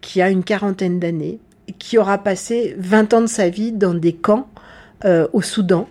qui 0.02 0.22
a 0.22 0.30
une 0.30 0.44
quarantaine 0.44 1.00
d'années, 1.00 1.40
qui 1.80 1.98
aura 1.98 2.18
passé 2.18 2.76
20 2.78 3.14
ans 3.14 3.22
de 3.22 3.28
sa 3.28 3.50
vie 3.50 3.72
dans 3.72 3.94
des 3.94 4.14
camps 4.14 4.48
euh, 5.06 5.28
au 5.34 5.42
Soudan. 5.42 5.88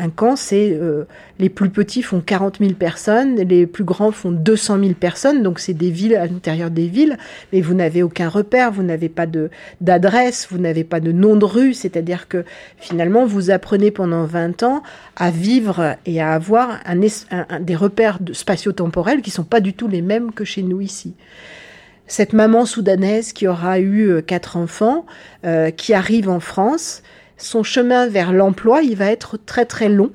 Un 0.00 0.10
camp, 0.10 0.36
c'est 0.36 0.70
euh, 0.72 1.04
les 1.40 1.48
plus 1.48 1.70
petits 1.70 2.02
font 2.02 2.20
40 2.20 2.58
000 2.60 2.74
personnes, 2.74 3.34
les 3.34 3.66
plus 3.66 3.82
grands 3.82 4.12
font 4.12 4.30
200 4.30 4.78
000 4.78 4.92
personnes, 4.94 5.42
donc 5.42 5.58
c'est 5.58 5.74
des 5.74 5.90
villes 5.90 6.14
à 6.14 6.26
l'intérieur 6.26 6.70
des 6.70 6.86
villes, 6.86 7.18
mais 7.52 7.60
vous 7.60 7.74
n'avez 7.74 8.04
aucun 8.04 8.28
repère, 8.28 8.70
vous 8.70 8.84
n'avez 8.84 9.08
pas 9.08 9.26
de 9.26 9.50
d'adresse, 9.80 10.46
vous 10.50 10.58
n'avez 10.58 10.84
pas 10.84 11.00
de 11.00 11.10
nom 11.10 11.34
de 11.34 11.44
rue, 11.44 11.74
c'est-à-dire 11.74 12.28
que 12.28 12.44
finalement 12.76 13.26
vous 13.26 13.50
apprenez 13.50 13.90
pendant 13.90 14.24
20 14.24 14.62
ans 14.62 14.84
à 15.16 15.32
vivre 15.32 15.96
et 16.06 16.20
à 16.20 16.32
avoir 16.32 16.78
des 17.60 17.74
repères 17.74 18.20
spatio-temporels 18.32 19.20
qui 19.20 19.32
sont 19.32 19.42
pas 19.42 19.60
du 19.60 19.72
tout 19.72 19.88
les 19.88 20.02
mêmes 20.02 20.32
que 20.32 20.44
chez 20.44 20.62
nous 20.62 20.80
ici 20.80 21.14
cette 22.08 22.32
maman 22.32 22.66
soudanaise 22.66 23.32
qui 23.32 23.46
aura 23.46 23.78
eu 23.78 24.10
euh, 24.10 24.22
quatre 24.22 24.56
enfants, 24.56 25.06
euh, 25.44 25.70
qui 25.70 25.94
arrive 25.94 26.28
en 26.28 26.40
France, 26.40 27.02
son 27.36 27.62
chemin 27.62 28.08
vers 28.08 28.32
l'emploi, 28.32 28.82
il 28.82 28.96
va 28.96 29.12
être 29.12 29.36
très 29.36 29.64
très 29.64 29.88
long. 29.88 30.10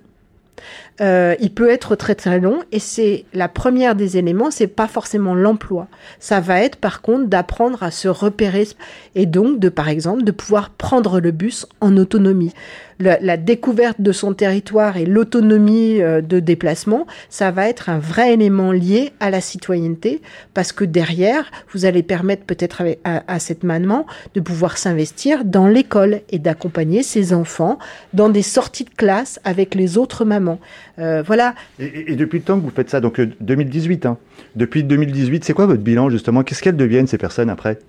Euh, 1.01 1.35
il 1.39 1.51
peut 1.51 1.69
être 1.69 1.95
très 1.95 2.13
très 2.13 2.39
long 2.39 2.59
et 2.71 2.77
c'est 2.77 3.25
la 3.33 3.47
première 3.47 3.95
des 3.95 4.17
éléments, 4.17 4.51
c'est 4.51 4.67
pas 4.67 4.87
forcément 4.87 5.33
l'emploi. 5.33 5.87
Ça 6.19 6.39
va 6.39 6.61
être 6.61 6.75
par 6.75 7.01
contre 7.01 7.25
d'apprendre 7.25 7.81
à 7.81 7.89
se 7.89 8.07
repérer 8.07 8.67
et 9.15 9.25
donc 9.25 9.59
de 9.59 9.69
par 9.69 9.89
exemple 9.89 10.23
de 10.23 10.31
pouvoir 10.31 10.69
prendre 10.69 11.19
le 11.19 11.31
bus 11.31 11.65
en 11.81 11.97
autonomie 11.97 12.53
la, 12.99 13.37
découverte 13.37 14.01
de 14.01 14.11
son 14.11 14.33
territoire 14.33 14.97
et 14.97 15.05
l'autonomie 15.05 16.01
euh, 16.01 16.21
de 16.21 16.39
déplacement, 16.39 17.07
ça 17.29 17.51
va 17.51 17.67
être 17.67 17.89
un 17.89 17.99
vrai 17.99 18.33
élément 18.33 18.71
lié 18.71 19.11
à 19.19 19.29
la 19.29 19.41
citoyenneté, 19.41 20.21
parce 20.53 20.71
que 20.71 20.85
derrière, 20.85 21.51
vous 21.73 21.85
allez 21.85 22.03
permettre 22.03 22.43
peut-être 22.43 22.83
à, 23.03 23.39
cette 23.39 23.63
maman 23.63 24.05
de 24.35 24.41
pouvoir 24.41 24.77
s'investir 24.77 25.45
dans 25.45 25.67
l'école 25.67 26.21
et 26.29 26.39
d'accompagner 26.39 27.03
ses 27.03 27.33
enfants 27.33 27.79
dans 28.13 28.29
des 28.29 28.41
sorties 28.41 28.85
de 28.85 28.89
classe 28.89 29.39
avec 29.43 29.75
les 29.75 29.97
autres 29.97 30.25
mamans. 30.25 30.59
Euh, 30.99 31.23
voilà. 31.25 31.55
Et, 31.79 32.15
depuis 32.15 32.39
le 32.39 32.45
temps 32.45 32.57
que 32.57 32.63
vous 32.63 32.71
faites 32.71 32.89
ça, 32.89 33.01
donc 33.01 33.19
2018, 33.19 34.05
euh, 34.05 34.09
hein. 34.09 34.17
depuis 34.55 34.83
2018, 34.83 35.43
c'est 35.43 35.53
quoi 35.53 35.65
votre 35.65 35.81
bilan 35.81 36.09
justement? 36.09 36.43
Qu'est-ce 36.43 36.61
qu'elles 36.61 36.77
deviennent 36.77 37.07
ces 37.07 37.17
personnes 37.17 37.49
après? 37.49 37.79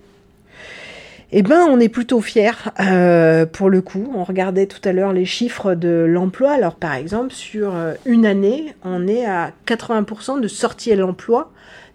Eh 1.33 1.43
ben, 1.43 1.67
on 1.69 1.81
est 1.81 1.89
plutôt 1.89 2.21
fiers 2.21 2.51
euh, 2.81 3.47
pour 3.47 3.71
le 3.71 3.81
coup. 3.81 4.13
On 4.15 4.25
regardait 4.25 4.67
tout 4.67 4.87
à 4.89 4.93
l'heure 4.93 5.13
les 5.13 5.25
chiffres 5.25 5.75
de 5.75 6.05
l'emploi. 6.09 6.53
Alors, 6.53 6.77
par 6.77 6.95
exemple, 6.95 7.33
sur 7.33 7.75
euh, 7.75 7.95
une 8.05 8.27
année, 8.27 8.75
on 8.85 9.07
est 9.09 9.27
à 9.27 9.53
80% 9.67 10.41
de 10.41 10.49
sortie 10.49 10.93
à 10.93 10.97
l'emploi 10.97 11.51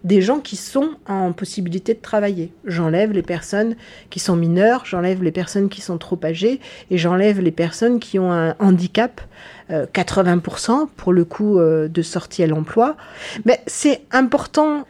des 0.05 0.21
gens 0.21 0.39
qui 0.39 0.55
sont 0.55 0.91
en 1.07 1.33
possibilité 1.33 1.93
de 1.93 1.99
travailler. 1.99 2.53
J'enlève 2.63 3.11
les 3.11 3.21
personnes 3.21 3.75
qui 4.09 4.19
sont 4.19 4.37
mineures, 4.37 4.85
j'enlève 4.85 5.21
les 5.21 5.31
personnes 5.31 5.67
qui 5.67 5.81
sont 5.81 5.97
trop 5.97 6.17
âgées 6.23 6.61
et 6.89 6.97
j'enlève 6.97 7.41
les 7.41 7.51
personnes 7.51 7.99
qui 7.99 8.17
ont 8.17 8.31
un 8.31 8.55
handicap. 8.59 9.21
80% 9.69 10.71
euh, 10.71 10.85
pour 10.95 11.13
le 11.13 11.25
coup 11.25 11.59
de 11.59 12.01
sortie 12.01 12.41
à 12.43 12.47
l'emploi. 12.47 12.97
Mais 13.45 13.61
c'est 13.67 14.01
important, 14.11 14.85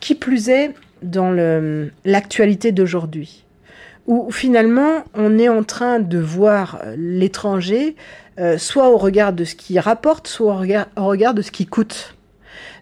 qui 0.00 0.14
plus 0.16 0.48
est, 0.48 0.74
dans 1.02 1.30
l'actualité 2.04 2.72
d'aujourd'hui 2.72 3.45
où 4.06 4.30
finalement 4.30 5.04
on 5.14 5.38
est 5.38 5.48
en 5.48 5.62
train 5.62 5.98
de 5.98 6.18
voir 6.18 6.78
euh, 6.84 6.94
l'étranger 6.98 7.96
euh, 8.38 8.58
soit 8.58 8.90
au 8.90 8.98
regard 8.98 9.32
de 9.32 9.44
ce 9.44 9.54
qu'il 9.54 9.78
rapporte, 9.78 10.28
soit 10.28 10.52
au 10.52 10.58
regard, 10.58 10.86
au 10.96 11.06
regard 11.06 11.32
de 11.32 11.40
ce 11.40 11.50
qui 11.50 11.64
coûte. 11.64 12.15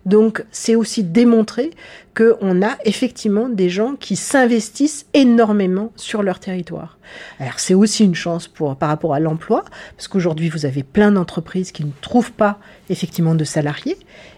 Donc 0.06 0.44
c'est 0.50 0.74
aussi 0.74 1.02
démontrer 1.02 1.70
qu'on 2.14 2.62
a 2.62 2.76
effectivement 2.84 3.48
des 3.48 3.68
gens 3.68 3.96
qui 3.96 4.16
s'investissent 4.16 5.06
énormément 5.14 5.92
sur 5.96 6.22
leur 6.22 6.38
territoire. 6.38 6.98
Alors 7.40 7.58
c'est 7.58 7.74
aussi 7.74 8.04
une 8.04 8.14
chance 8.14 8.46
pour, 8.46 8.76
par 8.76 8.88
rapport 8.88 9.14
à 9.14 9.20
l'emploi, 9.20 9.64
parce 9.96 10.08
qu'aujourd'hui 10.08 10.48
vous 10.48 10.64
avez 10.64 10.82
plein 10.82 11.10
d'entreprises 11.10 11.72
qui 11.72 11.84
ne 11.84 11.90
trouvent 12.00 12.32
pas 12.32 12.58
effectivement 12.88 13.34
de 13.34 13.44
salariés. 13.44 13.96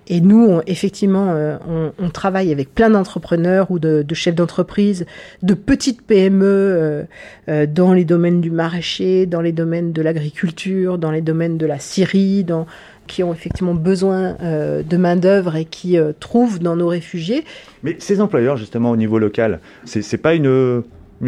Et 0.09 0.21
nous, 0.21 0.61
effectivement, 0.69 1.33
euh, 1.33 1.59
on, 1.69 1.93
on, 1.99 2.11
travaille 2.11 2.53
avec 2.53 2.73
plein 2.73 2.91
d'entrepreneurs 2.91 3.73
ou 3.73 3.81
de, 3.81 4.03
de 4.03 4.15
chefs 4.15 4.37
d'entreprise, 4.37 5.05
de 5.43 5.55
petites 5.55 6.03
PME 6.03 6.45
euh, 6.45 7.03
euh, 7.49 7.67
dans 7.67 7.93
les 7.93 8.05
domaines 8.05 8.41
du 8.41 8.53
maraîcher, 8.53 9.27
dans 9.27 9.41
les 9.41 9.51
domaines 9.51 9.93
de 9.93 10.03
l'agriculture, 10.03 10.99
dans 10.99 11.11
les 11.11 11.23
domaines 11.23 11.59
de 11.59 11.67
la 11.67 11.81
scierie, 11.81 12.45
dans 12.45 12.67
qui 13.07 13.23
ont 13.23 13.33
effectivement 13.33 13.75
besoin 13.75 14.37
euh, 14.43 14.83
de 14.83 14.97
main-d'œuvre 14.97 15.57
et 15.57 15.65
qui 15.65 15.99
euh, 15.99 16.13
trouvent 16.19 16.59
dans 16.59 16.77
nos 16.77 16.89
réfugiés. 16.89 17.45
Mais 17.83 17.97
ces 17.99 18.21
employeurs, 18.21 18.57
justement, 18.57 18.91
au 18.91 18.97
niveau 18.97 19.19
local, 19.19 19.61
c'est 19.85 20.19
pas 20.19 20.35
une, 20.35 20.83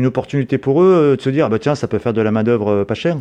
opportunité 0.05 0.59
pour 0.59 0.83
eux 0.83 0.95
euh, 0.95 1.17
de 1.17 1.21
se 1.21 1.31
dire 1.31 1.47
ah 1.47 1.49
bah 1.49 1.59
tiens, 1.59 1.75
ça 1.75 1.89
peut 1.89 1.99
faire 1.99 2.13
de 2.13 2.21
la 2.21 2.31
main-d'œuvre 2.31 2.85
pas 2.85 2.95
chère 2.95 3.17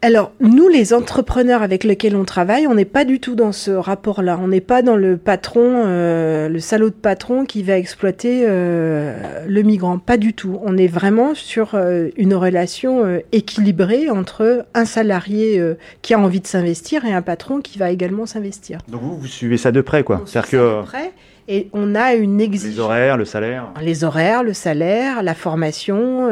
alors, 0.00 0.30
nous, 0.38 0.68
les 0.68 0.94
entrepreneurs 0.94 1.62
avec 1.62 1.82
lesquels 1.82 2.14
on 2.14 2.24
travaille, 2.24 2.68
on 2.68 2.74
n'est 2.74 2.84
pas 2.84 3.04
du 3.04 3.18
tout 3.18 3.34
dans 3.34 3.50
ce 3.50 3.72
rapport-là. 3.72 4.38
On 4.40 4.46
n'est 4.46 4.60
pas 4.60 4.80
dans 4.80 4.96
le 4.96 5.16
patron, 5.16 5.82
euh, 5.86 6.48
le 6.48 6.60
salaud 6.60 6.90
de 6.90 6.94
patron 6.94 7.44
qui 7.44 7.64
va 7.64 7.76
exploiter 7.76 8.44
euh, 8.46 9.44
le 9.48 9.62
migrant. 9.62 9.98
Pas 9.98 10.16
du 10.16 10.34
tout. 10.34 10.60
On 10.62 10.76
est 10.76 10.86
vraiment 10.86 11.34
sur 11.34 11.74
euh, 11.74 12.10
une 12.16 12.34
relation 12.34 13.20
équilibrée 13.32 14.08
entre 14.08 14.66
un 14.72 14.84
salarié 14.84 15.60
qui 16.02 16.14
a 16.14 16.20
envie 16.20 16.40
de 16.40 16.46
s'investir 16.46 17.04
et 17.04 17.12
un 17.12 17.22
patron 17.22 17.60
qui 17.60 17.78
va 17.78 17.90
également 17.90 18.24
s'investir. 18.24 18.78
Donc 18.88 19.02
vous, 19.02 19.18
vous 19.18 19.26
suivez 19.26 19.56
ça 19.56 19.72
de 19.72 19.80
près, 19.80 20.04
quoi. 20.04 20.22
C'est-à-dire 20.26 20.50
que... 20.50 20.80
De 20.80 20.82
près 20.84 21.12
et 21.50 21.70
on 21.72 21.94
a 21.94 22.12
une 22.12 22.42
exigence. 22.42 22.76
Les 22.76 22.80
horaires, 22.80 23.16
le 23.16 23.24
salaire. 23.24 23.72
Les 23.80 24.04
horaires, 24.04 24.42
le 24.42 24.52
salaire, 24.52 25.22
la 25.22 25.34
formation. 25.34 26.28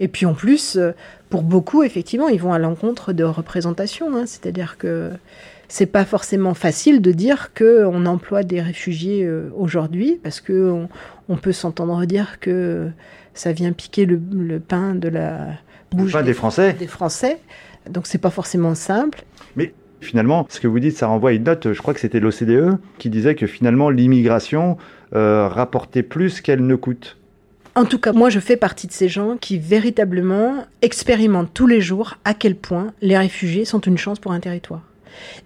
et 0.00 0.08
puis 0.08 0.24
en 0.24 0.32
plus, 0.32 0.78
pour 1.30 1.42
beaucoup, 1.42 1.82
effectivement, 1.82 2.28
ils 2.28 2.40
vont 2.40 2.52
à 2.52 2.58
l'encontre 2.58 3.12
de 3.12 3.24
représentation. 3.24 4.16
Hein. 4.16 4.24
C'est-à-dire 4.26 4.78
que 4.78 5.10
c'est 5.68 5.86
pas 5.86 6.04
forcément 6.04 6.54
facile 6.54 7.02
de 7.02 7.12
dire 7.12 7.52
qu'on 7.52 8.06
emploie 8.06 8.42
des 8.42 8.60
réfugiés 8.60 9.24
euh, 9.24 9.50
aujourd'hui, 9.56 10.18
parce 10.22 10.40
que 10.40 10.86
on, 11.28 11.36
peut 11.36 11.52
s'entendre 11.52 12.04
dire 12.06 12.40
que 12.40 12.88
ça 13.34 13.52
vient 13.52 13.72
piquer 13.72 14.06
le, 14.06 14.18
pain 14.58 14.94
de 14.94 15.08
la 15.08 15.48
bouche 15.92 16.16
des, 16.24 16.32
Français. 16.32 16.72
Des 16.72 16.86
Français. 16.86 17.38
Donc 17.88 18.06
c'est 18.06 18.18
pas 18.18 18.30
forcément 18.30 18.74
simple. 18.74 19.22
Mais 19.56 19.74
finalement, 20.00 20.46
ce 20.48 20.60
que 20.60 20.66
vous 20.66 20.80
dites, 20.80 20.96
ça 20.96 21.06
renvoie 21.06 21.30
à 21.30 21.32
une 21.34 21.44
note, 21.44 21.72
je 21.72 21.80
crois 21.80 21.92
que 21.92 22.00
c'était 22.00 22.20
l'OCDE, 22.20 22.78
qui 22.98 23.10
disait 23.10 23.34
que 23.34 23.46
finalement 23.46 23.90
l'immigration 23.90 24.78
euh, 25.14 25.48
rapportait 25.48 26.02
plus 26.02 26.40
qu'elle 26.40 26.66
ne 26.66 26.76
coûte. 26.76 27.18
En 27.78 27.84
tout 27.84 28.00
cas, 28.00 28.12
moi, 28.12 28.28
je 28.28 28.40
fais 28.40 28.56
partie 28.56 28.88
de 28.88 28.92
ces 28.92 29.08
gens 29.08 29.36
qui 29.36 29.56
véritablement 29.56 30.66
expérimentent 30.82 31.54
tous 31.54 31.68
les 31.68 31.80
jours 31.80 32.16
à 32.24 32.34
quel 32.34 32.56
point 32.56 32.92
les 33.02 33.16
réfugiés 33.16 33.64
sont 33.64 33.78
une 33.78 33.96
chance 33.96 34.18
pour 34.18 34.32
un 34.32 34.40
territoire. 34.40 34.80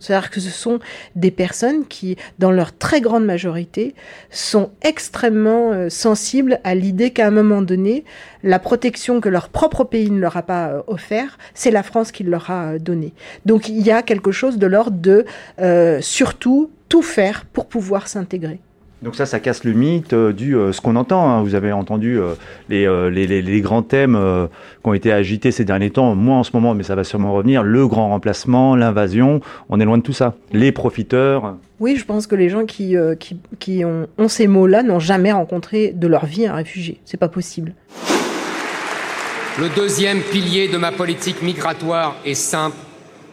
C'est-à-dire 0.01 0.31
que 0.31 0.41
ce 0.41 0.49
sont 0.49 0.79
des 1.15 1.31
personnes 1.31 1.87
qui, 1.87 2.17
dans 2.39 2.51
leur 2.51 2.75
très 2.75 3.03
grande 3.03 3.27
majorité, 3.27 3.95
sont 4.31 4.71
extrêmement 4.81 5.73
euh, 5.73 5.91
sensibles 5.91 6.59
à 6.65 6.75
l'idée 6.75 7.11
qu'à 7.11 7.27
un 7.27 7.31
moment 7.31 7.61
donné, 7.61 8.07
la 8.43 8.59
protection 8.59 9.21
que 9.21 9.29
leur 9.29 9.51
propre 9.51 9.85
pays 9.85 10.11
ne 10.11 10.19
leur 10.19 10.39
a 10.39 10.43
pas 10.43 10.69
euh, 10.69 10.83
offert, 10.87 11.37
c'est 11.53 11.71
la 11.71 11.83
France 11.83 12.13
qui 12.13 12.25
leur 12.25 12.51
a 12.51 12.73
euh, 12.73 12.79
donné. 12.79 13.13
Donc 13.45 13.69
il 13.69 13.83
y 13.83 13.91
a 13.91 14.01
quelque 14.01 14.33
chose 14.33 14.57
de 14.57 14.67
l'ordre 14.67 14.97
de 14.97 15.27
euh, 15.61 16.01
surtout 16.01 16.71
tout 16.89 17.03
faire 17.03 17.45
pour 17.45 17.67
pouvoir 17.67 18.09
s'intégrer. 18.09 18.59
Donc 19.03 19.17
ça, 19.17 19.27
ça 19.27 19.41
casse 19.41 19.65
le 19.65 19.73
mythe 19.73 20.13
euh, 20.13 20.33
du 20.33 20.55
euh, 20.57 20.71
ce 20.73 20.81
qu'on 20.81 20.95
entend. 20.95 21.29
hein. 21.29 21.43
Vous 21.43 21.57
avez 21.57 21.73
entendu 21.73 22.21
euh, 22.21 22.35
les, 22.69 22.87
euh, 22.87 23.11
les, 23.11 23.27
les, 23.27 23.43
les 23.43 23.61
grands 23.61 23.83
thèmes 23.83 24.15
euh, 24.15 24.47
qui 24.47 24.89
ont 24.89 24.95
été 24.95 25.11
agités 25.13 25.51
ces 25.51 25.65
derniers 25.65 25.91
temps, 25.91 26.15
moins 26.15 26.39
en 26.39 26.43
ce 26.45 26.51
moment, 26.55 26.75
mais 26.75 26.85
ça 26.85 26.95
va 26.95 27.03
sûrement 27.03 27.33
revenir. 27.33 27.65
Le 27.65 27.89
grand 27.89 28.11
remplacement, 28.11 28.77
l'invasion, 28.77 29.41
on 29.69 29.81
est 29.81 29.85
loin 29.85 29.99
de 29.99 30.03
tout 30.05 30.13
ça. 30.13 30.35
Les 30.53 30.71
profiteurs. 30.71 31.57
Oui, 31.81 31.97
je 31.97 32.05
pense 32.05 32.29
que 32.29 32.37
les 32.37 32.49
gens 32.49 32.65
qui, 32.65 32.97
euh, 32.97 33.17
qui, 33.17 33.39
qui 33.59 33.85
ont, 33.85 34.07
ont 34.19 34.29
ces 34.29 34.47
mots-là 34.47 34.85
n'ont 34.85 35.01
jamais 35.01 35.33
rencontré 35.33 35.91
de 35.91 36.07
leur 36.07 36.25
vie 36.27 36.47
un 36.47 36.55
réfugié. 36.55 37.01
C'est 37.05 37.17
pas 37.19 37.29
possible. 37.29 37.75
Le 39.59 39.69
deuxième 39.75 40.21
pilier 40.21 40.69
de 40.69 40.77
ma 40.79 40.93
politique 40.93 41.43
migratoire 41.43 42.17
est 42.25 42.35
simple. 42.35 42.77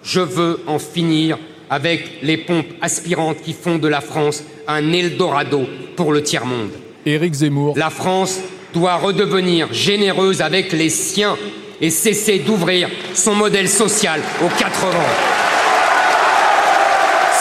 Je 0.01 0.19
veux 0.19 0.59
en 0.65 0.79
finir 0.79 1.37
avec 1.69 2.21
les 2.23 2.37
pompes 2.37 2.71
aspirantes 2.81 3.41
qui 3.41 3.53
font 3.53 3.77
de 3.77 3.87
la 3.87 4.01
France 4.01 4.43
un 4.67 4.91
Eldorado 4.91 5.67
pour 5.95 6.11
le 6.11 6.23
tiers-monde. 6.23 6.71
Éric 7.05 7.33
Zemmour. 7.33 7.75
La 7.77 7.89
France 7.89 8.39
doit 8.73 8.95
redevenir 8.95 9.71
généreuse 9.73 10.41
avec 10.41 10.71
les 10.71 10.89
siens 10.89 11.37
et 11.81 11.89
cesser 11.89 12.39
d'ouvrir 12.39 12.89
son 13.13 13.35
modèle 13.35 13.69
social 13.69 14.21
aux 14.43 14.49
quatre 14.59 14.85
vents. 14.85 15.15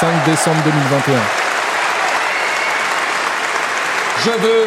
5 0.00 0.24
décembre 0.26 0.62
2021. 0.64 1.14
Je 4.24 4.30
veux, 4.30 4.66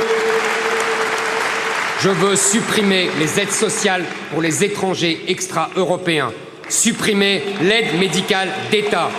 je 2.01 2.09
veux 2.09 2.35
supprimer 2.35 3.09
les 3.19 3.39
aides 3.39 3.51
sociales 3.51 4.03
pour 4.31 4.41
les 4.41 4.63
étrangers 4.63 5.21
extra-européens, 5.27 6.31
supprimer 6.67 7.43
l'aide 7.61 7.97
médicale 7.99 8.49
d'État. 8.71 9.09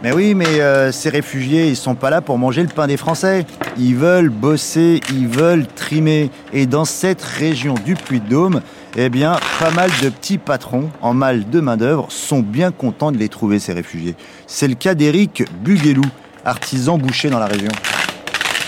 Mais 0.00 0.12
oui, 0.12 0.34
mais 0.36 0.60
euh, 0.60 0.92
ces 0.92 1.08
réfugiés, 1.08 1.66
ils 1.66 1.76
sont 1.76 1.96
pas 1.96 2.08
là 2.08 2.20
pour 2.20 2.38
manger 2.38 2.62
le 2.62 2.68
pain 2.68 2.86
des 2.86 2.96
Français. 2.96 3.44
Ils 3.76 3.96
veulent 3.96 4.28
bosser, 4.28 5.00
ils 5.12 5.26
veulent 5.26 5.66
trimer. 5.66 6.30
Et 6.52 6.66
dans 6.66 6.84
cette 6.84 7.20
région 7.20 7.74
du 7.84 7.96
Puy-de-Dôme, 7.96 8.60
eh 8.96 9.08
bien, 9.08 9.36
pas 9.58 9.72
mal 9.72 9.90
de 10.00 10.08
petits 10.08 10.38
patrons 10.38 10.90
en 11.02 11.14
mal 11.14 11.50
de 11.50 11.60
main-d'œuvre 11.60 12.06
sont 12.10 12.40
bien 12.40 12.70
contents 12.70 13.10
de 13.10 13.18
les 13.18 13.28
trouver, 13.28 13.58
ces 13.58 13.72
réfugiés. 13.72 14.14
C'est 14.46 14.68
le 14.68 14.76
cas 14.76 14.94
d'Éric 14.94 15.42
Buguelou, 15.64 16.04
artisan 16.44 16.96
boucher 16.96 17.28
dans 17.28 17.40
la 17.40 17.46
région. 17.46 17.72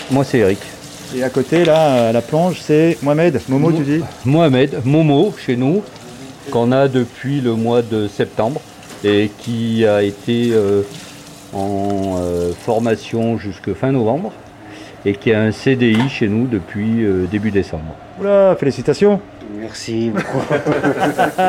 Moi, 0.09 0.25
c'est 0.25 0.39
Eric. 0.39 0.59
Et 1.15 1.23
à 1.23 1.29
côté, 1.29 1.63
là, 1.63 2.09
à 2.09 2.11
la 2.11 2.21
plonge, 2.21 2.59
c'est 2.61 2.97
Mohamed. 3.01 3.39
Momo, 3.47 3.71
tu 3.71 3.83
dis? 3.83 4.01
Mohamed, 4.25 4.81
Momo, 4.83 5.33
chez 5.45 5.55
nous, 5.55 5.81
qu'on 6.51 6.73
a 6.73 6.89
depuis 6.89 7.39
le 7.39 7.55
mois 7.55 7.81
de 7.81 8.09
septembre 8.09 8.59
et 9.03 9.31
qui 9.39 9.85
a 9.85 10.03
été 10.03 10.51
euh, 10.51 10.83
en 11.53 12.17
euh, 12.19 12.51
formation 12.53 13.37
jusque 13.37 13.73
fin 13.73 13.91
novembre 13.91 14.31
et 15.05 15.13
qui 15.15 15.33
a 15.33 15.41
un 15.41 15.51
CDI 15.51 16.09
chez 16.09 16.27
nous 16.27 16.45
depuis 16.47 17.03
euh, 17.03 17.25
début 17.29 17.51
décembre. 17.51 17.95
Oula, 18.19 18.55
félicitations. 18.59 19.19
Merci 19.59 20.11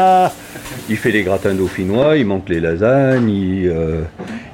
il 0.89 0.97
fait 0.97 1.11
les 1.11 1.23
gratins 1.23 1.55
dauphinois, 1.55 2.17
il 2.17 2.27
manque 2.27 2.49
les 2.49 2.61
lasagnes, 2.61 3.29
il, 3.31 3.69
euh, 3.69 4.01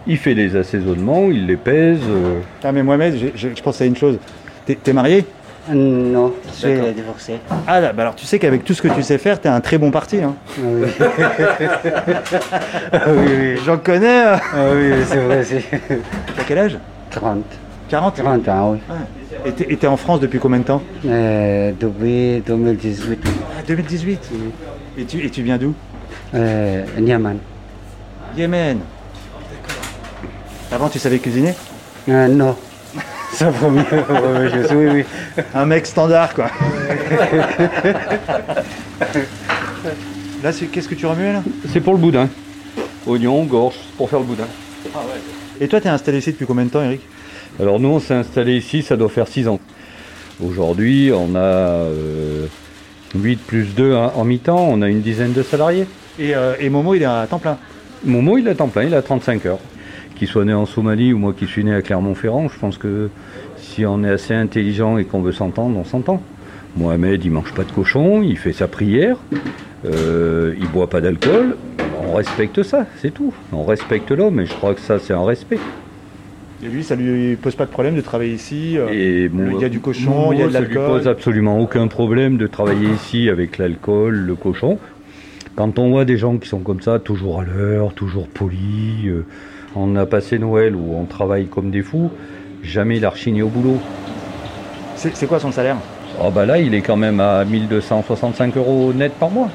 il 0.06 0.18
fait 0.18 0.34
les 0.34 0.54
assaisonnements, 0.56 1.28
il 1.30 1.46
les 1.46 1.56
pèse. 1.56 2.00
euh. 2.08 2.40
Ah, 2.62 2.72
mais 2.72 2.82
Mohamed, 2.82 3.16
je, 3.16 3.26
je- 3.34 3.54
je 3.54 3.62
pensais 3.62 3.84
à 3.84 3.86
une 3.86 3.96
chose. 3.96 4.18
T'es 4.66 4.92
marié? 4.92 5.24
Non, 5.70 6.32
je 6.46 6.52
suis 6.66 6.74
D'accord. 6.74 6.92
divorcé. 6.94 7.34
Ah, 7.66 7.80
là, 7.80 7.92
bah 7.92 8.02
alors 8.02 8.14
tu 8.14 8.24
sais 8.26 8.38
qu'avec 8.38 8.64
tout 8.64 8.72
ce 8.74 8.80
que 8.82 8.88
tu 8.88 9.02
sais 9.02 9.18
faire, 9.18 9.40
t'es 9.40 9.48
un 9.48 9.60
très 9.60 9.76
bon 9.78 9.90
parti. 9.90 10.18
Hein. 10.22 10.34
oui. 13.08 13.56
J'en 13.64 13.78
connais. 13.78 14.26
euh. 14.26 14.36
Ah 14.54 14.64
oui, 14.74 14.92
c'est 15.06 15.18
vrai. 15.18 15.44
c'est- 15.44 15.64
T'as 16.36 16.42
quel 16.46 16.58
âge? 16.58 16.78
30. 17.10 17.44
40 17.88 18.16
40 18.16 18.48
ans, 18.48 18.72
oui. 18.72 18.78
Et 19.46 19.52
t'es- 19.52 19.66
et 19.72 19.76
t'es 19.76 19.86
en 19.86 19.96
France 19.96 20.20
depuis 20.20 20.38
combien 20.38 20.58
de 20.58 20.64
temps? 20.64 20.82
Euh, 21.06 21.72
depuis 21.78 22.42
2018. 22.46 23.20
Ah, 23.26 23.62
2018 23.66 24.30
et 24.98 25.04
tu, 25.04 25.24
et 25.24 25.30
tu 25.30 25.42
viens 25.42 25.56
d'où? 25.58 25.74
Euh, 26.34 26.84
Niaman. 27.00 27.38
Yémen. 28.36 28.78
Avant, 30.70 30.88
tu 30.88 30.98
savais 30.98 31.18
cuisiner? 31.18 31.54
Euh, 32.08 32.28
non. 32.28 32.56
Ça 33.38 33.50
vaut 33.50 33.70
mieux. 33.70 33.84
oui, 34.72 34.86
oui. 34.94 35.04
Un 35.54 35.64
mec 35.64 35.86
standard, 35.86 36.34
quoi. 36.34 36.46
là, 40.42 40.50
c'est- 40.52 40.66
qu'est-ce 40.66 40.88
que 40.88 40.96
tu 40.96 41.06
remues, 41.06 41.32
là? 41.32 41.44
C'est 41.72 41.80
pour 41.80 41.92
le 41.92 42.00
boudin. 42.00 42.28
Oignon, 43.06 43.44
gorge, 43.44 43.76
pour 43.96 44.10
faire 44.10 44.18
le 44.18 44.24
boudin. 44.24 44.48
Et 45.60 45.68
toi, 45.68 45.80
t'es 45.80 45.88
installé 45.88 46.18
ici 46.18 46.32
depuis 46.32 46.46
combien 46.46 46.64
de 46.64 46.70
temps, 46.70 46.82
Eric? 46.82 47.00
Alors 47.60 47.78
nous, 47.78 47.88
on 47.90 48.00
s'est 48.00 48.14
installé 48.14 48.56
ici, 48.56 48.82
ça 48.82 48.96
doit 48.96 49.08
faire 49.08 49.28
6 49.28 49.46
ans. 49.46 49.60
Aujourd'hui, 50.44 51.12
on 51.14 51.36
a 51.36 51.38
euh, 51.38 52.46
8 53.14 53.36
plus 53.46 53.66
2 53.74 53.94
en 53.94 54.12
en 54.16 54.24
mi-temps, 54.24 54.66
on 54.68 54.82
a 54.82 54.88
une 54.88 55.00
dizaine 55.00 55.32
de 55.32 55.42
salariés. 55.44 55.86
et, 56.18 56.34
euh, 56.34 56.54
et 56.58 56.70
Momo, 56.70 56.94
il 56.94 57.02
est 57.02 57.06
à 57.06 57.24
temps 57.30 57.38
plein? 57.38 57.56
Momo, 58.04 58.36
il 58.38 58.48
est 58.48 58.50
à 58.50 58.54
temps 58.56 58.66
plein, 58.68 58.82
il 58.82 58.94
a 58.94 59.02
35 59.02 59.46
heures. 59.46 59.58
Qu'il 60.18 60.26
soit 60.26 60.44
né 60.44 60.52
en 60.52 60.66
Somalie 60.66 61.12
ou 61.12 61.18
moi 61.18 61.32
qui 61.32 61.46
suis 61.46 61.62
né 61.64 61.72
à 61.72 61.80
Clermont-Ferrand, 61.80 62.48
je 62.48 62.58
pense 62.58 62.76
que 62.76 63.08
si 63.56 63.86
on 63.86 64.02
est 64.02 64.10
assez 64.10 64.34
intelligent 64.34 64.98
et 64.98 65.04
qu'on 65.04 65.20
veut 65.20 65.32
s'entendre, 65.32 65.76
on 65.78 65.84
s'entend. 65.84 66.20
Mohamed, 66.76 67.24
il 67.24 67.30
mange 67.30 67.52
pas 67.54 67.62
de 67.64 67.70
cochon, 67.72 68.22
il 68.22 68.36
fait 68.36 68.52
sa 68.52 68.66
prière, 68.68 69.16
euh, 69.86 70.54
il 70.60 70.68
boit 70.68 70.88
pas 70.90 71.00
d'alcool. 71.00 71.56
On 72.06 72.14
respecte 72.14 72.62
ça, 72.64 72.86
c'est 73.00 73.12
tout. 73.14 73.32
On 73.52 73.64
respecte 73.64 74.10
l'homme 74.10 74.40
et 74.40 74.46
je 74.46 74.54
crois 74.54 74.74
que 74.74 74.80
ça, 74.80 74.98
c'est 74.98 75.12
un 75.12 75.24
respect. 75.24 75.58
Et 76.64 76.68
lui, 76.68 76.82
ça 76.82 76.96
lui 76.96 77.36
pose 77.36 77.54
pas 77.54 77.66
de 77.66 77.70
problème 77.70 77.94
de 77.94 78.00
travailler 78.00 78.34
ici. 78.34 78.76
euh, 78.76 78.88
il 78.92 79.60
y 79.60 79.64
a 79.64 79.68
du 79.68 79.78
cochon, 79.78 80.32
il 80.32 80.40
y 80.40 80.42
a 80.42 80.46
de 80.48 80.52
Ça 80.52 80.60
lui 80.60 80.74
l'alcool. 80.74 80.98
pose 80.98 81.06
absolument 81.08 81.60
aucun 81.60 81.86
problème 81.86 82.36
de 82.38 82.48
travailler 82.48 82.88
ici 82.88 83.28
avec 83.28 83.58
l'alcool, 83.58 84.14
le 84.16 84.34
cochon. 84.34 84.78
Quand 85.54 85.78
on 85.78 85.90
voit 85.90 86.04
des 86.04 86.16
gens 86.16 86.36
qui 86.38 86.48
sont 86.48 86.58
comme 86.60 86.80
ça, 86.80 86.98
toujours 86.98 87.40
à 87.40 87.44
l'heure, 87.44 87.94
toujours 87.94 88.26
polis, 88.28 89.06
euh, 89.06 89.24
on 89.76 89.96
a 89.96 90.06
passé 90.06 90.38
Noël 90.38 90.74
où 90.74 90.94
on 90.96 91.04
travaille 91.04 91.46
comme 91.46 91.70
des 91.70 91.82
fous, 91.82 92.10
jamais 92.62 92.96
il 92.96 93.04
a 93.04 93.10
rechigné 93.10 93.42
au 93.42 93.48
boulot. 93.48 93.78
C'est 94.96 95.26
quoi 95.26 95.38
son 95.38 95.52
salaire? 95.52 95.76
Ah 96.20 96.30
bah 96.30 96.44
là, 96.44 96.58
il 96.58 96.74
est 96.74 96.80
quand 96.80 96.96
même 96.96 97.20
à 97.20 97.44
1265 97.44 98.56
euros 98.56 98.92
net 98.92 99.12
par 99.12 99.30
mois. 99.30 99.48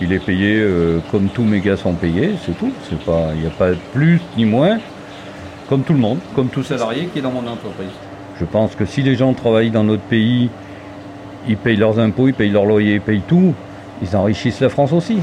Il 0.00 0.12
est 0.12 0.18
payé 0.18 0.56
euh, 0.56 0.98
comme 1.10 1.28
tous 1.28 1.44
mes 1.44 1.60
gars 1.60 1.76
sont 1.76 1.92
payés, 1.92 2.32
c'est 2.44 2.58
tout. 2.58 2.72
C'est 2.88 2.98
pas, 2.98 3.28
il 3.34 3.42
n'y 3.42 3.46
a 3.46 3.50
pas 3.50 3.70
plus 3.92 4.20
ni 4.36 4.44
moins, 4.44 4.78
comme 5.68 5.82
tout 5.82 5.92
le 5.92 5.98
monde, 5.98 6.18
comme 6.34 6.48
tout 6.48 6.62
salarié 6.62 7.06
qui 7.06 7.18
est 7.18 7.22
dans 7.22 7.30
mon 7.30 7.46
entreprise. 7.46 7.90
Je 8.40 8.44
pense 8.46 8.74
que 8.74 8.86
si 8.86 9.02
les 9.02 9.14
gens 9.14 9.34
travaillent 9.34 9.70
dans 9.70 9.84
notre 9.84 10.02
pays, 10.02 10.48
ils 11.46 11.58
payent 11.58 11.76
leurs 11.76 11.98
impôts, 11.98 12.28
ils 12.28 12.34
payent 12.34 12.50
leur 12.50 12.64
loyer, 12.64 12.94
ils 12.94 13.00
payent 13.00 13.22
tout, 13.28 13.54
ils 14.02 14.16
enrichissent 14.16 14.60
la 14.60 14.70
France 14.70 14.92
aussi. 14.92 15.18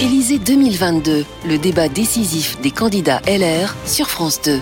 Élysée 0.00 0.38
2022, 0.38 1.26
le 1.46 1.58
débat 1.58 1.90
décisif 1.90 2.58
des 2.62 2.70
candidats 2.70 3.20
LR 3.26 3.76
sur 3.84 4.08
France 4.08 4.40
2. 4.40 4.58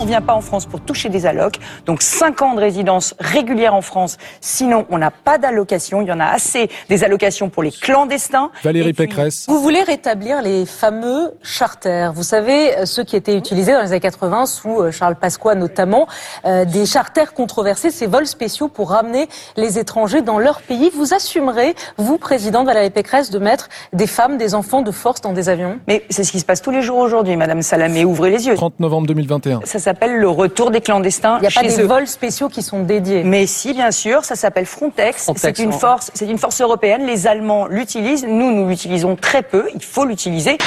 On 0.00 0.04
ne 0.04 0.08
vient 0.08 0.22
pas 0.22 0.32
en 0.32 0.40
France 0.40 0.64
pour 0.64 0.80
toucher 0.80 1.10
des 1.10 1.26
allocs. 1.26 1.56
Donc 1.84 2.00
5 2.00 2.40
ans 2.40 2.54
de 2.54 2.60
résidence 2.60 3.14
régulière 3.20 3.74
en 3.74 3.82
France. 3.82 4.16
Sinon, 4.40 4.86
on 4.88 4.96
n'a 4.96 5.10
pas 5.10 5.36
d'allocation. 5.36 6.00
Il 6.00 6.08
y 6.08 6.12
en 6.12 6.20
a 6.20 6.24
assez 6.24 6.70
des 6.88 7.04
allocations 7.04 7.50
pour 7.50 7.62
les 7.62 7.70
clandestins. 7.70 8.50
Valérie 8.64 8.94
Pécresse. 8.94 9.44
Vous 9.46 9.60
voulez 9.60 9.82
rétablir 9.82 10.40
les 10.40 10.64
fameux 10.64 11.34
charters. 11.42 12.14
Vous 12.14 12.22
savez, 12.22 12.78
euh, 12.78 12.86
ceux 12.86 13.04
qui 13.04 13.14
étaient 13.14 13.36
utilisés 13.36 13.74
dans 13.74 13.82
les 13.82 13.92
années 13.92 14.00
80 14.00 14.46
sous 14.46 14.80
euh, 14.80 14.90
Charles 14.90 15.16
Pasqua 15.16 15.54
notamment, 15.54 16.06
euh, 16.46 16.64
des 16.64 16.86
charters 16.86 17.34
controversés, 17.34 17.90
ces 17.90 18.06
vols 18.06 18.26
spéciaux 18.26 18.68
pour 18.68 18.92
ramener 18.92 19.28
les 19.58 19.78
étrangers 19.78 20.22
dans 20.22 20.38
leur 20.38 20.62
pays. 20.62 20.90
Vous 20.94 21.12
assumerez, 21.12 21.74
vous, 21.98 22.16
présidente 22.16 22.64
Valérie 22.64 22.88
Pécresse, 22.88 23.30
de 23.30 23.38
mettre 23.38 23.68
des 23.92 24.06
femmes, 24.06 24.38
des 24.38 24.54
enfants 24.54 24.80
de 24.80 24.92
force 24.92 25.20
dans 25.20 25.34
des 25.34 25.50
avions? 25.50 25.78
Mais 25.88 26.06
c'est 26.08 26.24
ce 26.24 26.32
qui 26.32 26.40
se 26.40 26.46
passe 26.46 26.62
tous 26.62 26.70
les 26.70 26.80
jours 26.80 26.96
aujourd'hui, 26.96 27.36
Madame 27.36 27.60
Salamé. 27.60 28.06
Ouvrez 28.06 28.30
les 28.30 28.46
yeux. 28.46 28.54
30 28.54 28.80
novembre 28.80 29.06
2021. 29.06 29.60
Ça 29.64 29.89
s'appelle 29.90 30.18
le 30.18 30.28
retour 30.28 30.70
des 30.70 30.80
clandestins 30.80 31.38
Il 31.38 31.40
n'y 31.42 31.46
a 31.48 31.50
pas 31.50 31.62
des 31.62 31.80
eux. 31.80 31.84
vols 31.86 32.06
spéciaux 32.06 32.48
qui 32.48 32.62
sont 32.62 32.84
dédiés. 32.84 33.24
Mais 33.24 33.46
si, 33.46 33.72
bien 33.72 33.90
sûr, 33.90 34.24
ça 34.24 34.36
s'appelle 34.36 34.66
Frontex. 34.66 35.24
Frontex, 35.24 35.40
C'est 35.42 35.58
une 35.64 35.72
force, 35.72 36.10
c'est 36.14 36.28
une 36.28 36.38
force 36.38 36.60
européenne. 36.60 37.06
Les 37.06 37.26
Allemands 37.26 37.66
l'utilisent. 37.66 38.24
Nous, 38.24 38.52
nous 38.54 38.68
l'utilisons 38.68 39.16
très 39.16 39.42
peu. 39.42 39.68
Il 39.74 39.82
faut 39.82 40.04
l'utiliser. 40.04 40.58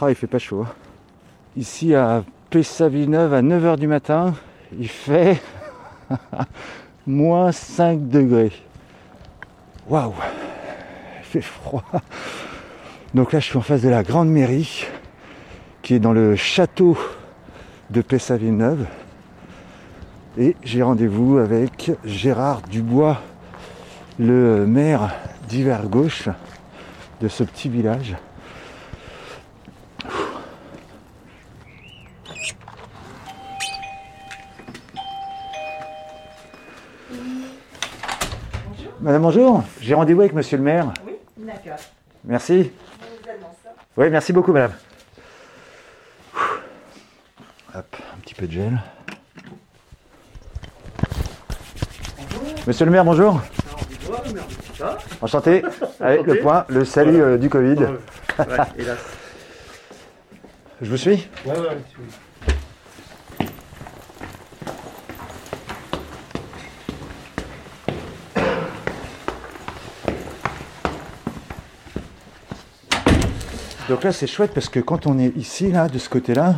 Ah, 0.00 0.06
il 0.10 0.14
fait 0.14 0.28
pas 0.28 0.38
chaud. 0.38 0.64
hein. 0.66 0.72
Ici 1.56 1.94
à 1.94 2.22
Pessavilleneuve 2.50 3.34
à 3.34 3.42
9h 3.42 3.76
du 3.76 3.86
matin, 3.88 4.34
il 4.78 4.88
fait 4.88 5.40
moins 7.06 7.50
5 7.52 8.08
degrés. 8.08 8.52
Waouh, 9.88 10.14
il 11.20 11.24
fait 11.24 11.40
froid. 11.40 11.82
Donc 13.12 13.32
là, 13.32 13.40
je 13.40 13.46
suis 13.46 13.58
en 13.58 13.60
face 13.62 13.82
de 13.82 13.88
la 13.88 14.04
grande 14.04 14.28
mairie 14.28 14.84
qui 15.82 15.94
est 15.94 15.98
dans 15.98 16.12
le 16.12 16.36
château 16.36 16.96
de 17.90 18.02
Pessavilleneuve. 18.02 18.86
Et 20.38 20.56
j'ai 20.62 20.82
rendez-vous 20.82 21.38
avec 21.38 21.92
Gérard 22.04 22.62
Dubois, 22.62 23.20
le 24.18 24.66
maire 24.66 25.14
d'hiver 25.48 25.88
gauche 25.88 26.28
de 27.20 27.28
ce 27.28 27.42
petit 27.42 27.68
village. 27.68 28.16
Madame, 39.00 39.22
bonjour. 39.22 39.64
J'ai 39.80 39.94
rendez-vous 39.94 40.20
avec 40.20 40.34
monsieur 40.34 40.58
le 40.58 40.62
maire. 40.62 40.92
Oui, 41.06 41.14
d'accord. 41.38 41.80
Merci. 42.22 42.70
Oui, 43.96 44.10
merci 44.10 44.32
beaucoup, 44.32 44.52
madame. 44.52 44.72
Hop, 47.74 47.96
un 48.14 48.20
petit 48.20 48.29
peu 48.40 48.46
de 48.46 48.52
gel. 48.52 48.80
Monsieur 52.66 52.86
le 52.86 52.90
maire, 52.90 53.04
bonjour. 53.04 53.38
Enchanté. 55.20 55.62
Allez, 56.00 56.22
le 56.22 56.38
point, 56.40 56.64
le 56.68 56.86
salut 56.86 57.20
euh, 57.20 57.36
du 57.36 57.50
Covid. 57.50 57.76
Je 60.80 60.88
vous 60.88 60.96
suis 60.96 61.28
Ouais, 61.44 61.52
ouais, 61.52 61.76
Donc 73.90 74.04
là, 74.04 74.12
c'est 74.12 74.26
chouette 74.26 74.52
parce 74.54 74.70
que 74.70 74.80
quand 74.80 75.06
on 75.06 75.18
est 75.18 75.36
ici, 75.36 75.70
là, 75.70 75.88
de 75.88 75.98
ce 75.98 76.08
côté-là, 76.08 76.54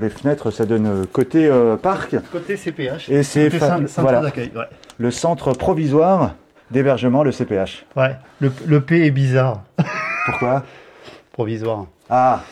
les 0.00 0.08
fenêtres, 0.10 0.50
ça 0.50 0.66
donne 0.66 0.86
euh, 0.86 1.04
côté 1.12 1.46
euh, 1.46 1.76
parc. 1.76 2.16
Côté 2.32 2.56
CPH. 2.56 3.08
Et 3.10 3.22
c'est 3.22 3.50
fa- 3.50 3.78
voilà. 3.98 4.20
d'accueil, 4.20 4.50
ouais. 4.56 4.64
le 4.98 5.10
centre 5.10 5.52
provisoire 5.52 6.34
d'hébergement, 6.70 7.22
le 7.22 7.32
CPH. 7.32 7.84
Ouais, 7.96 8.16
le, 8.40 8.52
le 8.66 8.80
P 8.80 9.04
est 9.06 9.10
bizarre. 9.10 9.62
Pourquoi? 10.26 10.64
Provisoire. 11.32 11.86
Ah 12.08 12.42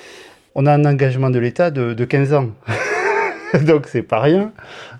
On 0.54 0.66
a 0.66 0.72
un 0.72 0.84
engagement 0.84 1.30
de 1.30 1.38
l'État 1.38 1.70
de, 1.70 1.94
de 1.94 2.04
15 2.04 2.32
ans. 2.34 2.46
Donc 3.64 3.86
c'est 3.88 4.02
pas 4.02 4.20
rien. 4.20 4.52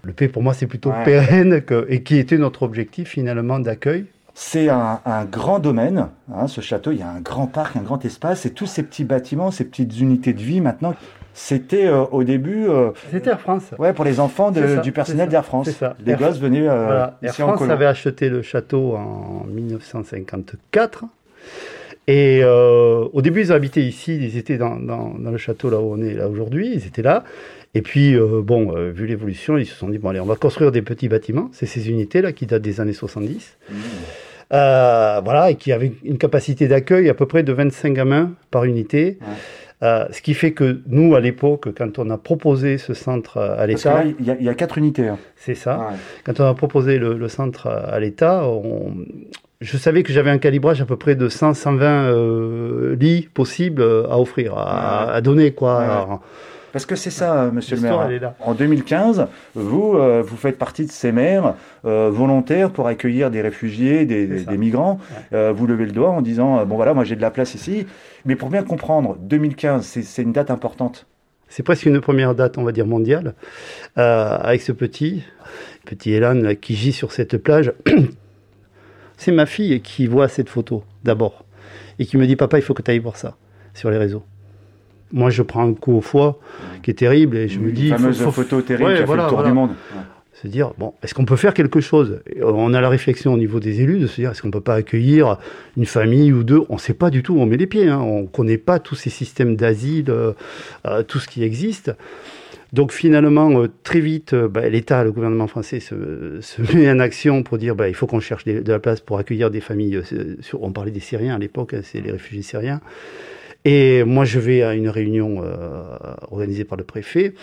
Le 0.03 0.13
P 0.13 0.29
pour 0.29 0.43
moi 0.43 0.55
c'est 0.55 0.67
plutôt 0.67 0.91
Ouais. 0.91 1.05
pérenne 1.05 1.61
que- 1.63 1.87
et 1.89 2.03
qui 2.03 2.17
était 2.19 2.39
notre 2.39 2.63
objectif 2.63 3.09
finalement 3.11 3.59
d'accueil. 3.59 4.07
C'est 4.35 4.69
un, 4.69 5.01
un 5.05 5.25
grand 5.25 5.59
domaine, 5.59 6.07
hein, 6.33 6.47
ce 6.47 6.61
château, 6.61 6.93
il 6.93 6.99
y 6.99 7.03
a 7.03 7.09
un 7.11 7.21
grand 7.21 7.49
parc, 7.49 7.75
un 7.75 7.81
grand 7.83 8.05
espace, 8.05 8.47
et 8.47 8.51
tous 8.51 8.67
ces 8.67 8.85
petits 8.85 9.03
bâtiments, 9.03 9.51
ces 9.51 9.65
petites 9.65 9.99
unités 9.99 10.33
de 10.33 10.41
vie 10.41 10.61
maintenant, 10.61 10.95
c'était 11.35 11.87
euh, 11.87 12.05
au 12.11 12.25
début... 12.25 12.67
euh, 12.69 12.91
C'était 13.13 13.31
Air 13.31 13.41
France. 13.41 13.71
Ouais, 13.79 13.93
pour 13.93 14.05
les 14.05 14.19
enfants 14.21 14.51
de- 14.51 14.61
C'est 14.61 14.75
ça, 14.77 14.81
du 14.81 14.93
personnel 14.93 15.29
d'Air 15.29 15.45
France. 15.45 15.67
c'est 15.67 15.73
ça. 15.79 15.97
Les 16.05 16.13
Air- 16.13 16.19
gosses 16.19 16.39
venaient 16.41 16.69
euh, 16.69 16.85
Voilà. 16.87 17.19
Air 17.23 17.31
ici 17.31 17.43
France 17.43 17.63
avait 17.71 17.87
acheté 17.87 18.29
le 18.29 18.43
château 18.43 18.95
en 18.97 19.45
1954. 19.49 21.05
Et 22.07 22.41
euh, 22.43 23.05
au 23.13 23.21
début, 23.23 23.43
ils 23.43 23.53
habitaient 23.53 23.83
ici, 23.85 24.17
ils 24.17 24.37
étaient 24.39 24.57
dans, 24.59 24.77
dans- 24.77 25.15
dans 25.19 25.31
le 25.31 25.37
château 25.39 25.69
là 25.71 25.79
où 25.79 25.93
on 25.93 26.01
est 26.01 26.15
là 26.15 26.29
aujourd'hui, 26.29 26.73
ils 26.75 26.87
étaient 26.87 27.03
là. 27.03 27.25
Et 27.75 27.83
puis, 27.83 28.17
bon, 28.43 28.73
vu 28.91 29.07
l'évolution, 29.07 29.59
ils 29.59 29.67
se 29.67 29.75
sont 29.75 29.91
dit, 29.91 29.99
bon, 29.99 30.09
allez, 30.09 30.21
on 30.21 30.25
va 30.25 30.37
construire 30.37 30.73
des 30.73 30.81
petits 30.81 31.07
bâtiments. 31.09 31.51
C'est 31.53 31.67
ces 31.67 31.91
unités 31.91 32.23
là 32.23 32.33
qui 32.33 32.47
datent 32.47 32.63
des 32.63 32.81
années 32.81 32.95
70. 32.95 33.59
Euh, 34.55 35.21
voilà, 35.23 35.51
et 35.51 35.57
qui 35.57 35.71
avaient 35.73 35.93
une 36.03 36.17
capacité 36.17 36.67
d'accueil 36.67 37.11
à 37.11 37.15
peu 37.15 37.27
près 37.27 37.43
de 37.43 37.53
25 37.53 37.93
gamins 37.93 38.33
par 38.51 38.65
unité. 38.65 39.19
Euh, 39.83 40.07
ce 40.11 40.21
qui 40.23 40.35
fait 40.35 40.51
que 40.53 40.81
nous, 40.89 41.15
à 41.15 41.21
l'époque, 41.21 41.69
quand 41.77 41.99
on 42.01 42.11
a 42.11 42.19
proposé 42.19 42.79
ce 42.79 42.95
centre 42.95 43.39
à 43.39 43.59
Parce 43.59 43.67
que 43.85 43.89
l'État, 43.89 44.05
il 44.19 44.27
y, 44.27 44.31
a- 44.31 44.37
il 44.41 44.45
y 44.45 44.49
a 44.49 44.55
quatre 44.55 44.77
unités. 44.79 45.07
hein. 45.07 45.19
c'est 45.37 45.55
ça. 45.55 45.91
Quand 46.25 46.41
on 46.41 46.45
a 46.47 46.55
proposé 46.55 46.99
le, 46.99 47.15
le 47.15 47.29
centre 47.29 47.69
à, 47.69 47.77
à 47.95 48.01
l'État, 48.01 48.45
on- 48.45 48.93
je 49.61 49.77
savais 49.77 50.03
que 50.03 50.13
j'avais 50.13 50.31
un 50.31 50.39
calibrage 50.39 50.81
à 50.81 50.85
peu 50.85 50.97
près 50.97 51.15
de 51.15 51.29
100, 51.29 51.55
120 51.55 52.11
euh, 52.11 52.97
lits 52.97 53.29
possibles 53.33 53.83
à 54.11 54.19
offrir, 54.19 54.55
à, 54.57 55.13
à 55.13 55.21
donner 55.21 55.53
quoi. 55.53 55.79
Ouais. 55.79 55.85
Alors, 55.85 56.23
Parce 56.79 56.87
que 56.87 56.95
c'est 56.95 57.11
ça, 57.11 57.35
euh, 57.43 57.51
monsieur 57.51 57.75
le 57.75 57.83
maire. 57.83 57.91
L'histoire, 57.91 58.09
elle 58.09 58.17
est 58.17 58.21
là. 58.21 58.35
En 58.39 58.55
2015, 58.55 59.27
vous, 59.57 59.95
euh, 59.97 60.23
vous 60.25 60.37
faites 60.37 60.57
partie 60.59 60.87
de 60.87 60.93
ces 60.93 61.11
maires 61.11 61.55
euh, 61.85 62.09
volontaires 62.09 62.71
pour 62.71 62.87
accueillir 62.87 63.33
des 63.33 63.41
réfugiés, 63.41 64.07
des, 64.07 64.29
des- 64.29 64.45
des 64.45 64.57
migrants. 64.57 65.01
Euh, 65.33 65.53
vous 65.53 65.67
levez 65.67 65.87
le 65.87 65.91
doigt 65.91 66.11
en 66.11 66.23
disant, 66.23 66.61
euh, 66.61 66.65
bon 66.65 66.77
voilà, 66.77 66.95
moi 66.95 67.03
j'ai 67.03 67.17
de 67.17 67.21
la 67.21 67.33
place 67.33 67.57
ici. 67.57 67.85
Mais 68.27 68.37
pour 68.37 68.49
bien 68.49 68.63
comprendre, 68.63 69.17
2015, 69.21 69.85
c'est 69.85 70.03
c'est 70.03 70.23
une 70.23 70.33
date 70.33 70.53
importante. 70.53 71.07
C'est 71.49 71.65
presque 71.65 71.87
une 71.87 72.01
première 72.01 72.37
date, 72.37 72.59
on 72.59 72.63
va 72.63 72.71
dire, 72.71 72.87
mondiale, 72.87 73.35
euh, 73.97 74.39
avec 74.41 74.63
ce 74.63 74.71
petit, 74.71 75.25
petit 75.85 76.13
Elan 76.13 76.35
là, 76.35 76.55
qui 76.55 76.77
gît 76.77 76.93
sur 76.93 77.11
cette 77.11 77.39
plage. 77.39 77.73
C'est 79.17 79.33
ma 79.33 79.47
fille 79.47 79.81
qui 79.81 80.07
voit 80.07 80.29
cette 80.29 80.49
photo, 80.49 80.85
d'abord, 81.03 81.45
et 81.99 82.07
qui 82.07 82.17
me 82.19 82.25
dit, 82.27 82.37
papa, 82.37 82.57
il 82.59 82.63
faut 82.63 82.73
que 82.75 82.83
tu 82.83 82.91
ailles 82.93 83.01
voir 83.01 83.17
ça 83.17 83.37
sur 83.75 83.91
les 83.91 83.99
réseaux. 83.99 84.23
Moi, 85.13 85.31
je 85.31 85.43
prends 85.43 85.67
un 85.69 85.75
coup 85.75 85.95
au 85.97 86.01
foie 86.01 86.39
qui 86.83 86.91
est 86.91 86.95
terrible, 86.95 87.37
et 87.37 87.49
je 87.49 87.59
me 87.61 87.71
dis... 87.73 87.89
fameuse 87.91 88.19
photo 88.31 88.61
terrible 88.63 88.91
qui 88.97 89.03
a 89.03 89.07
fait 89.07 89.13
le 89.25 89.29
tour 89.29 89.43
du 89.43 89.53
monde. 89.53 89.71
Se 90.41 90.47
dire, 90.47 90.71
bon, 90.79 90.95
est-ce 91.03 91.15
qu'on 91.15 91.25
peut 91.25 91.35
faire 91.35 91.53
quelque 91.53 91.81
chose? 91.81 92.21
Et 92.33 92.45
On 92.45 92.73
a 92.73 92.81
la 92.81 92.89
réflexion 92.89 93.33
au 93.33 93.37
niveau 93.37 93.59
des 93.59 93.81
élus 93.81 93.99
de 93.99 94.07
se 94.07 94.21
dire, 94.21 94.31
est-ce 94.31 94.41
qu'on 94.43 94.53
peut 94.53 94.61
pas 94.61 94.75
accueillir 94.77 95.39
une 95.77 95.85
famille 95.87 96.33
ou 96.33 96.45
deux? 96.45 96.61
On 96.69 96.75
ne 96.75 96.79
sait 96.79 96.95
pas 96.95 97.11
du 97.11 97.25
tout 97.25 97.35
où 97.35 97.41
on 97.41 97.47
met 97.47 97.57
les 97.57 97.67
pieds. 97.67 97.89
Hein. 97.89 97.99
On 97.99 98.23
ne 98.23 98.27
connaît 98.29 98.57
pas 98.59 98.79
tous 98.79 98.95
ces 98.95 99.11
systèmes 99.11 99.57
d'asile, 99.57 100.05
euh, 100.11 100.33
euh, 100.87 101.03
tout 101.03 101.19
ce 101.19 101.27
qui 101.27 101.43
existe. 101.43 101.91
Donc 102.73 102.93
finalement, 102.93 103.51
euh, 103.63 103.67
très 103.83 103.99
vite, 103.99 104.33
euh, 104.35 104.47
bah, 104.47 104.69
l'État, 104.69 105.03
le 105.03 105.11
gouvernement 105.11 105.49
français 105.49 105.81
se, 105.81 106.39
se 106.41 106.63
met 106.77 106.89
en 106.89 107.01
action 107.01 107.43
pour 107.43 107.59
dire, 107.59 107.75
bah, 107.75 107.89
il 107.89 107.95
faut 107.95 108.07
qu'on 108.07 108.21
cherche 108.21 108.45
des- 108.45 108.61
de 108.61 108.71
la 108.73 108.79
place 108.79 109.01
pour 109.01 109.19
accueillir 109.19 109.51
des 109.51 109.61
familles. 109.61 109.97
euh, 109.97 110.37
sur- 110.41 110.63
on 110.63 110.71
parlait 110.71 110.93
des 110.93 111.01
Syriens 111.01 111.35
à 111.35 111.39
l'époque, 111.39 111.75
hein, 111.75 111.81
c'est 111.83 112.01
les 112.01 112.13
réfugiés 112.13 112.43
syriens. 112.43 112.81
Et 113.65 114.05
moi, 114.05 114.25
je 114.25 114.39
vais 114.39 114.63
à 114.63 114.75
une 114.75 114.89
réunion 114.89 115.43
euh, 115.43 115.83
organisée 116.31 116.65
par 116.65 116.79
le 116.79 116.85
préfet. 116.85 117.35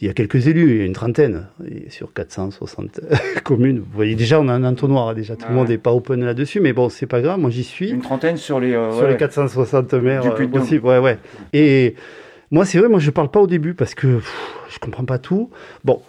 Il 0.00 0.06
y 0.06 0.10
a 0.10 0.14
quelques 0.14 0.46
élus, 0.48 0.70
il 0.72 0.78
y 0.78 0.80
a 0.82 0.84
une 0.84 0.92
trentaine, 0.92 1.46
et 1.68 1.90
sur 1.90 2.12
460 2.12 3.00
communes. 3.44 3.78
Vous 3.80 3.92
voyez, 3.94 4.14
déjà, 4.14 4.40
on 4.40 4.48
a 4.48 4.52
un 4.52 4.64
entonnoir, 4.64 5.08
hein, 5.08 5.14
déjà, 5.14 5.36
tout 5.36 5.44
le 5.46 5.50
Ouais. 5.50 5.56
monde 5.56 5.68
n'est 5.68 5.78
pas 5.78 5.92
open 5.92 6.24
là-dessus, 6.24 6.60
mais 6.60 6.72
bon, 6.72 6.88
c'est 6.88 7.06
pas 7.06 7.20
grave, 7.20 7.38
moi 7.38 7.50
j'y 7.50 7.64
suis. 7.64 7.90
Une 7.90 8.00
trentaine 8.00 8.36
sur 8.36 8.60
les, 8.60 8.72
euh, 8.72 8.92
sur 8.92 9.02
ouais, 9.02 9.10
les 9.10 9.16
460 9.16 9.92
maires 9.94 10.24
euh, 10.26 10.46
possibles, 10.48 10.86
ouais, 10.86 10.98
ouais. 10.98 11.18
Et 11.52 11.94
moi, 12.50 12.64
c'est 12.64 12.78
vrai, 12.78 12.88
moi 12.88 12.98
je 13.00 13.10
parle 13.10 13.30
pas 13.30 13.40
au 13.40 13.46
début 13.46 13.74
parce 13.74 13.94
que 13.94 14.16
pff, 14.16 14.34
je 14.70 14.78
comprends 14.78 15.04
pas 15.04 15.18
tout. 15.18 15.50
Bon. 15.84 16.00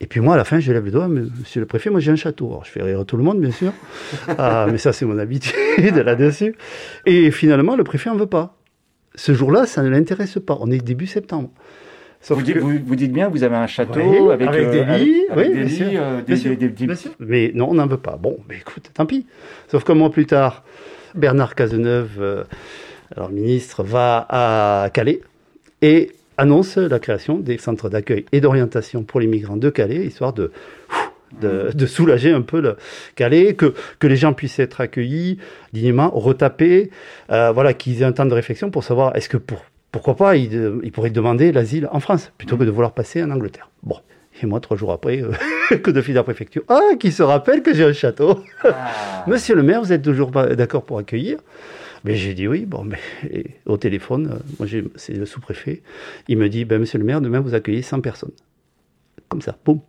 Et 0.00 0.06
puis 0.06 0.20
moi, 0.20 0.34
à 0.34 0.36
la 0.36 0.44
fin, 0.44 0.60
je 0.60 0.72
lève 0.72 0.84
le 0.84 0.92
doigt, 0.92 1.08
monsieur 1.08 1.58
le 1.60 1.66
préfet, 1.66 1.90
moi 1.90 1.98
j'ai 1.98 2.12
un 2.12 2.16
château. 2.16 2.46
Alors, 2.50 2.64
je 2.64 2.70
fais 2.70 2.82
rire 2.82 3.04
tout 3.04 3.16
le 3.16 3.24
monde, 3.24 3.40
bien 3.40 3.50
sûr. 3.50 3.72
Ah, 4.38 4.66
mais 4.70 4.78
ça, 4.78 4.92
c'est 4.92 5.04
mon 5.04 5.18
habitude 5.18 5.52
là-dessus. 6.04 6.54
Et 7.04 7.30
finalement, 7.32 7.74
le 7.76 7.82
préfet 7.84 8.08
en 8.08 8.16
veut 8.16 8.26
pas. 8.26 8.54
Ce 9.18 9.32
jour-là, 9.34 9.66
ça 9.66 9.82
ne 9.82 9.88
l'intéresse 9.88 10.38
pas. 10.44 10.56
On 10.60 10.70
est 10.70 10.78
début 10.78 11.06
septembre. 11.06 11.50
Sauf 12.20 12.38
Vous, 12.38 12.44
dites, 12.44 12.54
que- 12.54 12.60
vous, 12.60 12.78
vous 12.84 12.96
dites 12.96 13.12
bien, 13.12 13.28
vous 13.28 13.42
avez 13.44 13.56
un 13.56 13.66
château 13.66 14.30
avec, 14.30 14.48
avec 14.48 14.66
euh, 14.66 14.70
des 14.72 15.04
lits, 15.04 15.22
avec 15.30 15.48
oui, 15.48 15.54
des 15.54 15.60
bien 15.60 15.64
lits, 15.64 15.76
sûr, 15.76 15.86
euh, 15.94 16.20
bien 16.22 16.34
des- 16.34 16.36
sûr, 16.40 16.50
des- 16.56 16.68
des- 16.68 16.86
bien 16.86 16.94
sûr. 16.94 17.10
Mais 17.20 17.52
non, 17.54 17.68
on 17.70 17.74
n'en 17.74 17.86
veut 17.86 17.96
pas. 17.96 18.16
Bon, 18.16 18.38
mais 18.48 18.56
écoute, 18.56 18.90
tant 18.94 19.06
pis. 19.06 19.26
Sauf 19.70 19.84
que 19.84 19.92
un 19.92 19.94
mois 19.96 20.10
plus 20.10 20.26
tard, 20.26 20.64
Bernard 21.14 21.54
Cazeneuve, 21.54 22.10
euh, 22.20 22.44
alors 23.16 23.30
ministre, 23.30 23.82
va 23.82 24.26
à 24.28 24.90
Calais 24.90 25.20
et 25.82 26.10
annonce 26.36 26.76
la 26.76 26.98
création 27.00 27.38
des 27.38 27.58
centres 27.58 27.88
d'accueil 27.88 28.24
et 28.32 28.40
d'orientation 28.40 29.02
pour 29.02 29.18
les 29.20 29.26
migrants 29.26 29.56
de 29.56 29.70
Calais, 29.70 30.04
histoire 30.06 30.32
de, 30.32 30.50
de, 31.40 31.70
de 31.74 31.86
soulager 31.86 32.32
un 32.32 32.42
peu 32.42 32.60
le 32.60 32.76
Calais, 33.16 33.54
que, 33.54 33.74
que 33.98 34.06
les 34.06 34.16
gens 34.16 34.32
puissent 34.32 34.58
être 34.58 34.80
accueillis 34.80 35.38
dignement, 35.72 36.10
retapés, 36.10 36.90
euh, 37.30 37.52
voilà, 37.52 37.74
qu'ils 37.74 38.02
aient 38.02 38.04
un 38.04 38.12
temps 38.12 38.26
de 38.26 38.34
réflexion 38.34 38.70
pour 38.70 38.84
savoir 38.84 39.14
est-ce 39.16 39.28
que 39.28 39.36
pour, 39.36 39.64
pourquoi 39.92 40.16
pas 40.16 40.36
ils, 40.36 40.56
euh, 40.56 40.80
ils 40.82 40.92
pourraient 40.92 41.10
demander 41.10 41.52
l'asile 41.52 41.88
en 41.92 42.00
France 42.00 42.32
plutôt 42.38 42.56
que 42.56 42.64
de 42.64 42.70
vouloir 42.70 42.92
passer 42.92 43.22
en 43.22 43.30
Angleterre. 43.30 43.70
Bon. 43.82 43.96
Et 44.40 44.46
moi, 44.46 44.60
trois 44.60 44.76
jours 44.76 44.92
après, 44.92 45.20
euh, 45.22 45.32
que 45.82 45.90
de 45.90 46.00
fil 46.00 46.14
à 46.16 46.20
la 46.20 46.24
préfecture. 46.24 46.62
Ah, 46.68 46.80
qui 47.00 47.10
se 47.10 47.22
rappelle 47.24 47.62
que 47.62 47.74
j'ai 47.74 47.84
un 47.84 47.92
château. 47.92 48.44
Monsieur 49.26 49.56
le 49.56 49.62
maire, 49.64 49.80
vous 49.82 49.92
êtes 49.92 50.02
toujours 50.02 50.30
d'accord 50.30 50.84
pour 50.84 50.98
accueillir 50.98 51.38
mais 52.04 52.14
j'ai 52.14 52.32
dit 52.32 52.46
oui, 52.46 52.64
bon, 52.64 52.84
mais 52.84 52.96
et 53.28 53.56
au 53.66 53.76
téléphone, 53.76 54.30
euh, 54.32 54.38
moi 54.60 54.68
j'ai- 54.68 54.84
c'est 54.94 55.14
le 55.14 55.26
sous-préfet, 55.26 55.82
il 56.28 56.38
me 56.38 56.48
dit, 56.48 56.64
ben, 56.64 56.78
monsieur 56.80 56.96
le 56.96 57.04
maire, 57.04 57.20
demain 57.20 57.40
vous 57.40 57.54
accueillez 57.56 57.82
100 57.82 58.00
personnes. 58.00 58.30
Comme 59.28 59.42
ça, 59.42 59.58
boum. 59.64 59.80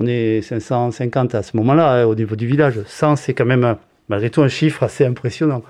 On 0.00 0.06
est 0.06 0.42
550 0.42 1.34
à 1.34 1.42
ce 1.42 1.56
moment-là, 1.56 1.92
hein, 1.92 2.04
au 2.04 2.14
niveau 2.14 2.36
du 2.36 2.46
village. 2.46 2.80
100, 2.86 3.16
c'est 3.16 3.34
quand 3.34 3.44
même, 3.44 3.76
malgré 4.08 4.30
tout, 4.30 4.42
un 4.42 4.48
chiffre 4.48 4.84
assez 4.84 5.04
impressionnant. 5.04 5.64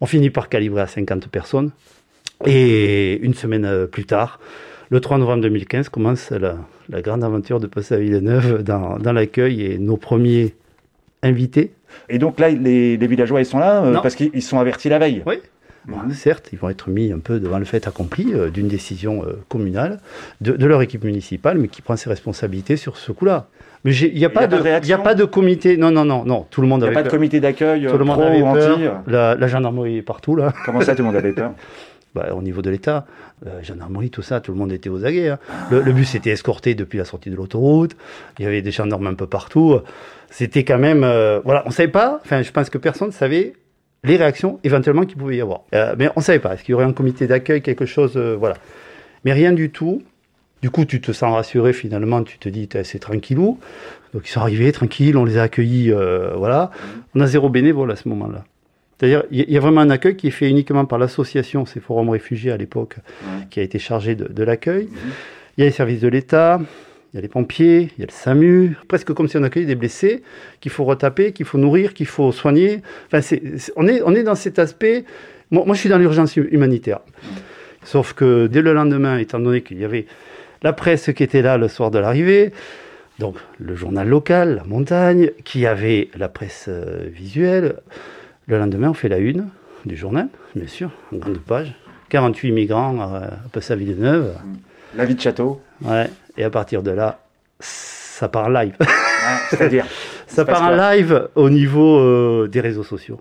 On 0.00 0.06
finit 0.06 0.30
par 0.30 0.48
calibrer 0.48 0.80
à 0.80 0.86
50 0.86 1.28
personnes. 1.28 1.70
Et 2.46 3.18
une 3.20 3.34
semaine 3.34 3.66
euh, 3.66 3.86
plus 3.86 4.06
tard, 4.06 4.40
le 4.88 4.98
3 4.98 5.18
novembre 5.18 5.42
2015, 5.42 5.90
commence 5.90 6.30
la, 6.30 6.56
la 6.88 7.02
grande 7.02 7.22
aventure 7.22 7.60
de 7.60 7.66
Passaville-Neuve 7.66 8.62
dans, 8.62 8.98
dans 8.98 9.12
l'accueil 9.12 9.66
et 9.66 9.78
nos 9.78 9.98
premiers 9.98 10.54
invités. 11.22 11.74
Et 12.08 12.18
donc 12.18 12.40
là, 12.40 12.48
les, 12.48 12.96
les 12.96 13.06
villageois, 13.06 13.42
ils 13.42 13.46
sont 13.46 13.58
là 13.58 13.84
euh, 13.84 14.00
parce 14.00 14.14
qu'ils 14.14 14.30
ils 14.32 14.42
sont 14.42 14.58
avertis 14.58 14.88
la 14.88 14.98
veille. 14.98 15.22
Oui. 15.26 15.34
Certes, 16.12 16.50
ils 16.52 16.58
vont 16.58 16.68
être 16.68 16.88
mis 16.90 17.12
un 17.12 17.18
peu 17.18 17.40
devant 17.40 17.58
le 17.58 17.64
fait 17.64 17.86
accompli 17.86 18.32
euh, 18.34 18.50
d'une 18.50 18.68
décision 18.68 19.24
euh, 19.24 19.38
communale 19.48 19.98
de, 20.40 20.52
de 20.52 20.66
leur 20.66 20.82
équipe 20.82 21.04
municipale, 21.04 21.58
mais 21.58 21.68
qui 21.68 21.82
prend 21.82 21.96
ses 21.96 22.10
responsabilités 22.10 22.76
sur 22.76 22.96
ce 22.96 23.12
coup-là. 23.12 23.48
Mais 23.84 23.96
il 23.96 24.14
n'y 24.14 24.24
a, 24.26 24.28
pas 24.30 24.42
y 24.42 24.44
a 24.44 24.46
de, 24.46 24.52
pas 24.52 24.58
de 24.58 24.62
réaction 24.62 24.86
il 24.94 24.98
y 24.98 25.00
a 25.00 25.02
pas 25.02 25.14
de 25.14 25.24
comité. 25.24 25.76
Non, 25.78 25.90
non, 25.90 26.04
non, 26.04 26.24
non. 26.26 26.46
Tout 26.50 26.60
le 26.60 26.66
monde 26.68 26.82
Il 26.82 26.90
n'y 26.90 26.90
a 26.90 26.92
pas 26.94 27.02
de 27.02 27.08
comité 27.08 27.40
d'accueil 27.40 27.86
Tout 27.90 27.96
le 27.96 28.02
euh, 28.02 28.04
monde 28.04 28.20
avait 28.20 28.40
peur. 28.42 28.78
euh. 28.78 28.90
La, 29.06 29.34
la 29.34 29.46
gendarmerie 29.46 29.96
est 29.96 30.02
partout 30.02 30.36
là. 30.36 30.52
Comment 30.66 30.82
ça, 30.82 30.94
tout 30.94 31.00
le 31.02 31.06
monde 31.06 31.16
avait 31.16 31.32
peur 31.32 31.52
Bah, 32.14 32.28
Au 32.36 32.42
niveau 32.42 32.60
de 32.60 32.68
l'État, 32.70 33.06
la 33.44 33.62
gendarmerie, 33.62 34.10
tout 34.10 34.20
ça, 34.22 34.40
tout 34.40 34.52
le 34.52 34.58
monde 34.58 34.72
était 34.72 34.90
aux 34.90 35.04
aguets. 35.06 35.28
hein. 35.28 35.38
Le, 35.70 35.80
le 35.80 35.92
bus 35.92 36.14
était 36.14 36.30
escorté 36.30 36.74
depuis 36.74 36.98
la 36.98 37.04
sortie 37.06 37.30
de 37.30 37.36
l'autoroute. 37.36 37.96
Il 38.38 38.44
y 38.44 38.48
avait 38.48 38.60
des 38.62 38.72
gendarmes 38.72 39.06
un 39.06 39.14
peu 39.14 39.26
partout. 39.28 39.78
C'était 40.28 40.64
quand 40.64 40.78
même, 40.78 41.02
euh, 41.04 41.40
voilà, 41.44 41.62
on 41.66 41.70
savait 41.70 41.88
pas. 41.88 42.20
Enfin, 42.24 42.42
je 42.42 42.50
pense 42.50 42.68
que 42.68 42.78
personne 42.78 43.08
ne 43.08 43.12
savait 43.12 43.54
les 44.04 44.16
réactions 44.16 44.58
éventuellement 44.64 45.04
qu'il 45.04 45.16
pouvait 45.18 45.36
y 45.36 45.40
avoir. 45.40 45.62
Euh, 45.74 45.94
mais 45.98 46.08
on 46.16 46.20
savait 46.20 46.38
pas. 46.38 46.54
Est-ce 46.54 46.62
qu'il 46.64 46.72
y 46.72 46.74
aurait 46.74 46.84
un 46.84 46.92
comité 46.92 47.26
d'accueil, 47.26 47.60
quelque 47.62 47.86
chose, 47.86 48.14
euh, 48.16 48.36
voilà. 48.38 48.56
Mais 49.24 49.32
rien 49.32 49.52
du 49.52 49.70
tout. 49.70 50.02
Du 50.62 50.70
coup, 50.70 50.84
tu 50.84 51.00
te 51.00 51.12
sens 51.12 51.32
rassuré 51.34 51.72
finalement. 51.72 52.22
Tu 52.22 52.38
te 52.38 52.48
dis, 52.48 52.68
c'est 52.84 52.98
tranquillou. 52.98 53.58
Donc 54.12 54.26
ils 54.28 54.30
sont 54.30 54.40
arrivés 54.40 54.72
tranquilles, 54.72 55.16
on 55.16 55.24
les 55.24 55.38
a 55.38 55.42
accueillis, 55.42 55.90
euh, 55.92 56.32
voilà. 56.36 56.70
On 57.14 57.20
a 57.20 57.26
zéro 57.26 57.48
bénévole 57.48 57.90
à 57.92 57.96
ce 57.96 58.08
moment-là. 58.08 58.44
C'est-à-dire, 58.98 59.22
il 59.30 59.38
y 59.38 59.40
a- 59.42 59.44
il 59.48 59.54
y 59.54 59.56
a 59.56 59.60
vraiment 59.60 59.80
un 59.80 59.88
accueil 59.90 60.16
qui 60.16 60.26
est 60.26 60.30
fait 60.32 60.50
uniquement 60.50 60.84
par 60.84 60.98
l'association, 60.98 61.64
c'est 61.64 61.80
Forum 61.80 62.10
Réfugiés 62.10 62.50
à 62.52 62.58
l'époque, 62.58 62.96
qui 63.48 63.60
a 63.60 63.62
été 63.62 63.78
chargé 63.78 64.14
de, 64.14 64.30
de 64.30 64.42
l'accueil. 64.42 64.88
Il 65.56 65.60
y 65.60 65.62
a 65.62 65.66
les 65.66 65.72
services 65.72 66.00
de 66.00 66.08
l'État, 66.08 66.60
il 67.12 67.16
y 67.16 67.18
a 67.18 67.22
les 67.22 67.28
pompiers, 67.28 67.90
il 67.96 68.00
y 68.00 68.02
a 68.02 68.06
le 68.06 68.12
SAMU, 68.12 68.76
presque 68.88 69.12
comme 69.12 69.26
si 69.28 69.36
on 69.36 69.42
accueillait 69.42 69.66
des 69.66 69.74
blessés 69.74 70.22
qu'il 70.60 70.70
faut 70.70 70.84
retaper, 70.84 71.32
qu'il 71.32 71.46
faut 71.46 71.58
nourrir, 71.58 71.92
qu'il 71.94 72.06
faut 72.06 72.30
soigner. 72.32 72.82
Enfin, 73.12 73.36
on, 73.76 73.88
est, 73.88 74.00
on 74.04 74.14
est 74.14 74.22
dans 74.22 74.34
cet 74.36 74.58
aspect. 74.58 75.04
Moi, 75.50 75.64
moi, 75.66 75.74
je 75.74 75.80
suis 75.80 75.88
dans 75.88 75.98
l'urgence 75.98 76.36
hu- 76.36 76.48
humanitaire. 76.52 77.00
Sauf 77.84 78.12
que 78.12 78.46
dès 78.46 78.62
le 78.62 78.72
lendemain, 78.74 79.18
étant 79.18 79.40
donné 79.40 79.62
qu'il 79.62 79.78
y 79.78 79.84
avait 79.84 80.06
la 80.62 80.72
presse 80.72 81.10
qui 81.16 81.22
était 81.22 81.42
là 81.42 81.56
le 81.56 81.66
soir 81.68 81.90
de 81.90 81.98
l'arrivée, 81.98 82.52
donc 83.18 83.36
le 83.58 83.74
journal 83.74 84.08
local, 84.08 84.56
La 84.56 84.64
Montagne, 84.64 85.30
qui 85.44 85.66
avait 85.66 86.08
la 86.16 86.28
presse 86.28 86.66
euh, 86.68 87.08
visuelle, 87.12 87.76
le 88.46 88.58
lendemain, 88.58 88.90
on 88.90 88.94
fait 88.94 89.08
la 89.08 89.18
une 89.18 89.48
du 89.86 89.96
journal, 89.96 90.28
bien 90.54 90.66
sûr, 90.66 90.90
en 91.12 91.16
grande 91.16 91.38
page. 91.38 91.74
48 92.10 92.52
migrants 92.52 93.00
euh, 93.14 93.18
à 93.28 93.48
Pessa-Villeneuve. 93.52 94.34
La 94.96 95.04
vie 95.04 95.14
de 95.14 95.20
château. 95.20 95.60
Ouais, 95.82 96.08
et 96.36 96.44
à 96.44 96.50
partir 96.50 96.82
de 96.82 96.90
là, 96.90 97.20
ça 97.60 98.28
part 98.28 98.50
live. 98.50 98.74
c'est-à-dire 99.50 99.86
Ça 100.26 100.44
part 100.44 100.62
en 100.62 100.76
live 100.76 101.28
au 101.34 101.50
niveau 101.50 101.98
euh, 101.98 102.46
des 102.46 102.60
réseaux 102.60 102.84
sociaux. 102.84 103.20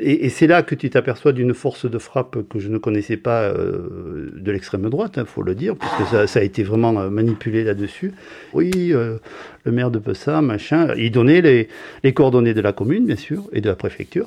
Et, 0.00 0.24
et 0.24 0.28
c'est 0.30 0.46
là 0.46 0.62
que 0.62 0.74
tu 0.74 0.88
t'aperçois 0.88 1.32
d'une 1.32 1.52
force 1.52 1.88
de 1.88 1.98
frappe 1.98 2.48
que 2.48 2.58
je 2.58 2.68
ne 2.68 2.78
connaissais 2.78 3.18
pas 3.18 3.42
euh, 3.42 4.30
de 4.34 4.50
l'extrême 4.50 4.88
droite, 4.88 5.14
il 5.18 5.26
faut 5.26 5.42
le 5.42 5.54
dire, 5.54 5.76
parce 5.76 5.94
que 5.98 6.04
ça, 6.08 6.26
ça 6.26 6.40
a 6.40 6.42
été 6.42 6.62
vraiment 6.62 6.98
euh, 6.98 7.10
manipulé 7.10 7.62
là-dessus. 7.64 8.14
Oui, 8.54 8.70
euh, 8.92 9.18
le 9.64 9.72
maire 9.72 9.90
de 9.90 9.98
Pessa, 9.98 10.40
machin, 10.40 10.94
il 10.96 11.10
donnait 11.10 11.42
les, 11.42 11.68
les 12.02 12.14
coordonnées 12.14 12.54
de 12.54 12.62
la 12.62 12.72
commune, 12.72 13.04
bien 13.04 13.16
sûr, 13.16 13.44
et 13.52 13.60
de 13.60 13.68
la 13.68 13.76
préfecture. 13.76 14.26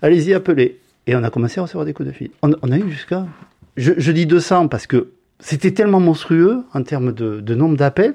Allez-y, 0.00 0.32
appelez. 0.32 0.78
Et 1.08 1.16
on 1.16 1.24
a 1.24 1.30
commencé 1.30 1.58
à 1.58 1.64
recevoir 1.64 1.84
des 1.84 1.92
coups 1.92 2.08
de 2.08 2.14
fil. 2.14 2.30
On, 2.42 2.52
on 2.62 2.70
a 2.70 2.78
eu 2.78 2.90
jusqu'à... 2.90 3.26
Je, 3.76 3.92
je 3.96 4.12
dis 4.12 4.26
200 4.26 4.68
parce 4.68 4.86
que 4.86 5.08
c'était 5.40 5.72
tellement 5.72 6.00
monstrueux 6.00 6.62
en 6.72 6.82
termes 6.82 7.12
de, 7.12 7.40
de 7.40 7.54
nombre 7.54 7.76
d'appels 7.76 8.14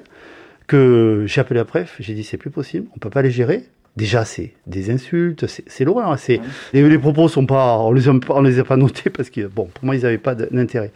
que 0.66 1.24
j'ai 1.26 1.40
appelé 1.40 1.58
la 1.58 1.64
préf, 1.64 1.96
j'ai 2.00 2.14
dit 2.14 2.24
c'est 2.24 2.38
plus 2.38 2.50
possible, 2.50 2.88
on 2.96 2.98
peut 2.98 3.10
pas 3.10 3.22
les 3.22 3.30
gérer. 3.30 3.64
Déjà, 3.96 4.26
c'est 4.26 4.52
des 4.66 4.90
insultes, 4.90 5.46
c'est 5.46 5.84
l'horreur. 5.84 6.12
hein, 6.12 6.16
C'est 6.18 6.40
les, 6.74 6.86
les 6.86 6.98
propos 6.98 7.28
sont 7.28 7.46
pas, 7.46 7.78
on 7.78 7.92
les 7.92 8.08
a, 8.08 8.12
on 8.28 8.42
les 8.42 8.58
a 8.58 8.64
pas 8.64 8.76
notés 8.76 9.08
parce 9.08 9.30
que 9.30 9.46
bon, 9.46 9.66
pour 9.72 9.84
moi, 9.86 9.96
ils 9.96 10.02
n'avaient 10.02 10.18
pas 10.18 10.34
d'intérêt. 10.34 10.92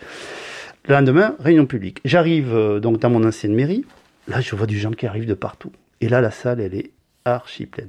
Le 0.87 0.95
lendemain, 0.95 1.35
réunion 1.41 1.65
publique. 1.65 2.01
J'arrive 2.05 2.55
euh, 2.55 2.79
donc 2.81 2.99
dans 2.99 3.09
mon 3.09 3.25
ancienne 3.25 3.55
mairie. 3.55 3.87
Là, 4.29 4.41
je 4.43 4.55
vois 4.55 4.67
du 4.67 4.79
gens 4.79 4.91
qui 4.91 5.07
arrivent 5.07 5.27
de 5.27 5.35
partout. 5.35 5.73
Et 6.03 6.09
là, 6.11 6.21
la 6.21 6.31
salle, 6.31 6.61
elle 6.61 6.75
est 6.75 6.91
archi 7.25 7.65
pleine. 7.65 7.89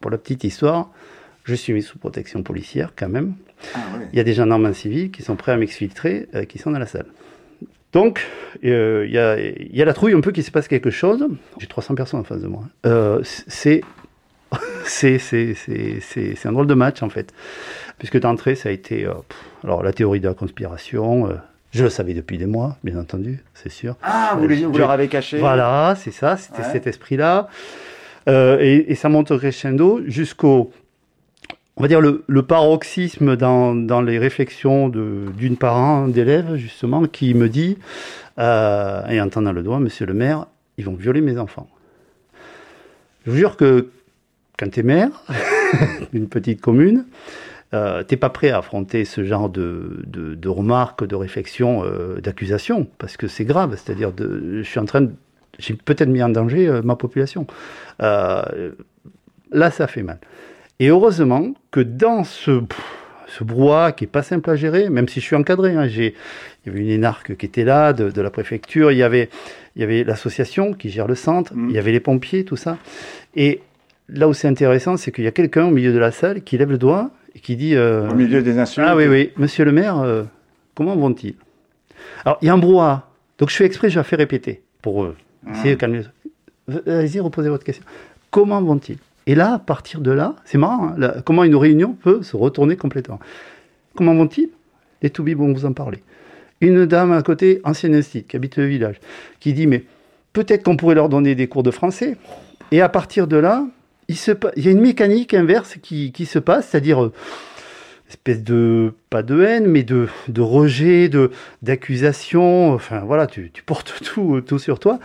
Pour 0.00 0.10
la 0.12 0.18
petite 0.18 0.44
histoire, 0.44 0.90
je 1.42 1.54
suis 1.54 1.72
mis 1.72 1.82
sous 1.82 1.98
protection 1.98 2.42
policière 2.44 2.92
quand 2.94 3.08
même. 3.08 3.34
Il 4.12 4.16
y 4.16 4.20
a 4.20 4.24
des 4.24 4.34
gendarmes 4.34 4.66
en 4.66 4.72
civil 4.72 5.10
qui 5.10 5.22
sont 5.22 5.34
prêts 5.34 5.52
à 5.52 5.56
m'exfiltrer, 5.56 6.28
euh, 6.34 6.44
qui 6.44 6.58
sont 6.58 6.70
dans 6.70 6.78
la 6.78 6.86
salle. 6.86 7.06
Donc, 7.94 8.20
euh, 8.64 9.04
il 9.06 9.12
y, 9.14 9.18
a, 9.18 9.38
il 9.40 9.74
y 9.74 9.80
a 9.80 9.84
la 9.84 9.94
trouille 9.94 10.12
un 10.14 10.20
peu 10.20 10.32
qu'il 10.32 10.42
se 10.44 10.50
passe 10.50 10.68
quelque 10.68 10.90
chose. 10.90 11.26
J'ai 11.58 11.66
300 11.66 11.94
personnes 11.94 12.20
en 12.20 12.24
face 12.24 12.40
de 12.42 12.48
moi. 12.48 12.64
Euh, 12.86 13.20
c'est 13.24 13.82
c'est 14.84 15.18
c'est- 15.18 15.54
c'est- 15.54 16.00
c'est- 16.00 16.34
c'est 16.36 16.48
un 16.48 16.52
drôle 16.52 16.66
de 16.66 16.74
match 16.74 17.02
en 17.02 17.08
fait. 17.08 17.32
Puisque 17.98 18.18
d'entrée, 18.20 18.54
ça 18.56 18.68
a 18.68 18.72
été. 18.72 19.06
euh, 19.06 19.12
pff, 19.28 19.38
alors, 19.62 19.82
la 19.82 19.92
théorie 19.92 20.20
de 20.20 20.28
la 20.28 20.34
conspiration, 20.34 21.28
euh, 21.30 21.34
je 21.72 21.84
le 21.84 21.90
savais 21.90 22.14
depuis 22.14 22.38
des 22.38 22.46
mois, 22.46 22.76
bien 22.84 22.98
entendu, 22.98 23.42
c'est 23.54 23.70
sûr. 23.70 23.96
Ah, 24.02 24.36
vous, 24.38 24.44
Euh, 24.48 24.66
vous 24.66 24.78
leur 24.78 24.90
avez 24.90 25.08
caché 25.08 25.38
Voilà, 25.38 25.94
c'est 25.98 26.10
ça, 26.12 26.36
c'était 26.36 26.62
Ouais. 26.62 26.68
cet 26.72 26.86
esprit-là. 26.86 27.48
Euh, 28.28 28.58
et, 28.60 28.90
et 28.90 28.94
ça 28.94 29.08
monte 29.08 29.30
au 29.30 29.38
crescendo 29.38 30.00
jusqu'au. 30.06 30.72
On 31.76 31.82
va 31.82 31.88
dire 31.88 32.00
le, 32.00 32.42
paroxysme 32.42 33.36
dans, 33.36 34.02
les 34.02 34.18
réflexions 34.18 34.88
d'une 34.88 35.56
parent 35.56 36.06
d'élève, 36.06 36.54
justement, 36.54 37.04
qui 37.06 37.34
me 37.34 37.48
dit, 37.48 37.78
euh, 38.38 39.06
et 39.08 39.20
en 39.20 39.28
tendant 39.28 39.52
le 39.52 39.62
doigt, 39.62 39.80
monsieur 39.80 40.06
le 40.06 40.14
maire, 40.14 40.46
ils 40.78 40.84
vont 40.84 40.94
violer 40.94 41.20
mes 41.20 41.38
enfants. 41.38 41.68
Je 43.26 43.30
vous 43.30 43.36
jure 43.36 43.56
que 43.56 43.88
quand 44.58 44.70
tu 44.70 44.80
es 44.80 44.82
maire 44.82 45.10
d'une 46.12 46.28
petite 46.28 46.60
commune, 46.60 47.04
euh, 47.74 48.04
t'es 48.04 48.16
pas 48.16 48.30
prêt 48.30 48.50
à 48.50 48.58
affronter 48.58 49.04
ce 49.04 49.24
genre 49.24 49.48
de, 49.48 50.38
remarques, 50.46 51.04
de 51.04 51.16
réflexions, 51.16 51.82
euh, 51.84 52.20
d'accusations, 52.20 52.86
parce 52.98 53.16
que 53.16 53.26
c'est 53.26 53.44
grave. 53.44 53.76
C'est-à-dire, 53.76 54.12
je 54.16 54.62
suis 54.62 54.78
en 54.78 54.84
train 54.84 55.00
de, 55.00 55.10
j'ai 55.58 55.74
peut-être 55.74 56.08
mis 56.08 56.22
en 56.22 56.28
danger 56.28 56.68
euh, 56.68 56.82
ma 56.82 56.94
population. 56.94 57.46
Là, 57.98 59.70
ça 59.70 59.86
fait 59.86 60.02
mal. 60.02 60.18
Et 60.84 60.88
heureusement 60.88 61.54
que 61.70 61.80
dans 61.80 62.24
ce, 62.24 62.60
ce 63.26 63.42
brouhaha 63.42 63.92
qui 63.92 64.04
est 64.04 64.06
pas 64.06 64.22
simple 64.22 64.50
à 64.50 64.54
gérer, 64.54 64.90
même 64.90 65.08
si 65.08 65.18
je 65.20 65.24
suis 65.24 65.34
encadré, 65.34 65.74
hein, 65.74 65.86
j'ai, 65.88 66.14
il 66.64 66.68
y 66.68 66.70
avait 66.70 66.80
une 66.84 66.90
énarque 66.90 67.36
qui 67.38 67.46
était 67.46 67.64
là, 67.64 67.94
de, 67.94 68.10
de 68.10 68.20
la 68.20 68.28
préfecture, 68.30 68.92
il 68.92 68.98
y 68.98 69.02
avait, 69.02 69.30
il 69.76 69.80
y 69.80 69.82
avait 69.82 70.04
l'association 70.04 70.74
qui 70.74 70.90
gère 70.90 71.06
le 71.06 71.14
centre, 71.14 71.54
il 71.70 71.74
y 71.74 71.78
avait 71.78 71.90
les 71.90 72.00
pompiers, 72.00 72.44
tout 72.44 72.56
ça. 72.56 72.76
Et 73.34 73.62
là 74.10 74.28
où 74.28 74.34
c'est 74.34 74.46
intéressant, 74.46 74.98
c'est 74.98 75.10
qu'il 75.10 75.24
y 75.24 75.26
a 75.26 75.30
quelqu'un 75.30 75.64
au 75.64 75.70
milieu 75.70 75.90
de 75.94 75.98
la 75.98 76.10
salle 76.12 76.42
qui 76.42 76.58
lève 76.58 76.70
le 76.70 76.76
doigt 76.76 77.10
et 77.34 77.38
qui 77.40 77.56
dit... 77.56 77.74
euh, 77.76 78.10
Au 78.10 78.14
milieu 78.14 78.42
des 78.42 78.58
insultes 78.58 78.86
Ah 78.86 78.94
oui, 78.94 79.06
oui, 79.06 79.30
monsieur 79.38 79.64
le 79.64 79.72
maire, 79.72 79.98
euh, 80.00 80.24
comment 80.74 80.94
vont-ils? 80.96 81.36
Alors, 82.26 82.36
il 82.42 82.46
y 82.48 82.50
a 82.50 82.52
un 82.52 82.58
brouhaha. 82.58 83.08
Donc, 83.38 83.48
je 83.48 83.56
fais 83.56 83.64
exprès, 83.64 83.88
je 83.88 83.96
la 83.96 84.04
fais 84.04 84.16
répéter 84.16 84.60
pour 84.82 85.02
eux. 85.02 85.16
Essayez 85.50 85.76
de 85.76 85.80
calmer. 85.80 86.02
Euh, 86.70 86.98
Allez-y, 86.98 87.20
reposez 87.20 87.48
votre 87.48 87.64
question. 87.64 87.84
Comment 88.30 88.60
vont-ils? 88.60 88.98
Et 89.26 89.34
là, 89.34 89.54
à 89.54 89.58
partir 89.58 90.00
de 90.00 90.10
là, 90.10 90.36
c'est 90.44 90.58
marrant, 90.58 90.94
hein, 91.00 91.14
comment 91.24 91.44
une 91.44 91.56
réunion 91.56 91.92
peut 91.92 92.22
se 92.22 92.36
retourner 92.36 92.76
complètement. 92.76 93.18
Comment 93.94 94.14
vont-ils? 94.14 94.50
Les 95.02 95.10
Toubib 95.10 95.38
vont 95.38 95.52
vous 95.52 95.64
en 95.64 95.72
parler. 95.72 96.02
Une 96.60 96.86
dame 96.86 97.12
à 97.12 97.22
côté, 97.22 97.60
ancienne 97.64 97.94
institut, 97.94 98.26
qui 98.26 98.36
habite 98.36 98.56
le 98.56 98.66
village, 98.66 99.00
qui 99.40 99.52
dit, 99.52 99.66
mais 99.66 99.84
peut-être 100.32 100.62
qu'on 100.62 100.76
pourrait 100.76 100.94
leur 100.94 101.08
donner 101.08 101.34
des 101.34 101.46
cours 101.46 101.62
de 101.62 101.70
français. 101.70 102.16
Et 102.70 102.80
à 102.80 102.88
partir 102.88 103.26
de 103.26 103.36
là, 103.36 103.66
il, 104.08 104.16
y 104.56 104.68
a 104.68 104.70
une 104.70 104.80
mécanique 104.80 105.34
inverse 105.34 105.76
qui, 105.82 106.12
qui 106.12 106.26
se 106.26 106.38
passe, 106.38 106.68
c'est-à-dire... 106.68 107.10
espèce 108.08 108.42
de 108.42 108.92
pas 109.10 109.22
de 109.22 109.42
haine 109.42 109.66
mais 109.66 109.82
de, 109.82 110.08
de 110.28 110.40
rejet 110.40 111.08
de 111.08 111.30
d'accusation. 111.62 112.72
Enfin 112.72 113.00
voilà 113.00 113.26
tu, 113.26 113.50
portes 113.64 114.00
tout 114.04 114.40
tout 114.40 114.58
sur 114.58 114.78
toi. 114.78 114.98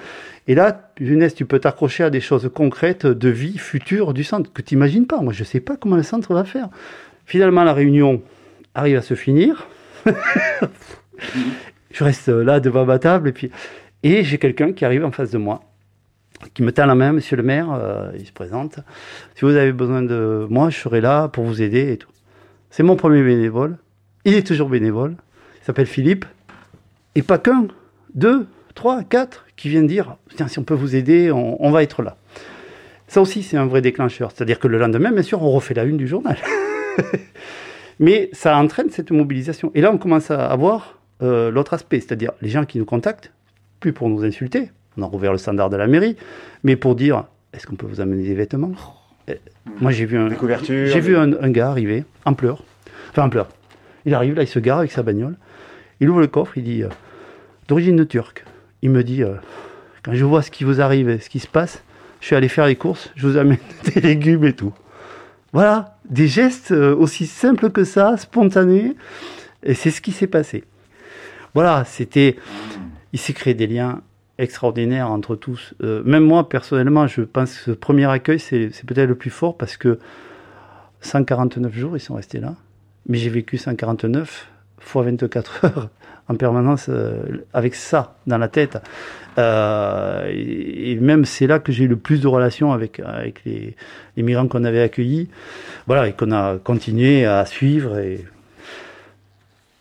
Et 0.47 0.55
là 0.55 0.91
Jeunesse 0.99 1.35
tu 1.35 1.45
peux 1.45 1.59
t'accrocher 1.59 2.03
à 2.03 2.09
des 2.09 2.21
choses 2.21 2.49
concrètes 2.53 3.05
de 3.05 3.29
vie 3.29 3.57
future 3.57 4.13
du 4.13 4.23
centre 4.23 4.51
que 4.51 4.61
tu 4.61 4.75
n'imagines 4.75 5.07
pas. 5.07 5.21
Moi 5.21 5.33
je 5.33 5.43
sais 5.43 5.59
pas 5.59 5.77
comment 5.77 5.95
le 5.95 6.03
centre 6.03 6.33
va 6.33 6.43
faire. 6.43 6.69
Finalement 7.25 7.63
la 7.63 7.73
réunion 7.73 8.21
arrive 8.75 8.97
à 8.97 9.01
se 9.01 9.13
finir. 9.13 9.67
Je 11.91 12.03
reste 12.03 12.29
là 12.29 12.59
devant 12.59 12.85
ma 12.85 12.99
table 12.99 13.29
et 13.29 13.31
puis 13.33 13.51
et 14.03 14.23
j'ai 14.23 14.37
quelqu'un 14.37 14.71
qui 14.71 14.85
arrive 14.85 15.03
en 15.03 15.11
face 15.11 15.31
de 15.31 15.37
moi 15.37 15.69
qui 16.53 16.63
me 16.63 16.71
tend 16.71 16.85
la 16.85 16.95
main, 16.95 17.11
monsieur 17.11 17.37
le 17.37 17.43
maire, 17.43 17.71
euh, 17.71 18.11
il 18.17 18.25
se 18.25 18.31
présente. 18.31 18.79
Si 19.35 19.45
vous 19.45 19.55
avez 19.55 19.71
besoin 19.71 20.01
de 20.01 20.47
moi, 20.49 20.69
je 20.69 20.77
serai 20.77 21.01
là 21.01 21.27
pour 21.27 21.43
vous 21.43 21.61
aider 21.61 21.91
et 21.91 21.97
tout. 21.97 22.09
C'est 22.69 22.83
mon 22.83 22.95
premier 22.95 23.23
bénévole. 23.23 23.77
Il 24.25 24.33
est 24.33 24.45
toujours 24.45 24.69
bénévole. 24.69 25.15
Il 25.61 25.65
s'appelle 25.65 25.87
Philippe. 25.87 26.25
Et 27.15 27.21
pas 27.21 27.37
qu'un, 27.37 27.67
deux, 28.13 28.47
trois, 28.75 29.03
quatre 29.03 29.45
qui 29.55 29.69
viennent 29.69 29.87
dire 29.87 30.17
Tiens, 30.35 30.47
si 30.47 30.59
on 30.59 30.63
peut 30.63 30.73
vous 30.73 30.95
aider, 30.95 31.31
on, 31.31 31.71
va 31.71 31.83
être 31.83 32.03
là. 32.03 32.17
Ça 33.07 33.21
aussi, 33.21 33.43
c'est 33.43 33.57
un 33.57 33.65
vrai 33.65 33.81
déclencheur. 33.81 34.31
C'est-à-dire 34.31 34.59
que 34.59 34.67
le 34.67 34.77
lendemain, 34.77 35.11
bien 35.11 35.23
sûr, 35.23 35.41
on 35.41 35.49
refait 35.49 35.73
la 35.73 35.83
une 35.83 35.97
du 35.97 36.07
journal. 36.07 36.37
Mais 37.99 38.29
ça 38.31 38.55
entraîne 38.57 38.89
cette 38.89 39.11
mobilisation. 39.11 39.71
Et 39.75 39.81
là, 39.81 39.91
on 39.91 39.97
commence 39.97 40.31
à 40.31 40.45
avoir 40.45 40.99
euh, 41.21 41.51
l'autre 41.51 41.73
aspect, 41.73 41.99
c'est-à-dire 41.99 42.31
les 42.41 42.49
gens 42.49 42.65
qui 42.65 42.77
nous 42.77 42.85
contactent, 42.85 43.33
plus 43.79 43.93
pour 43.93 44.09
nous 44.09 44.23
insulter, 44.23 44.69
on 44.97 45.01
a 45.01 45.05
rouvert 45.05 45.31
le 45.31 45.37
standard 45.37 45.69
de 45.69 45.75
la 45.75 45.87
mairie, 45.87 46.15
mais 46.63 46.75
pour 46.75 46.95
dire 46.95 47.25
est-ce 47.53 47.65
qu'on 47.67 47.75
peut 47.75 47.87
vous 47.87 47.99
amener 47.99 48.23
des 48.23 48.35
vêtements? 48.35 48.71
Moi, 49.79 49.91
j'ai 49.91 50.05
vu 50.05 50.17
un, 50.17 50.29
couvertures, 50.31 50.87
j'ai 50.87 50.93
les- 50.95 50.99
vu 50.99 51.17
un, 51.17 51.33
un 51.41 51.49
gars 51.49 51.69
arriver 51.69 52.03
en 52.25 52.33
pleurs. 52.33 52.63
Enfin, 53.11 53.23
en 53.23 53.29
pleurs. 53.29 53.49
Il 54.05 54.13
arrive, 54.13 54.35
là, 54.35 54.43
il 54.43 54.47
se 54.47 54.59
gare 54.59 54.79
avec 54.79 54.91
sa 54.91 55.03
bagnole. 55.03 55.35
Il 55.99 56.09
ouvre 56.09 56.21
le 56.21 56.27
coffre, 56.27 56.57
il 56.57 56.63
dit 56.63 56.83
euh, 56.83 56.89
d'origine 57.67 58.05
turque. 58.05 58.43
Il 58.81 58.89
me 58.91 59.03
dit 59.03 59.23
euh, 59.23 59.33
quand 60.03 60.13
je 60.13 60.23
vois 60.25 60.41
ce 60.41 60.51
qui 60.51 60.63
vous 60.63 60.79
arrive 60.81 61.19
ce 61.21 61.29
qui 61.29 61.39
se 61.39 61.47
passe, 61.47 61.83
je 62.21 62.27
suis 62.27 62.35
allé 62.35 62.47
faire 62.47 62.65
les 62.65 62.75
courses, 62.75 63.11
je 63.15 63.27
vous 63.27 63.37
amène 63.37 63.57
des 63.93 64.01
légumes 64.01 64.45
et 64.45 64.53
tout. 64.53 64.73
Voilà, 65.51 65.97
des 66.09 66.27
gestes 66.27 66.71
euh, 66.71 66.95
aussi 66.95 67.25
simples 67.27 67.69
que 67.71 67.83
ça, 67.83 68.15
spontanés. 68.17 68.95
Et 69.63 69.73
c'est 69.73 69.91
ce 69.91 69.99
qui 70.01 70.11
s'est 70.11 70.27
passé. 70.27 70.63
Voilà, 71.53 71.83
c'était. 71.85 72.37
Il 73.11 73.19
s'est 73.19 73.33
créé 73.33 73.53
des 73.55 73.65
liens 73.67 74.01
extraordinaires 74.39 75.11
entre 75.11 75.35
tous. 75.35 75.75
Euh, 75.83 76.01
même 76.03 76.23
moi, 76.23 76.49
personnellement, 76.49 77.05
je 77.05 77.21
pense 77.21 77.53
que 77.53 77.63
ce 77.65 77.71
premier 77.71 78.05
accueil, 78.05 78.39
c'est 78.39 78.71
peut-être 78.87 79.09
le 79.09 79.15
plus 79.15 79.29
fort 79.29 79.57
parce 79.57 79.77
que 79.77 79.99
149 81.01 81.73
jours, 81.73 81.97
ils 81.97 81.99
sont 81.99 82.15
restés 82.15 82.39
là. 82.39 82.55
Mais 83.07 83.17
j'ai 83.17 83.29
vécu 83.29 83.57
149 83.57 84.47
fois 84.79 85.03
24 85.03 85.65
heures 85.65 85.89
en 86.29 86.35
permanence 86.35 86.87
euh, 86.89 87.45
avec 87.53 87.75
ça 87.75 88.15
dans 88.27 88.37
la 88.37 88.47
tête. 88.47 88.77
Euh, 89.37 90.29
et, 90.31 90.95
même 90.95 91.25
c'est 91.25 91.47
là 91.47 91.59
que 91.59 91.71
j'ai 91.71 91.83
eu 91.83 91.87
le 91.87 91.97
plus 91.97 92.21
de 92.21 92.27
relations 92.27 92.71
avec, 92.71 92.99
avec 92.99 93.43
les, 93.45 93.75
les 94.15 94.23
migrants 94.23 94.47
qu'on 94.47 94.63
avait 94.63 94.81
accueillis. 94.81 95.27
Voilà, 95.85 96.07
et 96.07 96.13
qu'on 96.13 96.31
a 96.31 96.57
continué 96.57 97.25
à 97.25 97.45
suivre. 97.45 97.97
Et... 97.99 98.23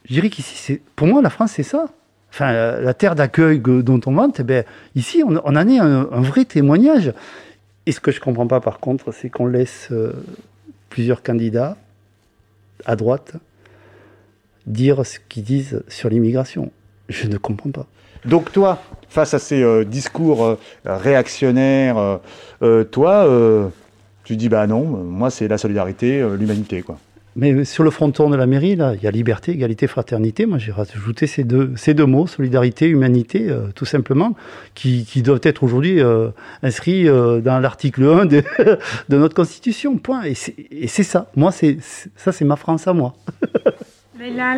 Je 0.06 0.14
dirais 0.14 0.30
qu'ici, 0.30 0.80
pour 0.96 1.06
moi, 1.06 1.22
la 1.22 1.30
France, 1.30 1.52
c'est 1.52 1.62
ça. 1.62 1.86
Enfin, 2.30 2.52
la, 2.52 2.80
la 2.80 2.94
terre 2.94 3.14
d'accueil 3.14 3.60
dont 3.60 4.00
on 4.06 4.12
vante, 4.12 4.40
eh 4.40 4.44
ben, 4.44 4.64
ici, 4.94 5.22
on, 5.26 5.36
on 5.44 5.56
en 5.56 5.68
est 5.68 5.78
un, 5.78 6.04
vrai 6.20 6.44
témoignage. 6.44 7.12
Et 7.86 7.92
ce 7.92 8.00
que 8.00 8.10
je 8.10 8.20
comprends 8.20 8.46
pas, 8.46 8.60
par 8.60 8.80
contre, 8.80 9.12
c'est 9.12 9.30
qu'on 9.30 9.46
laisse 9.46 9.88
euh, 9.90 10.12
plusieurs 10.90 11.22
candidats 11.22 11.76
à 12.84 12.96
droite 12.96 13.34
dire 14.66 15.04
ce 15.06 15.18
qu'ils 15.28 15.44
disent 15.44 15.82
sur 15.88 16.10
l'immigration. 16.10 16.70
Je 17.08 17.26
ne 17.26 17.38
comprends 17.38 17.70
pas. 17.70 17.86
Donc 18.24 18.52
toi, 18.52 18.82
face 19.08 19.32
à 19.34 19.38
ces 19.38 19.62
euh, 19.62 19.84
discours 19.84 20.44
euh, 20.44 20.58
réactionnaires, 20.84 21.96
euh, 21.96 22.16
euh, 22.62 22.84
toi, 22.84 23.26
euh, 23.26 23.68
tu 24.24 24.36
dis 24.36 24.48
bah 24.48 24.66
non, 24.66 24.82
euh, 24.82 25.02
moi 25.02 25.30
c'est 25.30 25.48
la 25.48 25.56
solidarité, 25.56 26.20
euh, 26.20 26.36
l'humanité 26.36 26.82
quoi. 26.82 26.98
Mais 27.40 27.64
sur 27.64 27.84
le 27.84 27.90
fronton 27.90 28.28
de 28.30 28.36
la 28.36 28.46
mairie, 28.46 28.74
là, 28.74 28.94
il 28.96 29.02
y 29.02 29.06
a 29.06 29.12
liberté, 29.12 29.52
égalité, 29.52 29.86
fraternité. 29.86 30.44
Moi, 30.44 30.58
j'ai 30.58 30.72
rajouté 30.72 31.28
ces 31.28 31.44
deux, 31.44 31.72
ces 31.76 31.94
deux 31.94 32.04
mots, 32.04 32.26
solidarité, 32.26 32.88
humanité, 32.88 33.46
euh, 33.48 33.68
tout 33.76 33.84
simplement, 33.84 34.34
qui, 34.74 35.04
qui 35.04 35.22
doivent 35.22 35.40
être 35.44 35.62
aujourd'hui 35.62 36.00
euh, 36.00 36.30
inscrits 36.64 37.08
euh, 37.08 37.40
dans 37.40 37.60
l'article 37.60 38.02
1 38.02 38.26
de, 38.26 38.42
de 39.08 39.16
notre 39.16 39.36
Constitution. 39.36 39.96
Point. 39.98 40.22
Et 40.24 40.88
c'est 40.88 41.02
ça. 41.04 41.30
Moi, 41.36 41.52
c'est 41.52 41.78
c'est- 41.80 42.10
ça, 42.16 42.32
c'est 42.32 42.44
ma 42.44 42.56
France 42.56 42.88
à 42.88 42.92
moi. 42.92 43.14
Leila 44.18 44.56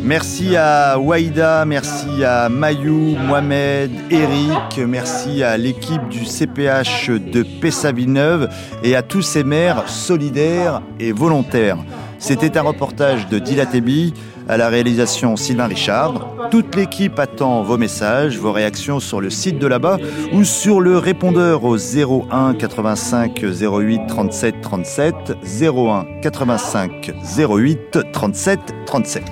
Merci 0.00 0.56
à 0.56 0.98
Waïda, 0.98 1.64
merci 1.64 2.24
à 2.24 2.48
Mayou, 2.48 3.16
Mohamed, 3.16 3.90
Eric, 4.10 4.78
merci 4.86 5.42
à 5.42 5.56
l'équipe 5.56 6.08
du 6.08 6.24
CPH 6.24 7.10
de 7.10 7.42
Pessavilleneuve 7.42 8.48
et 8.82 8.94
à 8.96 9.02
tous 9.02 9.22
ces 9.22 9.44
maires 9.44 9.88
solidaires 9.88 10.82
et 11.00 11.12
volontaires. 11.12 11.78
C'était 12.18 12.56
un 12.58 12.62
reportage 12.62 13.28
de 13.28 13.38
Dilatébi 13.38 14.14
à 14.48 14.56
la 14.56 14.68
réalisation 14.68 15.36
Sylvain 15.36 15.66
Richard. 15.66 16.34
Toute 16.50 16.74
l'équipe 16.74 17.18
attend 17.18 17.62
vos 17.62 17.76
messages, 17.76 18.38
vos 18.38 18.52
réactions 18.52 19.00
sur 19.00 19.20
le 19.20 19.30
site 19.30 19.58
de 19.58 19.66
là-bas 19.66 19.98
ou 20.32 20.44
sur 20.44 20.80
le 20.80 20.98
répondeur 20.98 21.64
au 21.64 21.76
01 21.76 22.54
85 22.54 23.42
08 23.42 24.00
37 24.08 24.60
37 24.60 25.14
01 25.62 26.06
85 26.22 27.12
08 27.36 27.98
37 28.12 28.60
37. 28.86 29.22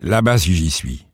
Là-bas 0.00 0.38
si 0.38 0.54
j'y 0.54 0.70
suis. 0.70 1.07